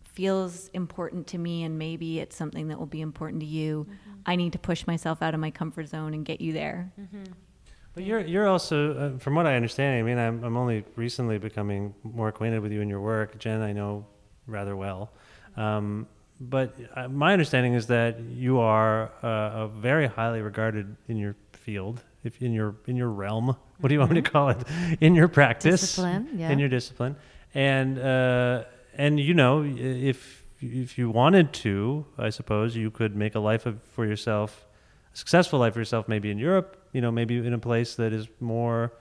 feels 0.03 0.69
important 0.69 1.27
to 1.27 1.37
me 1.37 1.63
and 1.63 1.77
maybe 1.77 2.19
it's 2.19 2.35
something 2.35 2.69
that 2.69 2.79
will 2.79 2.85
be 2.87 3.01
important 3.01 3.39
to 3.41 3.45
you. 3.45 3.87
I 4.25 4.35
need 4.35 4.53
to 4.53 4.59
push 4.59 4.85
myself 4.87 5.21
out 5.21 5.33
of 5.33 5.39
my 5.39 5.51
comfort 5.51 5.87
zone 5.87 6.13
and 6.13 6.25
get 6.25 6.41
you 6.41 6.53
there. 6.53 6.91
But 7.93 8.03
you're 8.03 8.19
you're 8.19 8.47
also, 8.47 8.93
uh, 8.95 9.17
from 9.17 9.33
what 9.35 9.47
I 9.47 9.55
understand, 9.55 9.97
I 9.97 10.03
mean, 10.03 10.19
I'm 10.19 10.43
I'm 10.43 10.55
only 10.57 10.83
recently 10.95 11.39
becoming 11.39 11.95
more 12.03 12.27
acquainted 12.27 12.59
with 12.61 12.71
you 12.71 12.81
and 12.81 12.89
your 12.89 13.01
work. 13.01 13.39
Jen, 13.39 13.61
I 13.61 13.73
know 13.73 14.05
rather 14.45 14.75
well, 14.75 15.11
um, 15.55 16.07
but 16.39 16.75
uh, 16.95 17.07
my 17.07 17.33
understanding 17.33 17.73
is 17.73 17.87
that 17.87 18.19
you 18.19 18.59
are 18.59 19.11
uh, 19.23 19.63
a 19.63 19.67
very 19.67 20.05
highly 20.05 20.41
regarded 20.41 20.95
in 21.07 21.17
your 21.17 21.35
field, 21.53 22.03
if 22.27 22.41
in 22.41 22.53
your 22.53 22.75
in 22.85 22.95
your 22.95 23.09
realm. 23.09 23.55
What 23.79 23.89
do 23.89 23.93
you 23.93 23.99
want 23.99 24.11
me 24.11 24.21
to 24.21 24.29
call 24.29 24.49
it? 24.49 24.57
In 25.01 25.15
your 25.15 25.27
practice, 25.27 25.81
Discipline, 25.81 26.29
yeah. 26.35 26.49
in 26.49 26.59
your 26.59 26.69
discipline, 26.69 27.15
and 27.53 27.99
uh, 27.99 28.63
and 28.95 29.19
you 29.19 29.33
know, 29.33 29.63
if 29.63 30.43
if 30.59 30.97
you 30.97 31.09
wanted 31.09 31.53
to, 31.53 32.05
I 32.17 32.29
suppose 32.29 32.75
you 32.75 32.89
could 32.91 33.15
make 33.15 33.35
a 33.35 33.39
life 33.39 33.65
of, 33.65 33.79
for 33.91 34.05
yourself 34.05 34.67
a 35.13 35.17
successful 35.17 35.59
life 35.59 35.73
for 35.73 35.79
yourself, 35.79 36.07
maybe 36.07 36.31
in 36.31 36.37
Europe, 36.37 36.77
you 36.93 37.01
know, 37.01 37.11
maybe 37.11 37.37
in 37.37 37.53
a 37.53 37.59
place 37.59 37.95
that 37.95 38.13
is 38.13 38.27
more, 38.39 38.93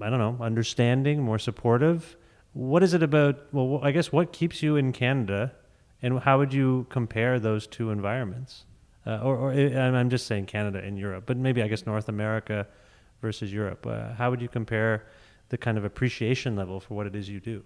I 0.00 0.10
don't 0.10 0.18
know, 0.18 0.44
understanding, 0.44 1.22
more 1.22 1.38
supportive. 1.38 2.16
What 2.52 2.82
is 2.82 2.94
it 2.94 3.02
about? 3.02 3.52
Well, 3.52 3.80
I 3.82 3.92
guess 3.92 4.12
what 4.12 4.32
keeps 4.32 4.62
you 4.62 4.76
in 4.76 4.92
Canada, 4.92 5.52
and 6.02 6.20
how 6.20 6.38
would 6.38 6.52
you 6.52 6.86
compare 6.90 7.40
those 7.40 7.66
two 7.66 7.90
environments? 7.90 8.64
Uh, 9.06 9.18
or, 9.18 9.36
or 9.36 9.50
and 9.52 9.96
I'm 9.96 10.10
just 10.10 10.26
saying 10.26 10.46
Canada 10.46 10.80
and 10.82 10.98
Europe, 10.98 11.24
but 11.26 11.36
maybe 11.36 11.62
I 11.62 11.68
guess 11.68 11.86
North 11.86 12.08
America 12.08 12.66
versus 13.20 13.52
Europe. 13.52 13.86
Uh, 13.86 14.14
how 14.14 14.30
would 14.30 14.40
you 14.40 14.48
compare 14.48 15.06
the 15.48 15.58
kind 15.58 15.76
of 15.76 15.84
appreciation 15.84 16.54
level 16.56 16.80
for 16.80 16.94
what 16.94 17.06
it 17.06 17.16
is 17.16 17.28
you 17.28 17.40
do? 17.40 17.64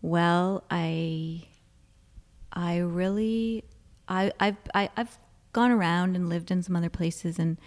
Well, 0.00 0.64
I 0.70 1.42
I 2.52 2.78
really 2.78 3.64
I 4.08 4.32
I've 4.38 4.56
I, 4.74 4.88
I've 4.96 5.18
gone 5.52 5.70
around 5.70 6.16
and 6.16 6.28
lived 6.28 6.50
in 6.50 6.62
some 6.62 6.76
other 6.76 6.88
places 6.88 7.38
and 7.38 7.58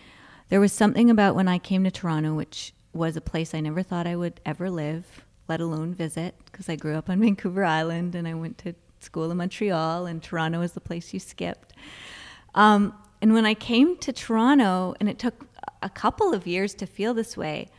there 0.50 0.60
was 0.60 0.72
something 0.72 1.10
about 1.10 1.36
when 1.36 1.48
I 1.48 1.58
came 1.60 1.84
to 1.84 1.92
Toronto 1.92 2.34
which 2.34 2.74
was 2.94 3.16
a 3.16 3.22
place 3.22 3.54
I 3.54 3.60
never 3.60 3.84
thought 3.84 4.08
I 4.08 4.16
would 4.16 4.40
ever 4.46 4.70
live, 4.70 5.24
let 5.48 5.62
alone 5.62 5.94
visit 5.94 6.36
because 6.46 6.70
I 6.70 6.76
grew 6.76 6.96
up 6.96 7.10
on 7.10 7.20
Vancouver 7.22 7.66
Island 7.66 8.16
and 8.16 8.28
I 8.28 8.34
went 8.34 8.58
to 8.60 8.74
school 9.04 9.32
in 9.32 9.38
Montreal 9.38 10.06
and 10.06 10.22
Toronto 10.22 10.62
is 10.62 10.74
the 10.74 10.82
place 10.82 11.14
you 11.14 11.20
skipped. 11.20 11.74
Um, 12.56 12.94
and 13.22 13.34
when 13.34 13.46
I 13.46 13.54
came 13.54 13.98
to 13.98 14.14
Toronto, 14.14 14.96
and 15.00 15.10
it 15.10 15.20
took 15.20 15.46
a 15.82 15.90
couple 15.90 16.34
of 16.34 16.48
years 16.48 16.74
to 16.76 16.86
feel 16.86 17.14
this 17.14 17.36
way, 17.36 17.70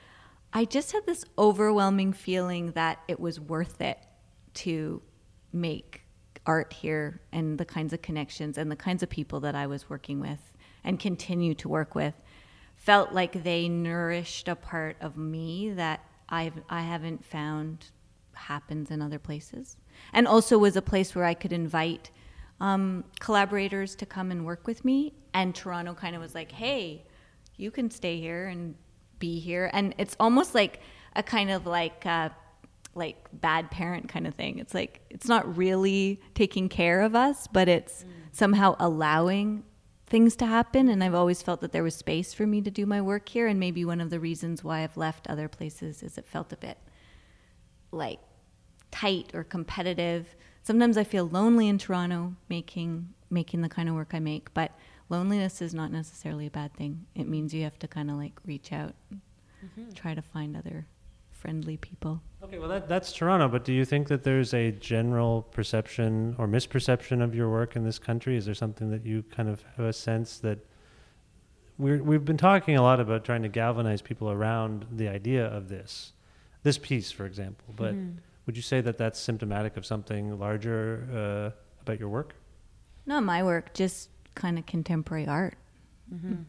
I 0.53 0.65
just 0.65 0.93
had 0.93 1.07
this 1.07 1.25
overwhelming 1.39 2.13
feeling 2.13 2.73
that 2.73 2.99
it 3.09 3.21
was 3.21 3.39
worth 3.41 3.81
it 3.81 3.99
to 4.55 5.01
make 5.53 6.03
art 6.47 6.73
here 6.73 7.21
and 7.33 7.59
the 7.59 7.65
kinds 7.65 7.93
of 7.93 8.03
connections 8.03 8.59
and 8.59 8.71
the 8.71 8.77
kinds 8.77 9.03
of 9.03 9.11
people 9.11 9.41
that 9.41 9.55
I 9.55 9.67
was 9.67 9.89
working 9.89 10.21
with 10.21 10.53
and 10.83 10.99
continue 10.99 11.55
to 11.55 11.69
work 11.69 11.95
with 11.95 12.15
felt 12.77 13.13
like 13.13 13.45
they 13.45 13.69
nourished 13.69 14.49
a 14.49 14.57
part 14.57 14.97
of 15.01 15.17
me 15.17 15.71
that 15.71 16.01
I've, 16.29 16.55
I 16.69 16.83
haven't 16.83 17.25
found 17.25 17.87
happens 18.33 18.91
in 18.91 19.03
other 19.03 19.19
places. 19.19 19.77
And 20.13 20.27
also 20.27 20.59
was 20.59 20.77
a 20.77 20.83
place 20.83 21.15
where 21.15 21.25
I 21.25 21.35
could 21.35 21.53
invite 21.53 22.11
um, 22.61 23.05
collaborators 23.19 23.95
to 23.97 24.07
come 24.07 24.31
and 24.31 24.45
work 24.45 24.67
with 24.67 24.85
me. 24.85 25.15
And 25.35 25.55
Toronto 25.55 25.95
kind 25.95 26.15
of 26.15 26.23
was 26.23 26.35
like, 26.35 26.53
hey, 26.53 27.05
you 27.57 27.71
can 27.71 27.91
stay 27.91 28.21
here 28.21 28.49
and 28.49 28.75
be 29.19 29.39
here. 29.39 29.71
And 29.73 29.95
it's 29.99 30.17
almost 30.19 30.55
like 30.55 30.81
a 31.17 31.23
kind 31.23 31.51
of 31.51 31.67
like, 31.67 32.05
uh, 32.07 32.31
like 32.95 33.17
bad 33.33 33.71
parent 33.71 34.09
kind 34.09 34.27
of 34.27 34.35
thing. 34.35 34.59
It's 34.59 34.75
like, 34.75 35.01
it's 35.11 35.29
not 35.29 35.57
really 35.57 36.21
taking 36.35 36.69
care 36.69 37.03
of 37.03 37.15
us, 37.15 37.47
but 37.47 37.69
it's 37.69 38.05
somehow 38.33 38.77
allowing 38.79 39.65
things 40.11 40.35
to 40.35 40.45
happen 40.45 40.89
and 40.89 41.05
I've 41.05 41.15
always 41.15 41.41
felt 41.41 41.61
that 41.61 41.71
there 41.71 41.85
was 41.85 41.95
space 41.95 42.35
for 42.35 42.45
me 42.45 42.61
to 42.63 42.71
do 42.71 42.85
my 42.85 43.01
work 43.01 43.29
here 43.29 43.47
and 43.47 43.61
maybe 43.61 43.85
one 43.85 44.01
of 44.01 44.11
the 44.11 44.19
reasons 44.19 44.65
why 44.65 44.81
I've 44.81 44.97
left 44.97 45.29
other 45.29 45.49
places 45.49 46.03
is 46.03 46.19
it 46.19 46.27
felt 46.27 46.53
a 46.53 46.57
bit 46.57 46.79
like 47.93 48.19
tight 48.91 49.31
or 49.35 49.45
competitive. 49.45 50.35
Sometimes 50.63 50.97
I 50.97 51.05
feel 51.05 51.29
lonely 51.29 51.69
in 51.69 51.79
Toronto 51.79 52.35
making 52.49 53.09
making 53.33 53.61
the 53.63 53.69
kind 53.69 53.89
of 53.89 53.95
work 53.95 54.11
I 54.13 54.19
make, 54.19 54.53
but 54.55 54.73
loneliness 55.09 55.63
is 55.63 55.73
not 55.73 55.93
necessarily 55.93 56.47
a 56.47 56.51
bad 56.51 56.75
thing. 56.75 57.07
It 57.15 57.29
means 57.29 57.55
you 57.55 57.63
have 57.63 57.79
to 57.79 57.87
kind 57.89 58.11
of 58.11 58.17
like 58.17 58.33
reach 58.45 58.73
out, 58.73 58.95
Mm-hmm. 59.65 59.93
try 59.93 60.15
to 60.15 60.23
find 60.23 60.57
other 60.57 60.87
friendly 61.31 61.77
people. 61.77 62.23
Okay, 62.43 62.59
well 62.59 62.69
that 62.71 62.89
that's 62.89 63.13
Toronto, 63.13 63.47
but 63.47 63.63
do 63.65 63.73
you 63.73 63.85
think 63.85 64.09
that 64.09 64.23
there's 64.25 64.53
a 64.55 64.73
general 64.73 65.43
perception 65.43 66.35
or 66.39 66.49
misperception 66.49 67.23
of 67.23 67.35
your 67.35 67.51
work 67.51 67.77
in 67.77 67.85
this 67.85 67.99
country? 67.99 68.37
Is 68.37 68.47
there 68.47 68.55
something 68.55 68.91
that 68.91 69.05
you 69.07 69.23
kind 69.31 69.49
of 69.49 69.63
have 69.77 69.87
a 69.87 69.93
sense 69.93 70.39
that 70.39 70.59
we're 71.79 72.03
we've 72.03 72.25
been 72.25 72.37
talking 72.37 72.77
a 72.77 72.83
lot 72.83 73.01
about 73.01 73.25
trying 73.25 73.43
to 73.43 73.49
galvanize 73.49 74.03
people 74.03 74.31
around 74.31 74.87
the 74.91 75.09
idea 75.09 75.47
of 75.47 75.69
this, 75.69 76.13
this 76.63 76.79
piece, 76.79 77.11
for 77.11 77.27
example. 77.27 77.73
But 77.77 77.95
would 78.47 78.57
you 78.57 78.63
say 78.63 78.81
that 78.81 78.99
that's 78.99 79.19
symptomatic 79.19 79.77
of 79.77 79.87
something 79.87 80.39
larger 80.39 81.07
uh, 81.13 81.83
about 81.83 82.01
your 82.01 82.09
work? 82.09 82.35
Not 83.07 83.23
my 83.23 83.43
work, 83.43 83.75
just 83.75 84.11
kind 84.35 84.59
of 84.59 84.67
contemporary 84.67 85.27
art. 85.27 85.57
Mm-hmm. 86.13 86.29
Hmm. 86.29 86.43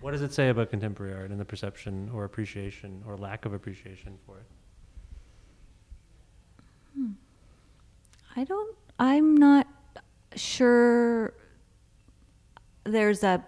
What 0.00 0.12
does 0.12 0.22
it 0.22 0.32
say 0.32 0.48
about 0.48 0.70
contemporary 0.70 1.14
art 1.14 1.30
and 1.30 1.40
the 1.40 1.44
perception 1.44 2.10
or 2.14 2.24
appreciation 2.24 3.02
or 3.06 3.16
lack 3.16 3.44
of 3.44 3.52
appreciation 3.52 4.16
for 4.24 4.38
it? 4.38 4.46
Hmm. 6.94 7.10
I 8.36 8.44
don't. 8.44 8.76
I'm 8.98 9.36
not 9.36 9.66
sure. 10.36 11.34
There's 12.84 13.24
a 13.24 13.44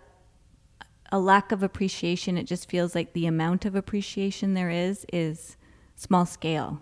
a 1.13 1.19
lack 1.19 1.53
of 1.53 1.63
appreciation. 1.63 2.39
It 2.39 2.45
just 2.45 2.69
feels 2.69 2.95
like 2.95 3.13
the 3.13 3.27
amount 3.27 3.65
of 3.65 3.75
appreciation 3.75 4.55
there 4.55 4.71
is 4.71 5.07
is 5.13 5.57
small 5.97 6.27
scale, 6.27 6.81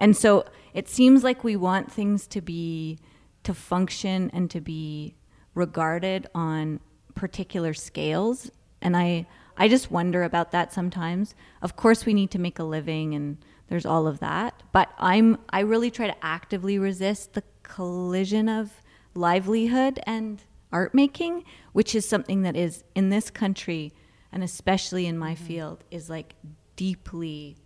and 0.00 0.16
so 0.16 0.44
it 0.74 0.88
seems 0.88 1.22
like 1.22 1.44
we 1.44 1.56
want 1.56 1.92
things 1.92 2.26
to 2.28 2.40
be 2.40 2.98
to 3.42 3.54
function 3.54 4.30
and 4.34 4.50
to 4.50 4.60
be 4.60 5.14
regarded 5.54 6.26
on 6.34 6.80
particular 7.14 7.74
scales. 7.74 8.50
And 8.82 8.96
I 8.96 9.26
I 9.56 9.68
just 9.68 9.90
wonder 9.90 10.22
about 10.22 10.52
that 10.52 10.72
sometimes. 10.72 11.34
Of 11.60 11.76
course, 11.76 12.06
we 12.06 12.14
need 12.14 12.30
to 12.30 12.38
make 12.38 12.58
a 12.58 12.64
living 12.64 13.14
and 13.14 13.36
there's 13.70 13.86
all 13.86 14.06
of 14.06 14.18
that 14.18 14.62
but 14.72 14.90
i'm 14.98 15.38
i 15.50 15.60
really 15.60 15.90
try 15.90 16.06
to 16.06 16.24
actively 16.24 16.78
resist 16.78 17.32
the 17.32 17.42
collision 17.62 18.48
of 18.48 18.82
livelihood 19.14 19.98
and 20.06 20.42
art 20.72 20.92
making 20.92 21.42
which 21.72 21.94
is 21.94 22.06
something 22.06 22.42
that 22.42 22.56
is 22.56 22.84
in 22.94 23.08
this 23.08 23.30
country 23.30 23.92
and 24.32 24.42
especially 24.44 25.06
in 25.06 25.16
my 25.16 25.34
field 25.34 25.82
is 25.90 26.10
like 26.10 26.34
deeply 26.76 27.56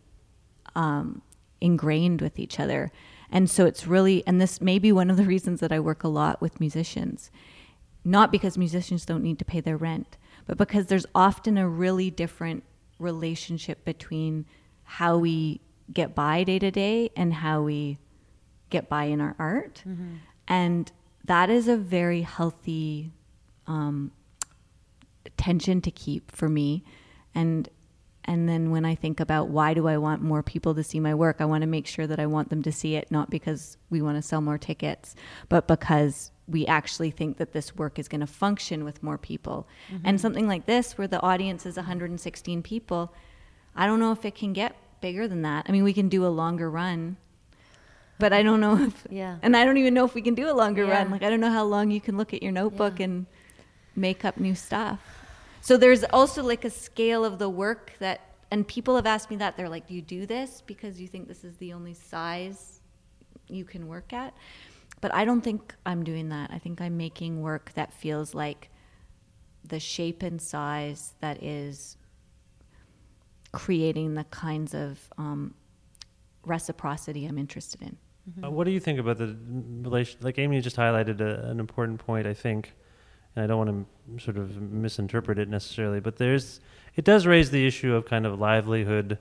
um, 0.76 1.22
ingrained 1.61 2.21
with 2.21 2.39
each 2.39 2.59
other 2.61 2.91
and 3.31 3.49
so 3.51 3.67
it's 3.67 3.87
really 3.87 4.23
and 4.27 4.41
this 4.41 4.61
may 4.61 4.79
be 4.79 4.93
one 4.93 5.11
of 5.11 5.17
the 5.17 5.25
reasons 5.25 5.61
that 5.61 5.73
i 5.73 5.81
work 5.81 6.05
a 6.05 6.09
lot 6.09 6.41
with 6.41 6.61
musicians 6.61 7.31
not 8.05 8.31
because 8.31 8.59
musicians 8.59 9.07
don't 9.07 9.23
need 9.23 9.39
to 9.39 9.45
pay 9.45 9.61
their 9.61 9.77
rent 9.77 10.17
but 10.47 10.59
because 10.59 10.87
there's 10.87 11.07
often 11.15 11.57
a 11.57 11.69
really 11.69 12.11
different 12.11 12.65
relationship 12.99 13.85
between 13.85 14.45
how 14.85 15.17
we 15.17 15.61
get 15.93 16.15
by 16.15 16.45
day 16.45 16.59
to 16.59 16.71
day 16.71 17.11
and 17.17 17.33
how 17.33 17.63
we 17.63 17.99
get 18.71 18.89
by 18.89 19.05
in 19.05 19.21
our 19.21 19.35
art. 19.39 19.83
And 20.49 20.91
that 21.25 21.51
is 21.51 21.69
a 21.69 21.77
very 21.77 22.23
healthy 22.23 23.13
um, 23.67 24.13
tension 25.37 25.81
to 25.83 25.91
keep 25.91 26.31
for 26.31 26.49
me. 26.49 26.85
And 27.35 27.69
and 28.27 28.49
then 28.49 28.70
when 28.70 28.85
I 28.85 28.95
think 28.95 29.20
about 29.20 29.49
why 29.49 29.75
do 29.75 29.87
I 29.87 29.99
want 29.99 30.22
more 30.22 30.43
people 30.43 30.75
to 30.75 30.83
see 30.83 30.99
my 31.01 31.14
work, 31.14 31.37
I 31.41 31.45
want 31.45 31.62
to 31.62 31.66
make 31.66 31.87
sure 31.87 32.07
that 32.07 32.18
I 32.18 32.27
want 32.27 32.49
them 32.49 32.62
to 32.62 32.72
see 32.72 32.95
it 32.97 33.11
not 33.11 33.31
because 33.31 33.77
we 33.91 34.01
want 34.01 34.16
to 34.16 34.22
sell 34.22 34.41
more 34.41 34.59
tickets, 34.59 35.14
but 35.49 35.68
because 35.68 36.31
we 36.47 36.66
actually 36.66 37.11
think 37.11 37.37
that 37.39 37.53
this 37.53 37.75
work 37.77 37.99
is 37.99 38.09
going 38.09 38.20
to 38.20 38.27
function 38.27 38.85
with 38.85 39.03
more 39.03 39.18
people. 39.18 39.66
Mm-hmm. 39.91 40.07
And 40.07 40.20
something 40.20 40.47
like 40.47 40.66
this, 40.66 40.97
where 40.97 41.09
the 41.09 41.20
audience 41.20 41.66
is 41.66 41.77
116 41.77 42.62
people, 42.62 43.14
I 43.77 43.87
don't 43.87 44.01
know 44.01 44.12
if 44.12 44.25
it 44.25 44.35
can 44.35 44.53
get 44.53 44.75
bigger 45.01 45.29
than 45.29 45.43
that. 45.43 45.66
I 45.68 45.72
mean, 45.72 45.85
we 45.85 45.93
can 45.93 46.09
do 46.09 46.27
a 46.27 46.29
longer 46.29 46.70
run, 46.70 47.16
but 48.18 48.33
I 48.33 48.43
don't 48.43 48.61
know 48.61 48.85
if, 48.85 49.07
Yeah. 49.11 49.37
and 49.43 49.57
I 49.57 49.64
don't 49.64 49.77
even 49.77 49.95
know 49.95 50.05
if 50.05 50.14
we 50.14 50.22
can 50.22 50.35
do 50.35 50.49
a 50.49 50.53
longer 50.53 50.85
Yeah. 50.85 50.99
run. 50.99 51.11
Like, 51.11 51.22
I 51.22 51.31
don't 51.31 51.41
know 51.41 51.51
how 51.51 51.64
long 51.64 51.91
you 51.91 52.01
can 52.01 52.16
look 52.16 52.33
at 52.33 52.43
your 52.43 52.53
notebook 52.53 53.01
and 53.01 53.27
make 53.97 54.25
up 54.25 54.39
new 54.39 54.55
stuff. 54.55 55.24
So 55.65 55.79
there's 55.79 56.05
also 56.05 56.43
like 56.43 56.67
a 56.67 56.71
scale 56.71 57.25
of 57.25 57.39
the 57.39 57.49
work 57.49 57.95
that, 57.99 58.21
and 58.51 58.69
people 58.69 58.97
have 58.97 59.07
asked 59.07 59.31
me 59.31 59.37
that. 59.37 59.57
They're 59.57 59.71
like, 59.71 59.87
do 59.87 59.95
you 59.95 60.03
do 60.03 60.27
this 60.27 60.62
because 60.67 61.01
you 61.01 61.09
think 61.09 61.27
this 61.27 61.43
is 61.43 61.57
the 61.57 61.73
only 61.73 61.95
size 61.95 62.83
you 63.49 63.65
can 63.65 63.89
work 63.89 64.12
at? 64.12 64.35
But 65.01 65.15
I 65.15 65.25
don't 65.25 65.41
think 65.41 65.75
I'm 65.87 66.05
doing 66.05 66.29
that. 66.29 66.51
I 66.53 66.59
think 66.59 66.83
I'm 66.83 66.99
making 66.99 67.41
work 67.41 67.73
that 67.77 67.95
feels 67.95 68.35
like 68.35 68.69
the 69.67 69.81
shape 69.81 70.23
and 70.23 70.39
size 70.39 71.15
that 71.21 71.43
is 71.43 71.97
creating 73.53 74.17
the 74.17 74.25
kinds 74.25 74.75
of 74.75 75.01
um, 75.17 75.55
reciprocity 76.45 77.25
I'm 77.25 77.39
interested 77.39 77.81
in. 77.81 77.97
Uh, 78.45 78.51
what 78.51 78.65
do 78.65 78.71
you 78.71 78.81
think 78.81 78.99
about 78.99 79.17
the 79.17 79.35
relation? 79.81 80.19
Like 80.21 80.39
Amy 80.39 80.61
just 80.61 80.77
highlighted 80.77 81.23
a, 81.23 81.49
an 81.49 81.59
important 81.59 82.01
point, 82.01 82.27
I 82.27 82.35
think, 82.35 82.75
and 83.35 83.45
I 83.45 83.47
don't 83.47 83.59
want 83.59 83.87
to 84.18 84.24
sort 84.24 84.37
of 84.37 84.61
misinterpret 84.61 85.39
it 85.39 85.49
necessarily, 85.49 86.01
but 86.01 86.16
there's 86.16 86.61
it 86.97 87.05
does 87.05 87.26
raise 87.26 87.51
the 87.51 87.66
issue 87.66 87.95
of 87.95 88.07
kind 88.07 88.26
of 88.26 88.39
livelihood 88.39 89.18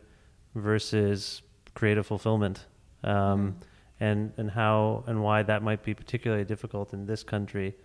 versus 0.55 1.41
creative 1.73 2.05
fulfillment, 2.05 2.65
um, 3.03 3.57
and 3.99 4.31
and 4.37 4.51
how 4.51 5.03
and 5.07 5.23
why 5.23 5.43
that 5.43 5.63
might 5.63 5.83
be 5.83 5.93
particularly 5.93 6.45
difficult 6.45 6.93
in 6.93 7.05
this 7.05 7.23
country. 7.23 7.75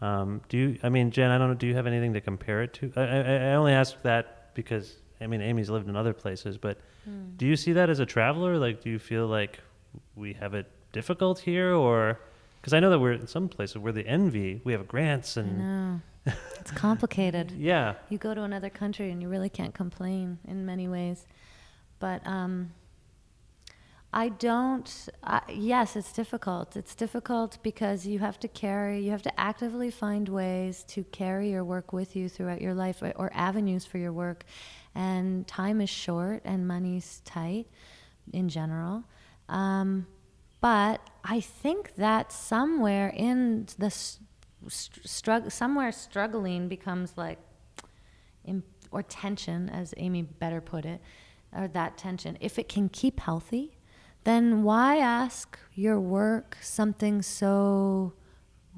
Um, 0.00 0.40
do 0.48 0.56
you? 0.56 0.78
I 0.82 0.88
mean, 0.88 1.10
Jen, 1.10 1.30
I 1.30 1.38
don't 1.38 1.48
know. 1.48 1.54
Do 1.54 1.66
you 1.66 1.74
have 1.74 1.86
anything 1.86 2.14
to 2.14 2.20
compare 2.20 2.62
it 2.62 2.72
to? 2.74 2.92
I, 2.96 3.02
I, 3.02 3.18
I 3.50 3.54
only 3.54 3.72
ask 3.72 4.00
that 4.02 4.54
because 4.54 4.96
I 5.20 5.26
mean, 5.26 5.40
Amy's 5.40 5.70
lived 5.70 5.88
in 5.88 5.96
other 5.96 6.12
places, 6.12 6.58
but 6.58 6.78
do 7.36 7.46
you 7.46 7.56
see 7.56 7.72
that 7.74 7.90
as 7.90 8.00
a 8.00 8.06
traveler? 8.06 8.58
Like, 8.58 8.82
do 8.82 8.90
you 8.90 8.98
feel 8.98 9.26
like 9.26 9.60
we 10.16 10.32
have 10.34 10.54
it 10.54 10.66
difficult 10.92 11.38
here, 11.38 11.74
or 11.74 12.20
because 12.64 12.72
I 12.72 12.80
know 12.80 12.88
that 12.88 12.98
we're 12.98 13.12
in 13.12 13.26
some 13.26 13.50
places 13.50 13.76
we're 13.76 13.92
the 13.92 14.06
envy. 14.06 14.62
We 14.64 14.72
have 14.72 14.88
grants 14.88 15.36
and 15.36 16.00
it's 16.58 16.70
complicated. 16.70 17.50
yeah, 17.50 17.96
You 18.08 18.16
go 18.16 18.32
to 18.32 18.42
another 18.42 18.70
country 18.70 19.10
and 19.10 19.20
you 19.20 19.28
really 19.28 19.50
can't 19.50 19.74
complain 19.74 20.38
in 20.48 20.64
many 20.64 20.88
ways. 20.88 21.26
But 21.98 22.26
um, 22.26 22.72
I 24.14 24.30
don't, 24.30 25.10
I 25.22 25.42
yes, 25.50 25.94
it's 25.94 26.10
difficult. 26.10 26.74
It's 26.74 26.94
difficult 26.94 27.58
because 27.62 28.06
you 28.06 28.18
have 28.20 28.40
to 28.40 28.48
carry, 28.48 29.00
you 29.00 29.10
have 29.10 29.20
to 29.24 29.38
actively 29.38 29.90
find 29.90 30.26
ways 30.26 30.84
to 30.84 31.04
carry 31.04 31.50
your 31.50 31.64
work 31.64 31.92
with 31.92 32.16
you 32.16 32.30
throughout 32.30 32.62
your 32.62 32.72
life 32.72 33.02
or, 33.02 33.12
or 33.16 33.30
avenues 33.34 33.84
for 33.84 33.98
your 33.98 34.14
work. 34.14 34.46
And 34.94 35.46
time 35.46 35.82
is 35.82 35.90
short 35.90 36.40
and 36.46 36.66
money's 36.66 37.20
tight 37.26 37.66
in 38.32 38.48
general. 38.48 39.04
Um, 39.50 40.06
but 40.64 41.10
I 41.22 41.40
think 41.40 41.94
that 41.96 42.32
somewhere 42.32 43.10
in 43.10 43.66
the 43.76 43.92
struggle, 44.66 45.50
somewhere 45.50 45.92
struggling 45.92 46.68
becomes 46.68 47.18
like 47.18 47.38
or 48.90 49.02
tension, 49.02 49.68
as 49.68 49.92
Amy 49.98 50.22
better 50.22 50.62
put 50.62 50.86
it, 50.86 51.02
or 51.54 51.68
that 51.68 51.98
tension. 51.98 52.38
If 52.40 52.58
it 52.58 52.70
can 52.70 52.88
keep 52.88 53.20
healthy, 53.20 53.76
then 54.22 54.62
why 54.62 54.96
ask 54.96 55.58
your 55.74 56.00
work 56.00 56.56
something 56.62 57.20
so 57.20 58.14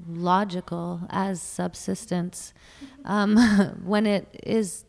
logical 0.05 1.07
as 1.09 1.41
subsistence 1.41 2.53
um, 3.05 3.37
when 3.85 4.05
it 4.05 4.27
is 4.43 4.83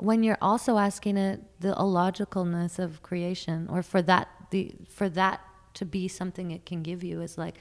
when 0.00 0.24
you're 0.24 0.42
also 0.42 0.76
asking 0.76 1.18
it 1.18 1.40
the 1.60 1.72
illogicalness 1.74 2.80
of 2.80 3.00
creation 3.04 3.68
or 3.70 3.80
for 3.80 4.02
that 4.02 4.28
the 4.50 4.74
for 4.88 5.08
that 5.08 5.40
to 5.76 5.84
be 5.84 6.08
something 6.08 6.50
it 6.50 6.66
can 6.66 6.82
give 6.82 7.02
you 7.02 7.20
is 7.20 7.38
like 7.38 7.56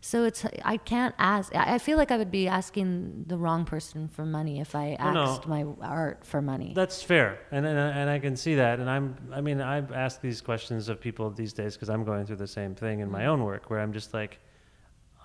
so 0.00 0.24
it's 0.24 0.44
i 0.64 0.76
can't 0.76 1.14
ask 1.18 1.54
i 1.54 1.78
feel 1.78 1.96
like 1.96 2.10
i 2.10 2.16
would 2.16 2.30
be 2.30 2.46
asking 2.46 3.24
the 3.26 3.38
wrong 3.38 3.64
person 3.64 4.06
for 4.06 4.26
money 4.26 4.60
if 4.60 4.74
i 4.74 4.96
Oh, 5.00 5.12
no. 5.12 5.22
asked 5.22 5.46
my 5.48 5.64
art 5.80 6.24
for 6.24 6.42
money 6.42 6.72
that's 6.74 7.02
fair, 7.02 7.38
and 7.50 7.64
and, 7.66 7.78
and 7.78 8.10
I 8.10 8.18
can 8.18 8.36
see 8.36 8.56
that. 8.56 8.78
And 8.80 8.88
I'm, 8.88 9.16
I 9.32 9.40
mean, 9.40 9.60
I've 9.60 9.92
asked 9.92 10.22
these 10.22 10.40
questions 10.40 10.88
of 10.88 11.00
people 11.00 11.30
these 11.30 11.52
days 11.52 11.74
because 11.74 11.90
I'm 11.90 12.04
going 12.04 12.26
through 12.26 12.36
the 12.36 12.46
same 12.46 12.74
thing 12.74 13.00
in 13.00 13.10
my 13.10 13.20
mm-hmm. 13.20 13.30
own 13.30 13.44
work, 13.44 13.70
where 13.70 13.80
I'm 13.80 13.92
just 13.92 14.14
like, 14.14 14.38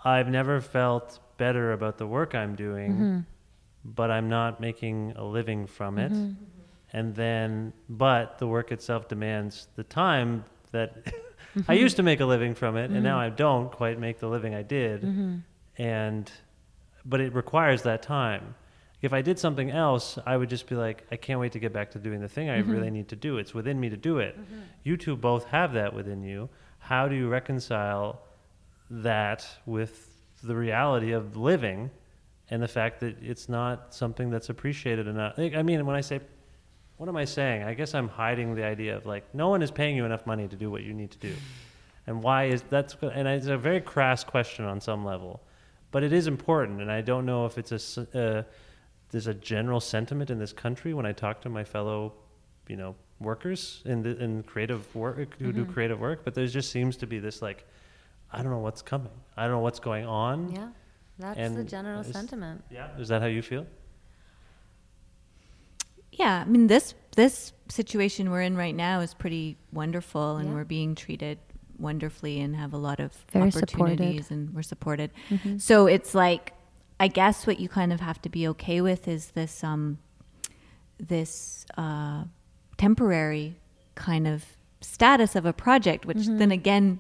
I've 0.03 0.29
never 0.29 0.61
felt 0.61 1.19
better 1.37 1.73
about 1.73 1.97
the 1.97 2.07
work 2.07 2.35
I'm 2.35 2.55
doing, 2.55 2.91
mm-hmm. 2.93 3.19
but 3.83 4.11
I'm 4.11 4.29
not 4.29 4.59
making 4.59 5.13
a 5.15 5.23
living 5.23 5.67
from 5.67 5.97
it. 5.97 6.11
Mm-hmm. 6.11 6.43
And 6.91 7.15
then, 7.15 7.73
but 7.87 8.39
the 8.39 8.47
work 8.47 8.71
itself 8.71 9.07
demands 9.07 9.67
the 9.75 9.83
time 9.83 10.43
that 10.71 11.13
I 11.67 11.73
used 11.73 11.97
to 11.97 12.03
make 12.03 12.19
a 12.19 12.25
living 12.25 12.55
from 12.55 12.77
it, 12.77 12.91
and 12.91 13.03
now 13.03 13.17
mm-hmm. 13.17 13.33
I 13.33 13.35
don't 13.35 13.71
quite 13.71 13.99
make 13.99 14.19
the 14.19 14.27
living 14.27 14.53
I 14.55 14.61
did. 14.61 15.01
Mm-hmm. 15.01 15.37
And, 15.77 16.31
but 17.05 17.21
it 17.21 17.33
requires 17.33 17.83
that 17.83 18.01
time. 18.03 18.55
If 19.01 19.13
I 19.13 19.21
did 19.21 19.39
something 19.39 19.71
else, 19.71 20.19
I 20.25 20.35
would 20.35 20.49
just 20.49 20.67
be 20.67 20.75
like, 20.75 21.05
I 21.11 21.15
can't 21.15 21.39
wait 21.39 21.53
to 21.53 21.59
get 21.59 21.71
back 21.71 21.91
to 21.91 21.99
doing 21.99 22.19
the 22.19 22.27
thing 22.27 22.49
I 22.49 22.59
Mm-hmm. 22.59 22.71
really 22.71 22.91
need 22.91 23.07
to 23.09 23.15
do. 23.15 23.37
It's 23.37 23.53
within 23.53 23.79
me 23.79 23.89
to 23.89 23.97
do 23.97 24.19
it. 24.19 24.37
Mm-hmm. 24.37 24.59
You 24.83 24.97
two 24.97 25.15
both 25.15 25.45
have 25.45 25.73
that 25.73 25.93
within 25.93 26.21
you. 26.21 26.49
How 26.79 27.07
do 27.07 27.15
you 27.15 27.29
reconcile 27.29 28.21
that 28.89 29.47
with 29.65 30.17
the 30.43 30.55
reality 30.55 31.11
of 31.13 31.37
living 31.37 31.91
and 32.49 32.61
the 32.61 32.67
fact 32.67 32.99
that 32.99 33.21
it's 33.21 33.47
not 33.47 33.93
something 33.93 34.29
that's 34.29 34.49
appreciated 34.49 35.07
enough? 35.07 35.33
I 35.37 35.63
mean, 35.63 35.85
when 35.85 35.95
I 35.95 36.01
say, 36.01 36.19
what 36.99 37.07
am 37.07 37.15
I 37.15 37.23
saying? 37.23 37.63
I 37.63 37.75
guess 37.75 37.95
I'm 37.95 38.09
hiding 38.09 38.55
the 38.55 38.65
idea 38.65 38.97
of 38.97 39.05
like, 39.05 39.23
no 39.33 39.47
one 39.47 39.61
is 39.61 39.71
paying 39.71 39.95
you 39.95 40.03
enough 40.03 40.27
money 40.27 40.49
to 40.49 40.55
do 40.57 40.69
what 40.69 40.83
you 40.83 40.93
need 40.93 41.11
to 41.11 41.17
do. 41.17 41.33
And 42.05 42.21
why 42.21 42.45
is 42.45 42.61
that's 42.69 42.97
and 43.01 43.25
it's 43.25 43.47
a 43.47 43.57
very 43.57 43.79
crass 43.79 44.25
question 44.25 44.65
on 44.65 44.81
some 44.81 45.05
level, 45.05 45.41
but 45.91 46.03
it 46.03 46.11
is 46.11 46.27
important. 46.27 46.81
And 46.81 46.91
I 46.91 46.99
don't 46.99 47.25
know 47.25 47.45
if 47.45 47.57
it's 47.57 47.71
a 47.97 48.01
uh, 48.19 48.43
there's 49.11 49.27
a 49.27 49.33
general 49.33 49.79
sentiment 49.79 50.29
in 50.29 50.39
this 50.39 50.51
country 50.51 50.93
when 50.93 51.05
I 51.05 51.13
talk 51.13 51.39
to 51.41 51.49
my 51.49 51.63
fellow, 51.63 52.13
you 52.67 52.75
know, 52.75 52.95
workers 53.21 53.81
in 53.85 54.01
the 54.01 54.21
in 54.21 54.43
creative 54.43 54.93
work 54.93 55.37
who 55.39 55.53
do 55.53 55.65
creative 55.65 56.01
work. 56.01 56.25
But 56.25 56.33
there 56.33 56.47
just 56.47 56.69
seems 56.69 56.97
to 56.97 57.07
be 57.07 57.19
this 57.19 57.41
like, 57.41 57.65
I 58.33 58.41
don't 58.41 58.51
know 58.51 58.59
what's 58.59 58.81
coming. 58.81 59.13
I 59.37 59.43
don't 59.43 59.51
know 59.51 59.59
what's 59.59 59.79
going 59.79 60.05
on. 60.05 60.51
Yeah, 60.51 60.67
that's 61.17 61.55
the 61.55 61.63
general 61.63 62.01
is- 62.01 62.11
sentiment. 62.11 62.61
Yeah, 62.69 62.89
is 62.97 63.07
that 63.07 63.21
how 63.21 63.27
you 63.27 63.41
feel? 63.41 63.65
Yeah, 66.19 66.43
I 66.45 66.49
mean 66.49 66.67
this 66.67 66.93
this 67.15 67.53
situation 67.69 68.29
we're 68.31 68.41
in 68.41 68.55
right 68.57 68.75
now 68.75 68.99
is 68.99 69.13
pretty 69.13 69.57
wonderful, 69.71 70.37
and 70.37 70.49
Yeah. 70.49 70.55
we're 70.55 70.65
being 70.65 70.93
treated 70.95 71.37
wonderfully 71.77 72.41
and 72.41 72.55
have 72.55 72.73
a 72.73 72.77
lot 72.77 72.99
of 72.99 73.13
Very 73.31 73.51
supported. 73.51 73.69
Mm-hmm. 73.73 73.81
opportunities, 74.03 74.31
and 74.31 74.53
we're 74.53 74.61
supported. 74.61 75.11
So 75.57 75.87
it's 75.87 76.13
like, 76.13 76.53
I 76.99 77.07
guess 77.07 77.47
what 77.47 77.59
you 77.59 77.69
kind 77.69 77.93
of 77.93 77.99
have 78.01 78.21
to 78.23 78.29
be 78.29 78.47
okay 78.49 78.81
with 78.81 79.07
is 79.07 79.31
this 79.31 79.63
um, 79.63 79.97
this 80.97 81.65
uh, 81.77 82.25
temporary 82.77 83.55
kind 83.95 84.27
of 84.27 84.43
status 84.81 85.35
of 85.35 85.45
a 85.45 85.53
project, 85.53 86.05
which 86.05 86.17
Mm-hmm. 86.17 86.37
then 86.37 86.51
again 86.51 86.99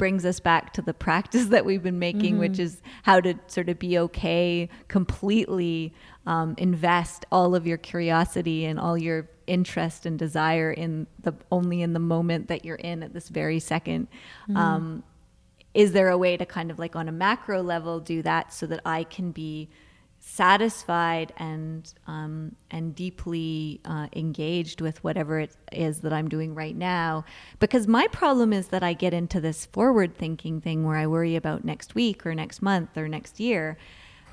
brings 0.00 0.24
us 0.24 0.40
back 0.40 0.72
to 0.72 0.82
the 0.82 0.94
practice 0.94 1.46
that 1.54 1.64
we've 1.64 1.82
been 1.90 1.98
making, 1.98 2.38
which 2.38 2.52
Mm-hmm. 2.58 2.62
is 2.62 2.82
how 3.04 3.20
to 3.20 3.34
sort 3.46 3.68
of 3.68 3.78
be 3.78 3.98
okay, 3.98 4.68
completely 4.88 5.92
um, 6.26 6.54
invest 6.58 7.26
all 7.30 7.54
of 7.54 7.66
your 7.66 7.78
curiosity 7.78 8.64
and 8.64 8.80
all 8.80 8.96
your 8.98 9.28
interest 9.46 10.06
and 10.06 10.18
desire 10.18 10.70
in 10.72 11.06
the 11.22 11.34
only 11.50 11.82
in 11.82 11.92
the 11.92 12.00
moment 12.14 12.48
that 12.48 12.64
you're 12.64 12.82
in 12.92 13.02
at 13.02 13.12
this 13.12 13.28
very 13.28 13.58
2nd 13.60 14.06
Um, 14.56 15.02
is 15.74 15.92
there 15.92 16.08
a 16.08 16.18
way 16.18 16.36
to 16.36 16.46
kind 16.46 16.70
of 16.72 16.78
like 16.78 16.96
on 16.96 17.06
a 17.08 17.12
macro 17.12 17.62
level 17.62 18.00
do 18.00 18.22
that 18.22 18.52
so 18.52 18.66
that 18.66 18.80
I 18.84 19.04
can 19.04 19.30
be 19.32 19.68
satisfied 20.32 21.32
and 21.38 21.92
um, 22.06 22.54
and 22.70 22.94
deeply 22.94 23.80
uh, 23.84 24.06
engaged 24.14 24.80
with 24.80 25.02
whatever 25.02 25.40
it 25.40 25.56
is 25.72 26.00
that 26.00 26.12
I'm 26.12 26.28
doing 26.28 26.54
right 26.54 26.76
now. 26.76 27.24
Because 27.58 27.88
my 27.88 28.06
problem 28.08 28.52
is 28.52 28.68
that 28.68 28.82
I 28.82 28.92
get 28.92 29.12
into 29.12 29.40
this 29.40 29.66
forward 29.66 30.14
thinking 30.16 30.60
thing 30.60 30.86
where 30.86 30.96
I 30.96 31.06
worry 31.06 31.34
about 31.34 31.64
next 31.64 31.94
week 31.94 32.24
or 32.24 32.34
next 32.34 32.62
month 32.62 32.96
or 32.96 33.08
next 33.08 33.40
year, 33.40 33.76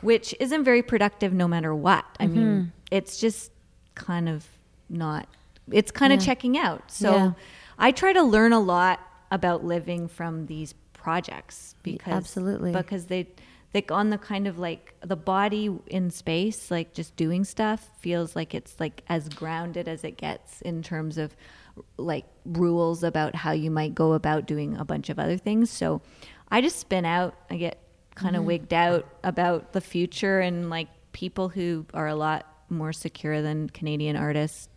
which 0.02 0.36
isn't 0.40 0.64
very 0.64 0.84
productive 0.84 1.34
no 1.34 1.48
matter 1.48 1.74
what. 1.74 2.06
I 2.20 2.28
mean, 2.28 2.72
it's 2.92 3.20
just 3.20 3.52
kind 3.96 4.30
of 4.30 4.46
not. 4.90 5.28
It's 5.72 5.92
kind 5.92 6.14
of 6.14 6.22
checking 6.24 6.58
out. 6.58 6.92
So 6.92 7.16
Yeah. 7.16 7.32
I 7.80 7.92
try 7.92 8.14
to 8.14 8.22
learn 8.24 8.54
a 8.54 8.60
lot 8.60 9.00
about 9.32 9.66
living 9.66 10.08
from 10.08 10.46
these 10.46 10.74
projects 10.94 11.76
because 11.84 12.14
absolutely. 12.14 12.72
because 12.72 13.06
they 13.06 13.28
they 13.74 13.84
on 13.92 14.10
the 14.10 14.18
kind 14.18 14.48
of 14.48 14.58
like 14.58 14.96
the 15.02 15.16
body 15.16 15.70
in 15.88 16.10
space 16.10 16.72
like 16.72 16.94
just 16.94 17.16
doing 17.16 17.44
stuff 17.44 17.90
feels 18.00 18.36
like 18.36 18.56
it's 18.56 18.80
like 18.80 19.04
as 19.08 19.30
grounded 19.30 19.88
as 19.88 20.04
it 20.04 20.18
gets 20.18 20.62
in 20.62 20.82
terms 20.82 21.18
of 21.18 21.36
like 21.98 22.26
rules 22.46 23.04
about 23.04 23.36
how 23.36 23.52
you 23.52 23.72
might 23.72 23.94
go 23.94 24.14
about 24.14 24.46
doing 24.46 24.78
a 24.78 24.86
bunch 24.86 25.10
of 25.10 25.20
other 25.20 25.38
things. 25.38 25.70
So 25.70 26.02
i 26.50 26.62
just 26.62 26.80
spin 26.80 27.06
out. 27.06 27.36
I 27.50 27.58
get 27.58 27.80
kind 28.16 28.36
of 28.36 28.42
mm-hmm. 28.42 28.48
wigged 28.48 28.74
out 28.74 29.06
about 29.24 29.74
the 29.74 29.82
future 29.82 30.40
and 30.40 30.70
like 30.70 30.88
people 31.12 31.50
who 31.50 31.86
are 31.94 32.08
a 32.08 32.16
lot 32.16 32.46
more 32.70 32.92
secure 32.92 33.42
than 33.42 33.70
canadian 33.70 34.16
artists 34.16 34.68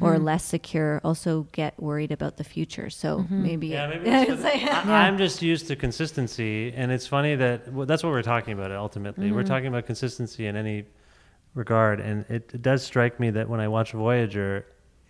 or 0.00 0.18
less 0.18 0.44
secure 0.44 1.00
also 1.04 1.46
get 1.52 1.78
worried 1.80 2.12
about 2.12 2.36
the 2.36 2.44
future 2.44 2.88
so 2.88 3.26
maybe 3.28 3.68
Yeah, 3.68 3.88
maybe 3.88 4.08
it's 4.10 4.42
just- 4.42 4.44
I, 4.86 5.06
I'm 5.06 5.18
just 5.18 5.42
used 5.42 5.66
to 5.68 5.76
consistency, 5.76 6.72
and 6.74 6.90
it's 6.92 7.06
funny 7.06 7.34
that 7.36 7.72
well, 7.72 7.86
that's 7.86 8.02
what 8.02 8.10
we're 8.10 8.22
talking 8.22 8.54
about. 8.54 8.70
Ultimately, 8.72 9.26
Mm-hmm. 9.26 9.34
we're 9.36 9.44
talking 9.44 9.66
about 9.68 9.86
consistency 9.86 10.46
in 10.46 10.56
any 10.56 10.84
regard, 11.54 12.00
and 12.00 12.24
it, 12.30 12.50
it 12.54 12.62
does 12.62 12.82
strike 12.82 13.18
me 13.20 13.30
that 13.30 13.48
when 13.48 13.60
I 13.60 13.68
watch 13.68 13.92
Voyager, 13.92 14.64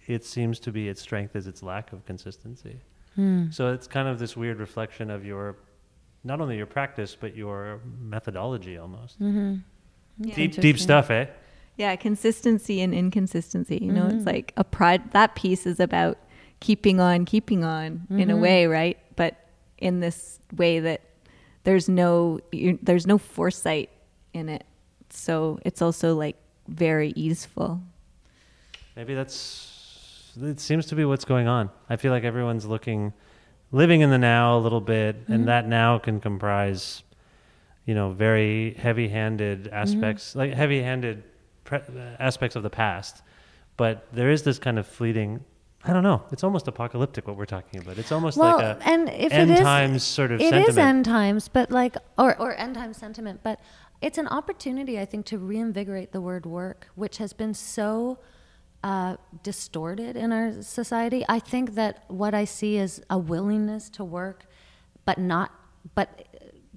it 0.07 0.25
seems 0.25 0.59
to 0.61 0.73
be 0.73 0.89
its 0.89 1.01
strength 1.01 1.37
is 1.37 1.47
its 1.47 1.63
lack 1.63 1.93
of 1.93 2.05
consistency. 2.07 2.81
Hmm. 3.15 3.51
So 3.51 3.73
it's 3.73 3.87
kind 3.87 4.09
of 4.09 4.19
this 4.19 4.37
weird 4.37 4.59
reflection 4.59 5.11
of 5.11 5.25
your, 5.25 5.57
not 6.25 6.41
only 6.41 6.57
your 6.57 6.67
practice 6.67 7.15
but 7.21 7.37
your 7.37 7.81
methodology 8.01 8.79
almost. 8.79 9.21
Mm-hmm. 9.23 9.57
Deep, 10.31 10.53
deep 10.61 10.79
stuff, 10.79 11.11
eh? 11.11 11.27
Yeah, 11.77 11.97
consistency 11.97 12.81
and 12.83 12.95
inconsistency. 12.95 13.79
You 13.83 13.93
know, 13.93 14.05
Mm-hmm. 14.05 14.17
it's 14.19 14.27
like 14.27 14.53
a 14.57 14.65
pride. 14.65 15.13
That 15.13 15.35
piece 15.35 15.67
is 15.67 15.81
about 15.81 16.19
keeping 16.61 17.01
on, 17.01 17.25
keeping 17.25 17.65
on 17.65 18.07
in 18.11 18.17
Mm-hmm. 18.19 18.31
a 18.31 18.37
way, 18.37 18.67
right? 18.67 18.99
But 19.17 19.37
in 19.79 20.01
this 20.01 20.39
way 20.57 20.81
that 20.81 21.01
there's 21.65 21.89
no 21.89 22.41
there's 22.83 23.07
no 23.07 23.19
foresight 23.19 23.89
in 24.33 24.49
it. 24.49 24.65
So 25.11 25.59
it's 25.65 25.81
also 25.83 26.15
like 26.15 26.37
very 26.69 27.13
easeful. 27.17 27.81
Maybe 28.97 29.15
that's. 29.15 29.69
It 30.41 30.61
seems 30.61 30.87
to 30.87 30.95
be 30.95 31.05
what's 31.05 31.25
going 31.27 31.47
on. 31.47 31.69
I 31.91 31.97
feel 31.97 32.11
like 32.11 32.25
everyone's 32.25 32.65
looking, 32.65 33.13
living 33.71 34.01
in 34.01 34.09
the 34.11 34.19
now 34.19 34.57
a 34.57 34.61
little 34.61 34.81
bit, 34.81 35.17
Mm-hmm. 35.23 35.33
and 35.33 35.49
that 35.49 35.67
now 35.69 35.99
can 35.99 36.21
comprise, 36.21 37.03
you 37.85 37.95
know, 37.95 38.13
very 38.13 38.75
heavy-handed 38.75 39.65
Mm-hmm. 39.65 39.75
aspects, 39.75 40.35
like 40.35 40.53
heavy-handed 40.55 41.23
aspects 42.19 42.57
of 42.57 42.63
the 42.63 42.71
past. 42.71 43.23
But 43.77 44.07
there 44.13 44.31
is 44.31 44.43
this 44.43 44.59
kind 44.59 44.79
of 44.79 44.87
fleeting. 44.87 45.45
I 45.85 45.93
don't 45.93 46.03
know. 46.03 46.23
It's 46.31 46.45
almost 46.45 46.69
apocalyptic 46.69 47.27
what 47.27 47.37
we're 47.37 47.47
talking 47.47 47.81
about. 47.81 47.99
It's 47.99 48.13
almost 48.13 48.37
well, 48.37 48.57
like 48.57 48.65
a 48.65 48.79
and 48.85 49.09
if 49.09 49.33
end 49.33 49.51
it 49.51 49.55
is, 49.55 49.61
times 49.61 50.03
sort 50.05 50.31
of 50.31 50.41
it 50.41 50.45
is 50.45 50.51
sentiment. 50.51 50.79
end 50.79 51.05
times, 51.05 51.49
but 51.49 51.71
like 51.71 51.97
or 52.19 52.39
or 52.39 52.55
end 52.55 52.77
time 52.77 52.93
sentiment, 52.93 53.41
but 53.43 53.59
it's 54.01 54.19
an 54.19 54.29
opportunity, 54.29 54.99
I 54.99 55.05
think, 55.05 55.27
to 55.27 55.39
reinvigorate 55.39 56.13
the 56.13 56.21
word 56.21 56.45
work, 56.45 56.89
which 56.95 57.19
has 57.19 57.33
been 57.33 57.55
so 57.55 58.19
uh, 58.85 59.17
distorted 59.43 60.17
in 60.17 60.33
our 60.33 60.61
society. 60.61 61.25
I 61.29 61.39
think 61.39 61.75
that 61.75 62.05
what 62.09 62.35
I 62.35 62.45
see 62.45 62.77
is 62.77 63.01
a 63.09 63.19
willingness 63.19 63.89
to 63.91 64.05
work, 64.05 64.47
but 65.05 65.19
not 65.19 65.53
but 65.95 66.27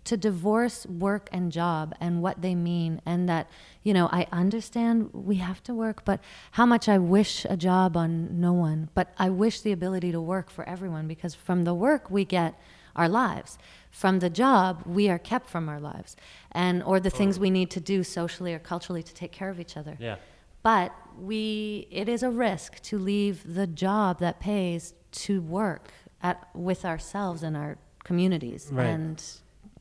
to 0.06 0.16
divorce 0.18 0.86
work 0.86 1.28
and 1.32 1.52
job 1.52 1.94
and 2.00 2.22
what 2.22 2.42
they 2.42 2.56
mean 2.56 3.02
and 3.06 3.28
that 3.28 3.50
you 3.84 3.94
know 3.94 4.08
i 4.12 4.26
understand 4.32 5.10
we 5.14 5.36
have 5.36 5.62
to 5.64 5.74
work 5.74 6.06
but 6.06 6.20
how 6.52 6.66
much 6.66 6.88
i 6.88 6.98
wish 6.98 7.46
a 7.50 7.58
job 7.58 7.98
on 7.98 8.40
no 8.40 8.54
one 8.54 8.90
but 8.94 9.14
i 9.18 9.30
wish 9.30 9.62
the 9.62 9.72
ability 9.72 10.12
to 10.12 10.22
work 10.22 10.50
for 10.50 10.68
everyone 10.70 11.08
because 11.08 11.34
from 11.36 11.64
the 11.64 11.74
work 11.74 12.10
we 12.10 12.24
get 12.24 12.54
our 12.96 13.10
lives 13.10 13.58
from 13.92 14.20
the 14.20 14.30
job 14.30 14.84
we 14.86 15.10
are 15.10 15.20
kept 15.20 15.50
from 15.50 15.68
our 15.68 15.80
lives 15.80 16.16
and 16.52 16.82
or 16.84 17.00
the 17.00 17.10
things 17.10 17.40
we 17.40 17.50
need 17.50 17.70
to 17.72 17.80
do 17.80 18.04
socially 18.04 18.54
or 18.54 18.60
culturally 18.60 19.04
to 19.04 19.14
take 19.14 19.32
care 19.32 19.50
of 19.50 19.60
each 19.60 19.76
other 19.76 19.98
Yeah. 20.00 20.16
but 20.64 20.92
we 21.20 21.88
it 21.92 22.08
is 22.08 22.22
a 22.24 22.30
risk 22.30 22.82
to 22.84 22.98
leave 23.00 23.56
the 23.56 23.68
job 23.68 24.20
that 24.20 24.40
pays 24.40 24.94
to 25.12 25.42
work 25.42 25.92
at 26.22 26.48
with 26.54 26.86
ourselves 26.86 27.42
and 27.44 27.56
our 27.58 27.78
communities 28.04 28.70
Right. 28.72 28.86
and 28.86 29.24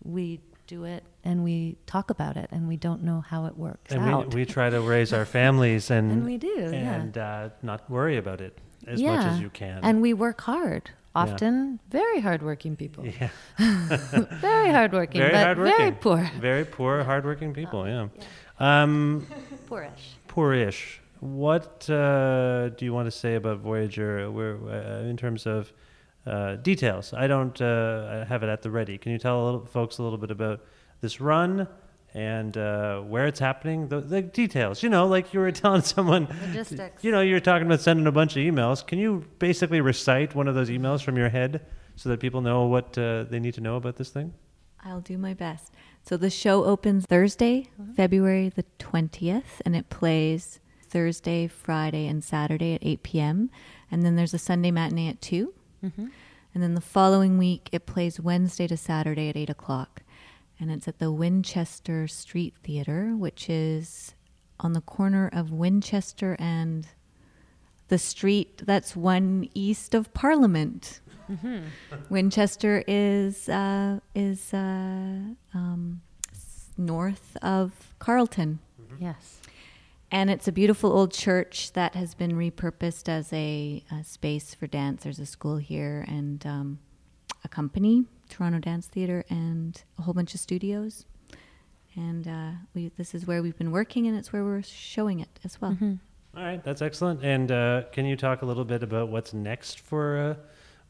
we 0.04 0.40
do 0.66 0.84
it 0.84 1.04
and 1.24 1.44
we 1.44 1.76
talk 1.86 2.10
about 2.10 2.36
it 2.36 2.48
and 2.50 2.66
we 2.68 2.76
don't 2.76 3.02
know 3.02 3.20
how 3.20 3.44
it 3.46 3.56
works 3.56 3.92
and 3.92 4.02
out 4.02 4.32
we, 4.34 4.40
we 4.40 4.46
try 4.46 4.70
to 4.70 4.80
raise 4.80 5.12
our 5.12 5.24
families 5.38 5.90
and 5.90 6.10
And 6.10 6.24
we 6.24 6.38
do, 6.38 6.48
yeah. 6.72 6.94
and 6.94 7.18
uh, 7.18 7.48
not 7.62 7.88
worry 7.90 8.16
about 8.16 8.40
it 8.40 8.58
as 8.86 9.00
much 9.02 9.24
as 9.26 9.40
you 9.40 9.50
can. 9.50 9.80
and 9.82 10.00
we 10.00 10.14
work 10.14 10.40
hard 10.42 10.90
often 11.14 11.78
very 11.90 12.20
hardworking 12.20 12.76
people 12.76 13.04
yeah. 13.06 13.28
very 14.40 14.70
hardworking 14.70 15.20
very 15.20 15.32
but 15.32 15.44
hardworking, 15.44 15.76
very 15.76 15.92
poor 15.92 16.30
very 16.40 16.64
poor, 16.64 17.04
hardworking 17.04 17.52
people. 17.54 17.86
yeah. 17.86 18.08
Um, 18.58 19.26
poorish 19.66 20.16
poorish. 20.28 21.00
What 21.20 21.88
uh, 21.88 22.68
do 22.70 22.84
you 22.84 22.92
want 22.92 23.06
to 23.06 23.10
say 23.10 23.36
about 23.36 23.58
Voyager? 23.60 24.30
Where, 24.30 24.56
uh, 24.68 25.08
in 25.08 25.16
terms 25.16 25.46
of 25.46 25.72
uh, 26.26 26.56
details, 26.56 27.12
I 27.12 27.26
don't 27.26 27.60
uh, 27.60 28.24
have 28.26 28.42
it 28.42 28.48
at 28.48 28.62
the 28.62 28.70
ready. 28.70 28.98
Can 28.98 29.12
you 29.12 29.18
tell 29.18 29.42
a 29.42 29.44
little, 29.44 29.66
folks 29.66 29.98
a 29.98 30.02
little 30.02 30.18
bit 30.18 30.30
about 30.30 30.60
this 31.00 31.20
run 31.20 31.68
and 32.14 32.56
uh, 32.56 33.00
where 33.00 33.26
it's 33.26 33.40
happening? 33.40 33.88
The, 33.88 34.00
the 34.00 34.22
details. 34.22 34.82
You 34.82 34.88
know, 34.88 35.06
like 35.06 35.34
you 35.34 35.40
were 35.40 35.52
telling 35.64 35.82
someone. 35.82 36.28
Logistics. 36.46 37.04
You 37.04 37.10
know, 37.10 37.20
you 37.20 37.34
were 37.34 37.40
talking 37.40 37.66
about 37.66 37.80
sending 37.80 38.06
a 38.06 38.12
bunch 38.12 38.36
of 38.36 38.42
emails. 38.42 38.86
Can 38.86 38.98
you 38.98 39.24
basically 39.38 39.80
recite 39.80 40.34
one 40.34 40.48
of 40.48 40.54
those 40.54 40.70
emails 40.70 41.02
from 41.02 41.16
your 41.16 41.28
head 41.28 41.64
so 41.96 42.08
that 42.08 42.20
people 42.20 42.40
know 42.40 42.66
what 42.66 42.96
uh, 42.96 43.24
they 43.24 43.38
need 43.38 43.54
to 43.54 43.60
know 43.60 43.76
about 43.76 43.96
this 43.96 44.10
thing? 44.10 44.32
I'll 44.84 45.00
do 45.00 45.16
my 45.16 45.34
best. 45.34 45.72
So 46.02 46.16
the 46.16 46.30
show 46.30 46.64
opens 46.64 47.06
Thursday, 47.06 47.68
February 47.96 48.50
the 48.50 48.64
20th, 48.78 49.60
and 49.64 49.74
it 49.74 49.88
plays 49.88 50.60
Thursday, 50.86 51.46
Friday, 51.46 52.06
and 52.06 52.22
Saturday 52.22 52.74
at 52.74 52.84
8 52.84 53.02
p.m. 53.02 53.50
And 53.90 54.02
then 54.02 54.16
there's 54.16 54.34
a 54.34 54.38
Sunday 54.38 54.70
matinee 54.70 55.08
at 55.08 55.22
2. 55.22 55.52
Mhm. 55.84 56.10
And 56.54 56.62
then 56.62 56.74
the 56.74 56.80
following 56.80 57.36
week, 57.38 57.68
it 57.72 57.84
plays 57.86 58.20
Wednesday 58.20 58.66
to 58.68 58.76
Saturday 58.76 59.28
at 59.28 59.36
8 59.36 59.50
o'clock. 59.50 60.02
And 60.60 60.70
it's 60.70 60.86
at 60.88 60.98
the 61.00 61.10
Winchester 61.12 62.06
Street 62.06 62.54
Theater, 62.62 63.14
which 63.16 63.50
is 63.50 64.14
on 64.60 64.72
the 64.72 64.80
corner 64.80 65.28
of 65.32 65.50
Winchester 65.50 66.36
and 66.38 66.86
the 67.88 67.98
street 67.98 68.62
that's 68.64 68.94
one 68.96 69.48
east 69.52 69.94
of 69.94 70.12
Parliament. 70.14 71.00
Mhm. 71.28 71.64
Winchester 72.08 72.84
is 72.86 73.48
uh, 73.48 73.98
is 74.14 74.54
uh, 74.54 75.34
um, 75.52 76.00
north 76.78 77.36
of 77.42 77.92
Carlton. 77.98 78.60
Yes. 79.00 79.40
And 80.14 80.30
it's 80.30 80.46
a 80.46 80.52
beautiful 80.52 80.92
old 80.92 81.12
church 81.12 81.72
that 81.72 81.96
has 81.96 82.14
been 82.14 82.34
repurposed 82.34 83.08
as 83.08 83.32
a, 83.32 83.82
a 83.90 84.04
space 84.04 84.54
for 84.54 84.68
dance. 84.68 85.02
There's 85.02 85.18
a 85.18 85.26
school 85.26 85.56
here 85.56 86.04
and 86.06 86.46
um, 86.46 86.78
a 87.42 87.48
company, 87.48 88.04
Toronto 88.28 88.60
Dance 88.60 88.86
Theatre, 88.86 89.24
and 89.28 89.82
a 89.98 90.02
whole 90.02 90.14
bunch 90.14 90.32
of 90.32 90.38
studios. 90.38 91.04
And 91.96 92.28
uh, 92.28 92.50
we, 92.74 92.92
this 92.96 93.12
is 93.12 93.26
where 93.26 93.42
we've 93.42 93.58
been 93.58 93.72
working, 93.72 94.06
and 94.06 94.16
it's 94.16 94.32
where 94.32 94.44
we're 94.44 94.62
showing 94.62 95.18
it 95.18 95.40
as 95.42 95.60
well. 95.60 95.72
Mm-hmm. 95.72 95.94
All 96.36 96.44
right, 96.44 96.62
that's 96.62 96.80
excellent. 96.80 97.24
And 97.24 97.50
uh, 97.50 97.82
can 97.90 98.06
you 98.06 98.14
talk 98.14 98.42
a 98.42 98.46
little 98.46 98.64
bit 98.64 98.84
about 98.84 99.08
what's 99.08 99.34
next 99.34 99.80
for 99.80 100.16
uh, 100.16 100.34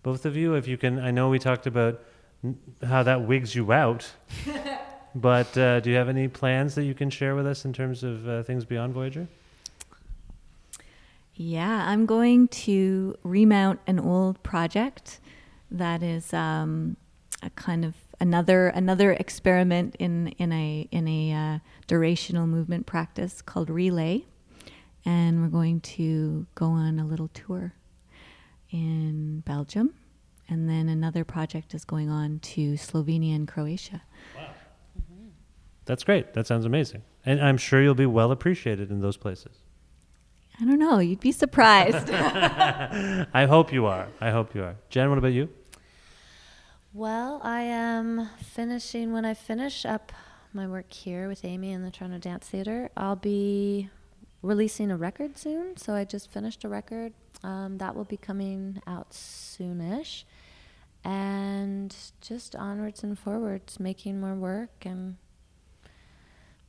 both 0.03 0.27
of 0.27 0.37
you? 0.37 0.55
If 0.55 0.69
you 0.69 0.77
can, 0.77 0.99
I 0.99 1.11
know 1.11 1.31
we 1.31 1.39
talked 1.39 1.67
about 1.67 1.99
n- 2.45 2.59
how 2.87 3.03
that 3.03 3.23
wigs 3.23 3.55
you 3.55 3.73
out, 3.73 4.07
but 5.15 5.57
uh, 5.57 5.81
do 5.81 5.91
you 5.91 5.97
have 5.97 6.09
any 6.09 6.29
plans 6.29 6.75
that 6.75 6.85
you 6.85 6.95
can 6.95 7.11
share 7.11 7.35
with 7.35 7.47
us 7.47 7.65
in 7.65 7.73
terms 7.73 8.03
of 8.03 8.29
uh, 8.29 8.43
things 8.43 8.65
beyond 8.65 8.95
Voyager? 8.95 9.29
Yeah, 11.37 11.85
I'm 11.89 12.07
going 12.07 12.49
to 12.49 13.17
remount 13.25 13.81
an 13.87 13.99
old 13.99 14.43
project 14.43 15.21
that 15.71 16.03
is 16.03 16.33
um, 16.33 16.97
a 17.43 17.51
kind 17.51 17.85
of 17.85 17.95
another 18.21 18.69
another 18.69 19.13
experiment 19.13 19.97
in 19.99 20.29
in 20.39 20.53
a 20.53 20.89
in 20.91 21.09
a 21.09 21.33
uh, 21.33 21.59
durational 21.89 22.49
movement 22.49 22.87
practice 22.87 23.43
called 23.43 23.69
relay, 23.71 24.25
and 25.05 25.43
we're 25.43 25.49
going 25.49 25.81
to 25.81 26.47
go 26.55 26.67
on 26.67 26.99
a 26.99 27.05
little 27.05 27.29
tour 27.29 27.75
in 28.71 29.41
Belgium, 29.41 29.95
and 30.49 30.69
then 30.69 30.89
another 30.89 31.25
project 31.25 31.75
is 31.75 31.85
going 31.85 32.11
on 32.11 32.39
to 32.41 32.75
Slovenia 32.75 33.35
and 33.35 33.49
Croatia. 33.49 34.03
That's 35.87 36.05
great. 36.05 36.35
That 36.35 36.47
sounds 36.47 36.65
amazing. 36.65 37.03
And 37.27 37.41
I'm 37.41 37.57
sure 37.57 37.83
you'll 37.83 37.95
be 37.95 38.07
well 38.07 38.31
appreciated 38.31 38.91
in 38.91 39.01
those 39.01 39.17
places. 39.17 39.59
I 40.61 40.65
don't 40.65 40.79
know, 40.79 40.99
you'd 41.01 41.21
be 41.21 41.33
surprised. 41.33 42.11
I 42.13 43.47
hope 43.49 43.73
you 43.73 43.87
are. 43.87 44.07
I 44.21 44.31
hope 44.31 44.55
you 44.55 44.63
are. 44.63 44.77
Jen, 44.89 45.09
what 45.09 45.19
about 45.19 45.33
you? 45.33 45.49
Well, 46.93 47.41
I 47.43 47.63
am 47.63 48.29
finishing 48.41 49.13
when 49.13 49.25
I 49.25 49.35
finish 49.35 49.85
up 49.85 50.13
my 50.53 50.69
work 50.69 50.93
here 50.93 51.27
with 51.27 51.45
Amy 51.45 51.73
in 51.73 51.83
the 51.83 51.91
Toronto 51.91 52.19
Dance 52.19 52.49
Theatre. 52.49 52.89
I'll 52.97 53.17
be 53.17 53.91
releasing 54.43 54.93
a 54.93 54.97
record 54.97 55.37
soon. 55.37 55.77
So 55.77 55.95
I 55.95 56.05
just 56.05 56.31
finished 56.31 56.63
a 56.63 56.69
record 56.69 57.13
um, 57.43 57.79
that 57.79 57.97
will 57.97 58.05
be 58.05 58.17
coming 58.17 58.81
out 58.87 59.11
soonish, 59.11 60.25
and 61.03 61.95
just 62.21 62.55
onwards 62.55 63.03
and 63.03 63.19
forwards, 63.19 63.81
making 63.81 64.21
more 64.21 64.35
work 64.35 64.87
and 64.87 65.17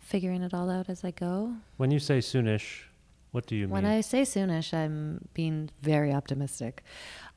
figuring 0.06 0.44
it 0.44 0.54
all 0.54 0.70
out 0.70 0.88
as 0.88 1.04
I 1.04 1.12
go. 1.12 1.56
When 1.78 1.90
you 1.90 2.00
say 2.00 2.20
soonish, 2.20 2.84
what 3.32 3.48
do 3.48 3.56
you 3.56 3.68
When 3.68 3.84
mean? 3.84 3.92
When 3.92 3.98
I 3.98 4.02
say 4.02 4.22
soonish, 4.22 4.74
I'm 4.74 5.28
being 5.34 5.72
very 5.82 6.14
optimistic. 6.14 6.84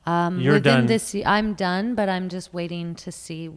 Um, 0.05 0.39
You're 0.39 0.59
done. 0.59 0.85
This, 0.85 1.15
I'm 1.25 1.55
done, 1.55 1.95
but 1.95 2.07
I'm 2.09 2.29
just 2.29 2.53
waiting 2.53 2.95
to 2.95 3.11
see 3.11 3.49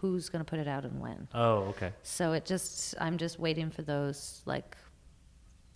who's 0.00 0.30
going 0.30 0.42
to 0.42 0.48
put 0.48 0.58
it 0.58 0.66
out 0.66 0.84
and 0.84 1.00
when. 1.00 1.28
Oh, 1.34 1.56
okay. 1.72 1.92
So 2.02 2.32
it 2.32 2.46
just, 2.46 2.94
I'm 2.98 3.18
just 3.18 3.38
waiting 3.38 3.70
for 3.70 3.82
those 3.82 4.40
like 4.46 4.74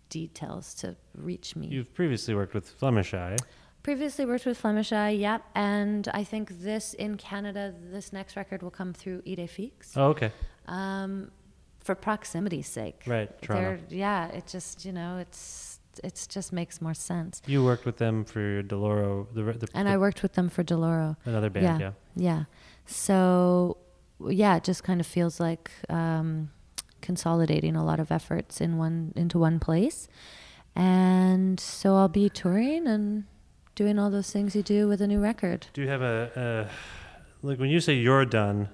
details 0.08 0.74
to 0.76 0.96
reach 1.16 1.54
me. 1.56 1.66
You've 1.66 1.92
previously 1.92 2.34
worked 2.34 2.54
with 2.54 2.66
Flemish 2.66 3.12
Eye. 3.12 3.36
Previously 3.82 4.24
worked 4.24 4.46
with 4.46 4.56
Flemish 4.56 4.92
Eye, 4.92 5.10
yep, 5.10 5.42
and 5.54 6.08
I 6.14 6.24
think 6.24 6.62
this 6.62 6.94
in 6.94 7.18
Canada, 7.18 7.74
this 7.92 8.14
next 8.14 8.34
record 8.34 8.62
will 8.62 8.70
come 8.70 8.94
through 8.94 9.20
Idée 9.22 9.46
Fixe. 9.46 9.92
Oh, 9.94 10.06
okay. 10.06 10.32
Um, 10.66 11.30
for 11.84 11.94
proximity's 11.94 12.66
sake. 12.66 13.02
Right, 13.06 13.30
Toronto. 13.42 13.78
They're- 13.88 13.98
Yeah, 13.98 14.28
it 14.28 14.46
just 14.48 14.84
you 14.84 14.92
know 14.92 15.18
it's 15.18 15.78
it 16.02 16.26
just 16.28 16.52
makes 16.52 16.80
more 16.82 16.94
sense. 16.94 17.40
You 17.46 17.62
worked 17.64 17.84
with 17.86 17.98
them 17.98 18.24
for 18.24 18.62
Deloro, 18.64 19.28
the, 19.32 19.42
the 19.44 19.68
And 19.74 19.86
the- 19.86 19.92
I 19.92 19.96
worked 19.96 20.22
with 20.24 20.32
them 20.32 20.48
for 20.48 20.64
Deloro. 20.64 21.16
Another 21.24 21.50
band, 21.50 21.80
yeah. 21.80 21.92
Yeah. 22.16 22.44
So, 22.86 23.76
yeah, 24.28 24.56
it 24.56 24.64
just 24.64 24.82
kind 24.82 25.00
of 25.00 25.06
feels 25.06 25.38
like 25.38 25.70
um, 25.88 26.50
consolidating 27.00 27.76
a 27.76 27.84
lot 27.84 28.00
of 28.00 28.10
efforts 28.10 28.60
in 28.60 28.76
one 28.76 29.12
into 29.14 29.38
one 29.38 29.60
place. 29.60 30.08
And 30.74 31.60
so 31.60 31.94
I'll 31.94 32.08
be 32.08 32.28
touring 32.28 32.88
and 32.88 33.24
doing 33.76 33.98
all 33.98 34.10
those 34.10 34.30
things 34.32 34.56
you 34.56 34.62
do 34.62 34.88
with 34.88 35.00
a 35.00 35.06
new 35.06 35.20
record. 35.20 35.68
Do 35.74 35.82
you 35.82 35.88
have 35.88 36.02
a, 36.02 36.66
uh, 36.68 36.72
like 37.42 37.58
when 37.60 37.70
you 37.70 37.78
say 37.80 37.94
you're 37.94 38.24
done, 38.24 38.68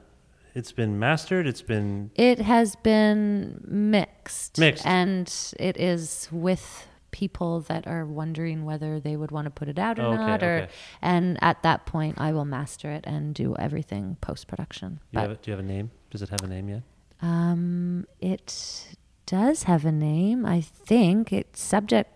it's 0.55 0.73
been 0.73 0.99
mastered, 0.99 1.47
it's 1.47 1.63
been 1.63 2.11
It 2.15 2.41
has 2.41 2.77
been 2.77 3.61
mixed. 3.67 4.59
Mixed. 4.59 4.87
And 4.87 5.33
it 5.59 5.77
is 5.77 6.29
with 6.31 6.87
people 7.11 7.61
that 7.63 7.87
are 7.89 8.07
wondering 8.07 8.65
whether 8.65 9.01
they 9.01 9.17
would 9.17 9.31
want 9.33 9.45
to 9.47 9.51
put 9.51 9.69
it 9.69 9.79
out 9.79 9.99
or 9.99 10.03
Okay, 10.03 10.17
not 10.17 10.43
or 10.45 10.57
okay. 10.63 10.73
and 11.03 11.37
at 11.43 11.61
that 11.65 11.85
point 11.85 12.21
I 12.21 12.33
will 12.33 12.45
master 12.45 12.89
it 12.91 13.05
and 13.05 13.35
do 13.35 13.57
everything 13.57 14.17
post 14.21 14.47
production. 14.47 15.01
you 15.11 15.19
have, 15.19 15.43
do 15.43 15.51
you 15.51 15.57
have 15.57 15.65
a 15.65 15.69
name? 15.69 15.91
Does 16.11 16.23
it 16.23 16.29
have 16.29 16.43
a 16.43 16.47
name 16.47 16.69
yet? 16.69 16.83
Um, 17.21 18.07
it 18.21 18.95
does 19.27 19.65
have 19.65 19.85
a 19.85 19.91
name. 19.93 20.47
I 20.47 20.61
think 20.61 21.33
it's 21.33 21.61
subject 21.61 22.11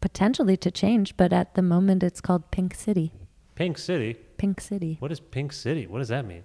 potentially 0.00 0.56
to 0.56 0.70
change, 0.70 1.16
but 1.16 1.32
at 1.32 1.54
the 1.54 1.62
moment 1.62 2.02
it's 2.02 2.20
called 2.22 2.50
Pink 2.50 2.74
City. 2.74 3.12
Pink 3.54 3.76
City. 3.76 4.16
Pink 4.38 4.60
City. 4.60 4.96
What 5.00 5.12
is 5.12 5.20
Pink 5.20 5.52
City? 5.52 5.86
What 5.86 5.98
does 5.98 6.08
that 6.08 6.24
mean? 6.24 6.44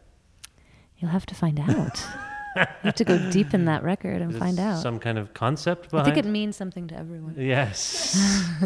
You'll 1.03 1.11
have 1.11 1.25
to 1.25 1.35
find 1.35 1.59
out. 1.59 1.99
you 2.55 2.63
have 2.83 2.95
to 2.95 3.03
go 3.03 3.17
deep 3.29 3.53
in 3.53 3.65
that 3.65 3.83
record 3.83 4.21
and 4.21 4.31
Is 4.31 4.37
find 4.39 4.57
out. 4.57 4.81
Some 4.81 4.99
kind 4.99 5.17
of 5.17 5.33
concept 5.33 5.93
I 5.93 6.01
think 6.05 6.15
it 6.15 6.23
means 6.25 6.55
something 6.55 6.87
to 6.87 6.95
everyone. 6.95 7.35
Yes. 7.37 8.15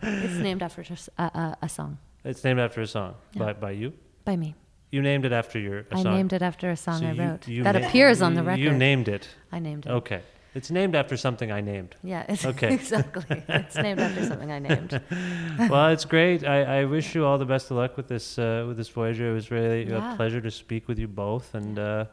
it's 0.00 0.34
named 0.34 0.62
after 0.62 0.80
a 1.18 1.68
song 1.68 1.98
It's 2.24 2.44
named 2.44 2.60
after 2.60 2.80
a 2.82 2.86
song 2.86 3.16
Yeah. 3.32 3.42
by, 3.46 3.52
by 3.54 3.70
you. 3.72 3.92
by 4.24 4.36
me. 4.36 4.54
You 4.92 5.02
named 5.02 5.24
it 5.24 5.32
after 5.32 5.58
your 5.58 5.80
a 5.90 5.96
I 5.98 6.02
song. 6.04 6.14
named 6.14 6.32
it 6.32 6.42
after 6.42 6.70
a 6.70 6.76
song 6.76 7.00
So 7.00 7.06
I 7.06 7.12
wrote 7.14 7.48
you 7.48 7.64
that 7.64 7.74
na- 7.74 7.88
appears 7.88 8.22
on 8.22 8.34
the 8.34 8.44
record. 8.44 8.60
You 8.60 8.70
named 8.72 9.08
it. 9.08 9.26
I 9.50 9.58
named 9.58 9.86
it. 9.86 9.90
Okay. 9.90 10.22
It's 10.54 10.70
named 10.70 10.94
after 10.96 11.16
something 11.16 11.52
I 11.52 11.60
named. 11.60 11.94
Yeah, 12.02 12.24
it's 12.28 12.44
Okay. 12.44 12.74
exactly. 12.80 13.42
It's 13.48 13.76
named 13.76 14.00
after 14.00 14.24
something 14.26 14.50
I 14.50 14.58
named. 14.58 15.00
well, 15.70 15.88
it's 15.88 16.04
great. 16.04 16.44
I, 16.44 16.80
I 16.80 16.84
wish 16.86 17.14
you 17.14 17.24
all 17.24 17.38
the 17.38 17.44
best 17.46 17.70
of 17.70 17.76
luck 17.76 17.96
with 17.96 18.08
this 18.08 18.38
uh, 18.38 18.64
with 18.66 18.76
this 18.76 18.88
Voyager. 18.88 19.30
It 19.30 19.34
was 19.34 19.50
really 19.50 19.84
Yeah. 19.88 20.12
a 20.12 20.16
pleasure 20.16 20.40
to 20.40 20.50
speak 20.50 20.88
with 20.88 20.98
you 20.98 21.06
both, 21.06 21.54
and 21.54 21.78
uh, 21.78 22.04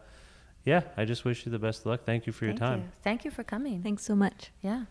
yeah, 0.65 0.81
I 0.97 1.05
just 1.05 1.25
wish 1.25 1.45
you 1.45 1.51
the 1.51 1.57
best 1.59 1.79
of 1.81 1.85
luck. 1.87 2.01
Thank 2.05 2.27
you 2.27 2.33
for 2.33 2.45
your 2.45 2.53
Thank 2.53 2.59
time. 2.71 2.79
you. 2.79 2.85
Thank 3.03 3.25
you 3.25 3.31
for 3.31 3.43
coming. 3.43 3.81
Thanks 3.81 4.03
so 4.03 4.15
much. 4.15 4.51
Yeah. 4.61 4.83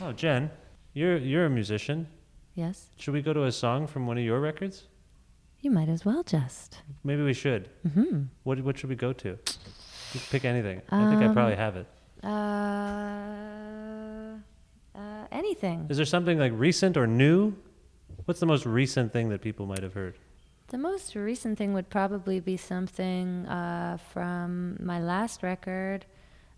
Oh, 0.00 0.12
Jen, 0.12 0.50
you're 0.92 1.16
you're 1.16 1.46
a 1.46 1.50
musician. 1.50 2.06
Yes. 2.54 2.88
Should 2.98 3.14
we 3.14 3.22
go 3.22 3.32
to 3.32 3.44
a 3.44 3.52
song 3.52 3.86
from 3.86 4.06
one 4.06 4.18
of 4.18 4.24
your 4.24 4.40
records? 4.40 4.84
You 5.60 5.70
might 5.70 5.88
as 5.88 6.04
well 6.04 6.22
just. 6.22 6.82
Maybe 7.04 7.22
we 7.22 7.32
should. 7.32 7.70
Mm-hmm. 7.88 8.24
What 8.44 8.60
what 8.60 8.76
should 8.78 8.90
we 8.90 8.96
go 8.96 9.14
to? 9.14 9.28
You 9.28 10.20
pick 10.30 10.44
anything. 10.44 10.82
I 10.90 11.08
think 11.10 11.22
I 11.22 11.26
Um, 11.26 11.32
probably 11.34 11.56
have 11.56 11.76
it. 11.76 11.86
Uh, 12.22 12.28
uh, 14.94 15.26
anything. 15.30 15.86
Is 15.88 15.96
there 15.96 16.06
something 16.06 16.38
like 16.38 16.52
recent 16.54 16.96
or 16.96 17.06
new? 17.06 17.54
What's 18.24 18.40
the 18.40 18.46
most 18.46 18.66
recent 18.66 19.12
thing 19.12 19.28
that 19.28 19.40
people 19.40 19.66
might 19.66 19.82
have 19.82 19.94
heard? 19.94 20.16
The 20.68 20.78
most 20.78 21.14
recent 21.14 21.58
thing 21.58 21.74
would 21.74 21.88
probably 21.90 22.40
be 22.40 22.56
something 22.56 23.46
uh, 23.46 23.98
from 24.12 24.76
my 24.80 25.00
last 25.00 25.44
record. 25.44 26.06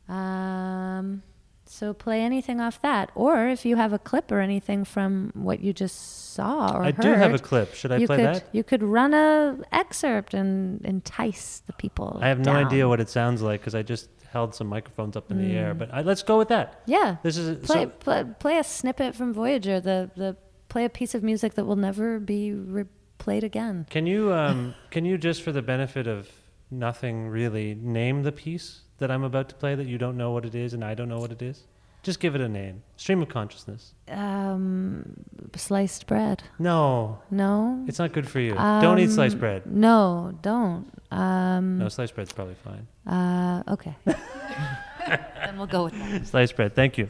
Um, 0.08 1.22
so 1.70 1.92
play 1.92 2.22
anything 2.22 2.60
off 2.60 2.80
that, 2.82 3.10
or 3.14 3.48
if 3.48 3.64
you 3.64 3.76
have 3.76 3.92
a 3.92 3.98
clip 3.98 4.32
or 4.32 4.40
anything 4.40 4.84
from 4.84 5.30
what 5.34 5.60
you 5.60 5.72
just 5.72 6.32
saw 6.34 6.74
or 6.74 6.82
I 6.82 6.86
heard. 6.86 7.00
do 7.00 7.12
have 7.12 7.34
a 7.34 7.38
clip. 7.38 7.74
Should 7.74 7.92
I 7.92 7.98
you 7.98 8.06
play 8.06 8.16
could, 8.16 8.26
that? 8.26 8.48
You 8.52 8.64
could 8.64 8.82
run 8.82 9.14
a 9.14 9.58
excerpt 9.72 10.34
and 10.34 10.80
entice 10.84 11.62
the 11.66 11.72
people. 11.74 12.18
I 12.22 12.28
have 12.28 12.40
no 12.40 12.52
idea 12.52 12.88
what 12.88 13.00
it 13.00 13.08
sounds 13.08 13.42
like 13.42 13.60
because 13.60 13.74
I 13.74 13.82
just 13.82 14.08
held 14.30 14.54
some 14.54 14.66
microphones 14.66 15.16
up 15.16 15.30
in 15.30 15.38
the 15.38 15.56
air. 15.56 15.74
Mm. 15.74 15.78
But 15.78 15.94
I, 15.94 16.02
let's 16.02 16.22
go 16.22 16.38
with 16.38 16.48
that. 16.48 16.82
Yeah. 16.86 17.16
This 17.22 17.36
is 17.36 17.66
play, 17.66 17.84
so, 17.84 17.90
play 17.90 18.24
play 18.38 18.58
a 18.58 18.64
snippet 18.64 19.14
from 19.14 19.32
Voyager. 19.32 19.80
The 19.80 20.10
the 20.16 20.36
play 20.68 20.84
a 20.84 20.90
piece 20.90 21.14
of 21.14 21.22
music 21.22 21.54
that 21.54 21.64
will 21.64 21.76
never 21.76 22.18
be 22.18 22.52
replayed 22.52 23.42
again. 23.42 23.86
Can 23.90 24.06
you 24.06 24.32
um, 24.32 24.74
can 24.90 25.04
you 25.04 25.18
just 25.18 25.42
for 25.42 25.52
the 25.52 25.62
benefit 25.62 26.06
of 26.06 26.28
nothing 26.70 27.28
really 27.28 27.74
name 27.74 28.22
the 28.22 28.32
piece 28.32 28.82
that 28.98 29.10
I'm 29.10 29.24
about 29.24 29.48
to 29.48 29.54
play 29.54 29.74
that 29.74 29.86
you 29.86 29.98
don't 29.98 30.16
know 30.16 30.30
what 30.30 30.44
it 30.44 30.54
is 30.54 30.74
and 30.74 30.84
I 30.84 30.94
don't 30.94 31.08
know 31.08 31.18
what 31.18 31.32
it 31.32 31.42
is? 31.42 31.64
Just 32.02 32.20
give 32.20 32.34
it 32.34 32.40
a 32.40 32.48
name. 32.48 32.82
Stream 32.96 33.22
of 33.22 33.28
consciousness. 33.28 33.92
Um, 34.08 35.24
sliced 35.56 36.06
bread. 36.06 36.44
No. 36.58 37.18
No. 37.30 37.84
It's 37.88 37.98
not 37.98 38.12
good 38.12 38.28
for 38.28 38.40
you. 38.40 38.56
Um, 38.56 38.82
don't 38.82 38.98
eat 38.98 39.06
um, 39.06 39.10
sliced 39.10 39.38
bread. 39.38 39.66
No, 39.66 40.32
don't. 40.40 40.86
Um, 41.10 41.78
no, 41.78 41.88
sliced 41.88 42.14
bread's 42.14 42.32
probably 42.32 42.54
fine. 42.54 42.86
Uh, 43.06 43.62
okay. 43.68 43.96
then 44.06 45.56
we'll 45.56 45.66
go 45.66 45.84
with 45.84 45.94
that. 45.94 46.26
Sliced 46.26 46.54
bread. 46.54 46.74
Thank 46.74 46.98
you. 46.98 47.08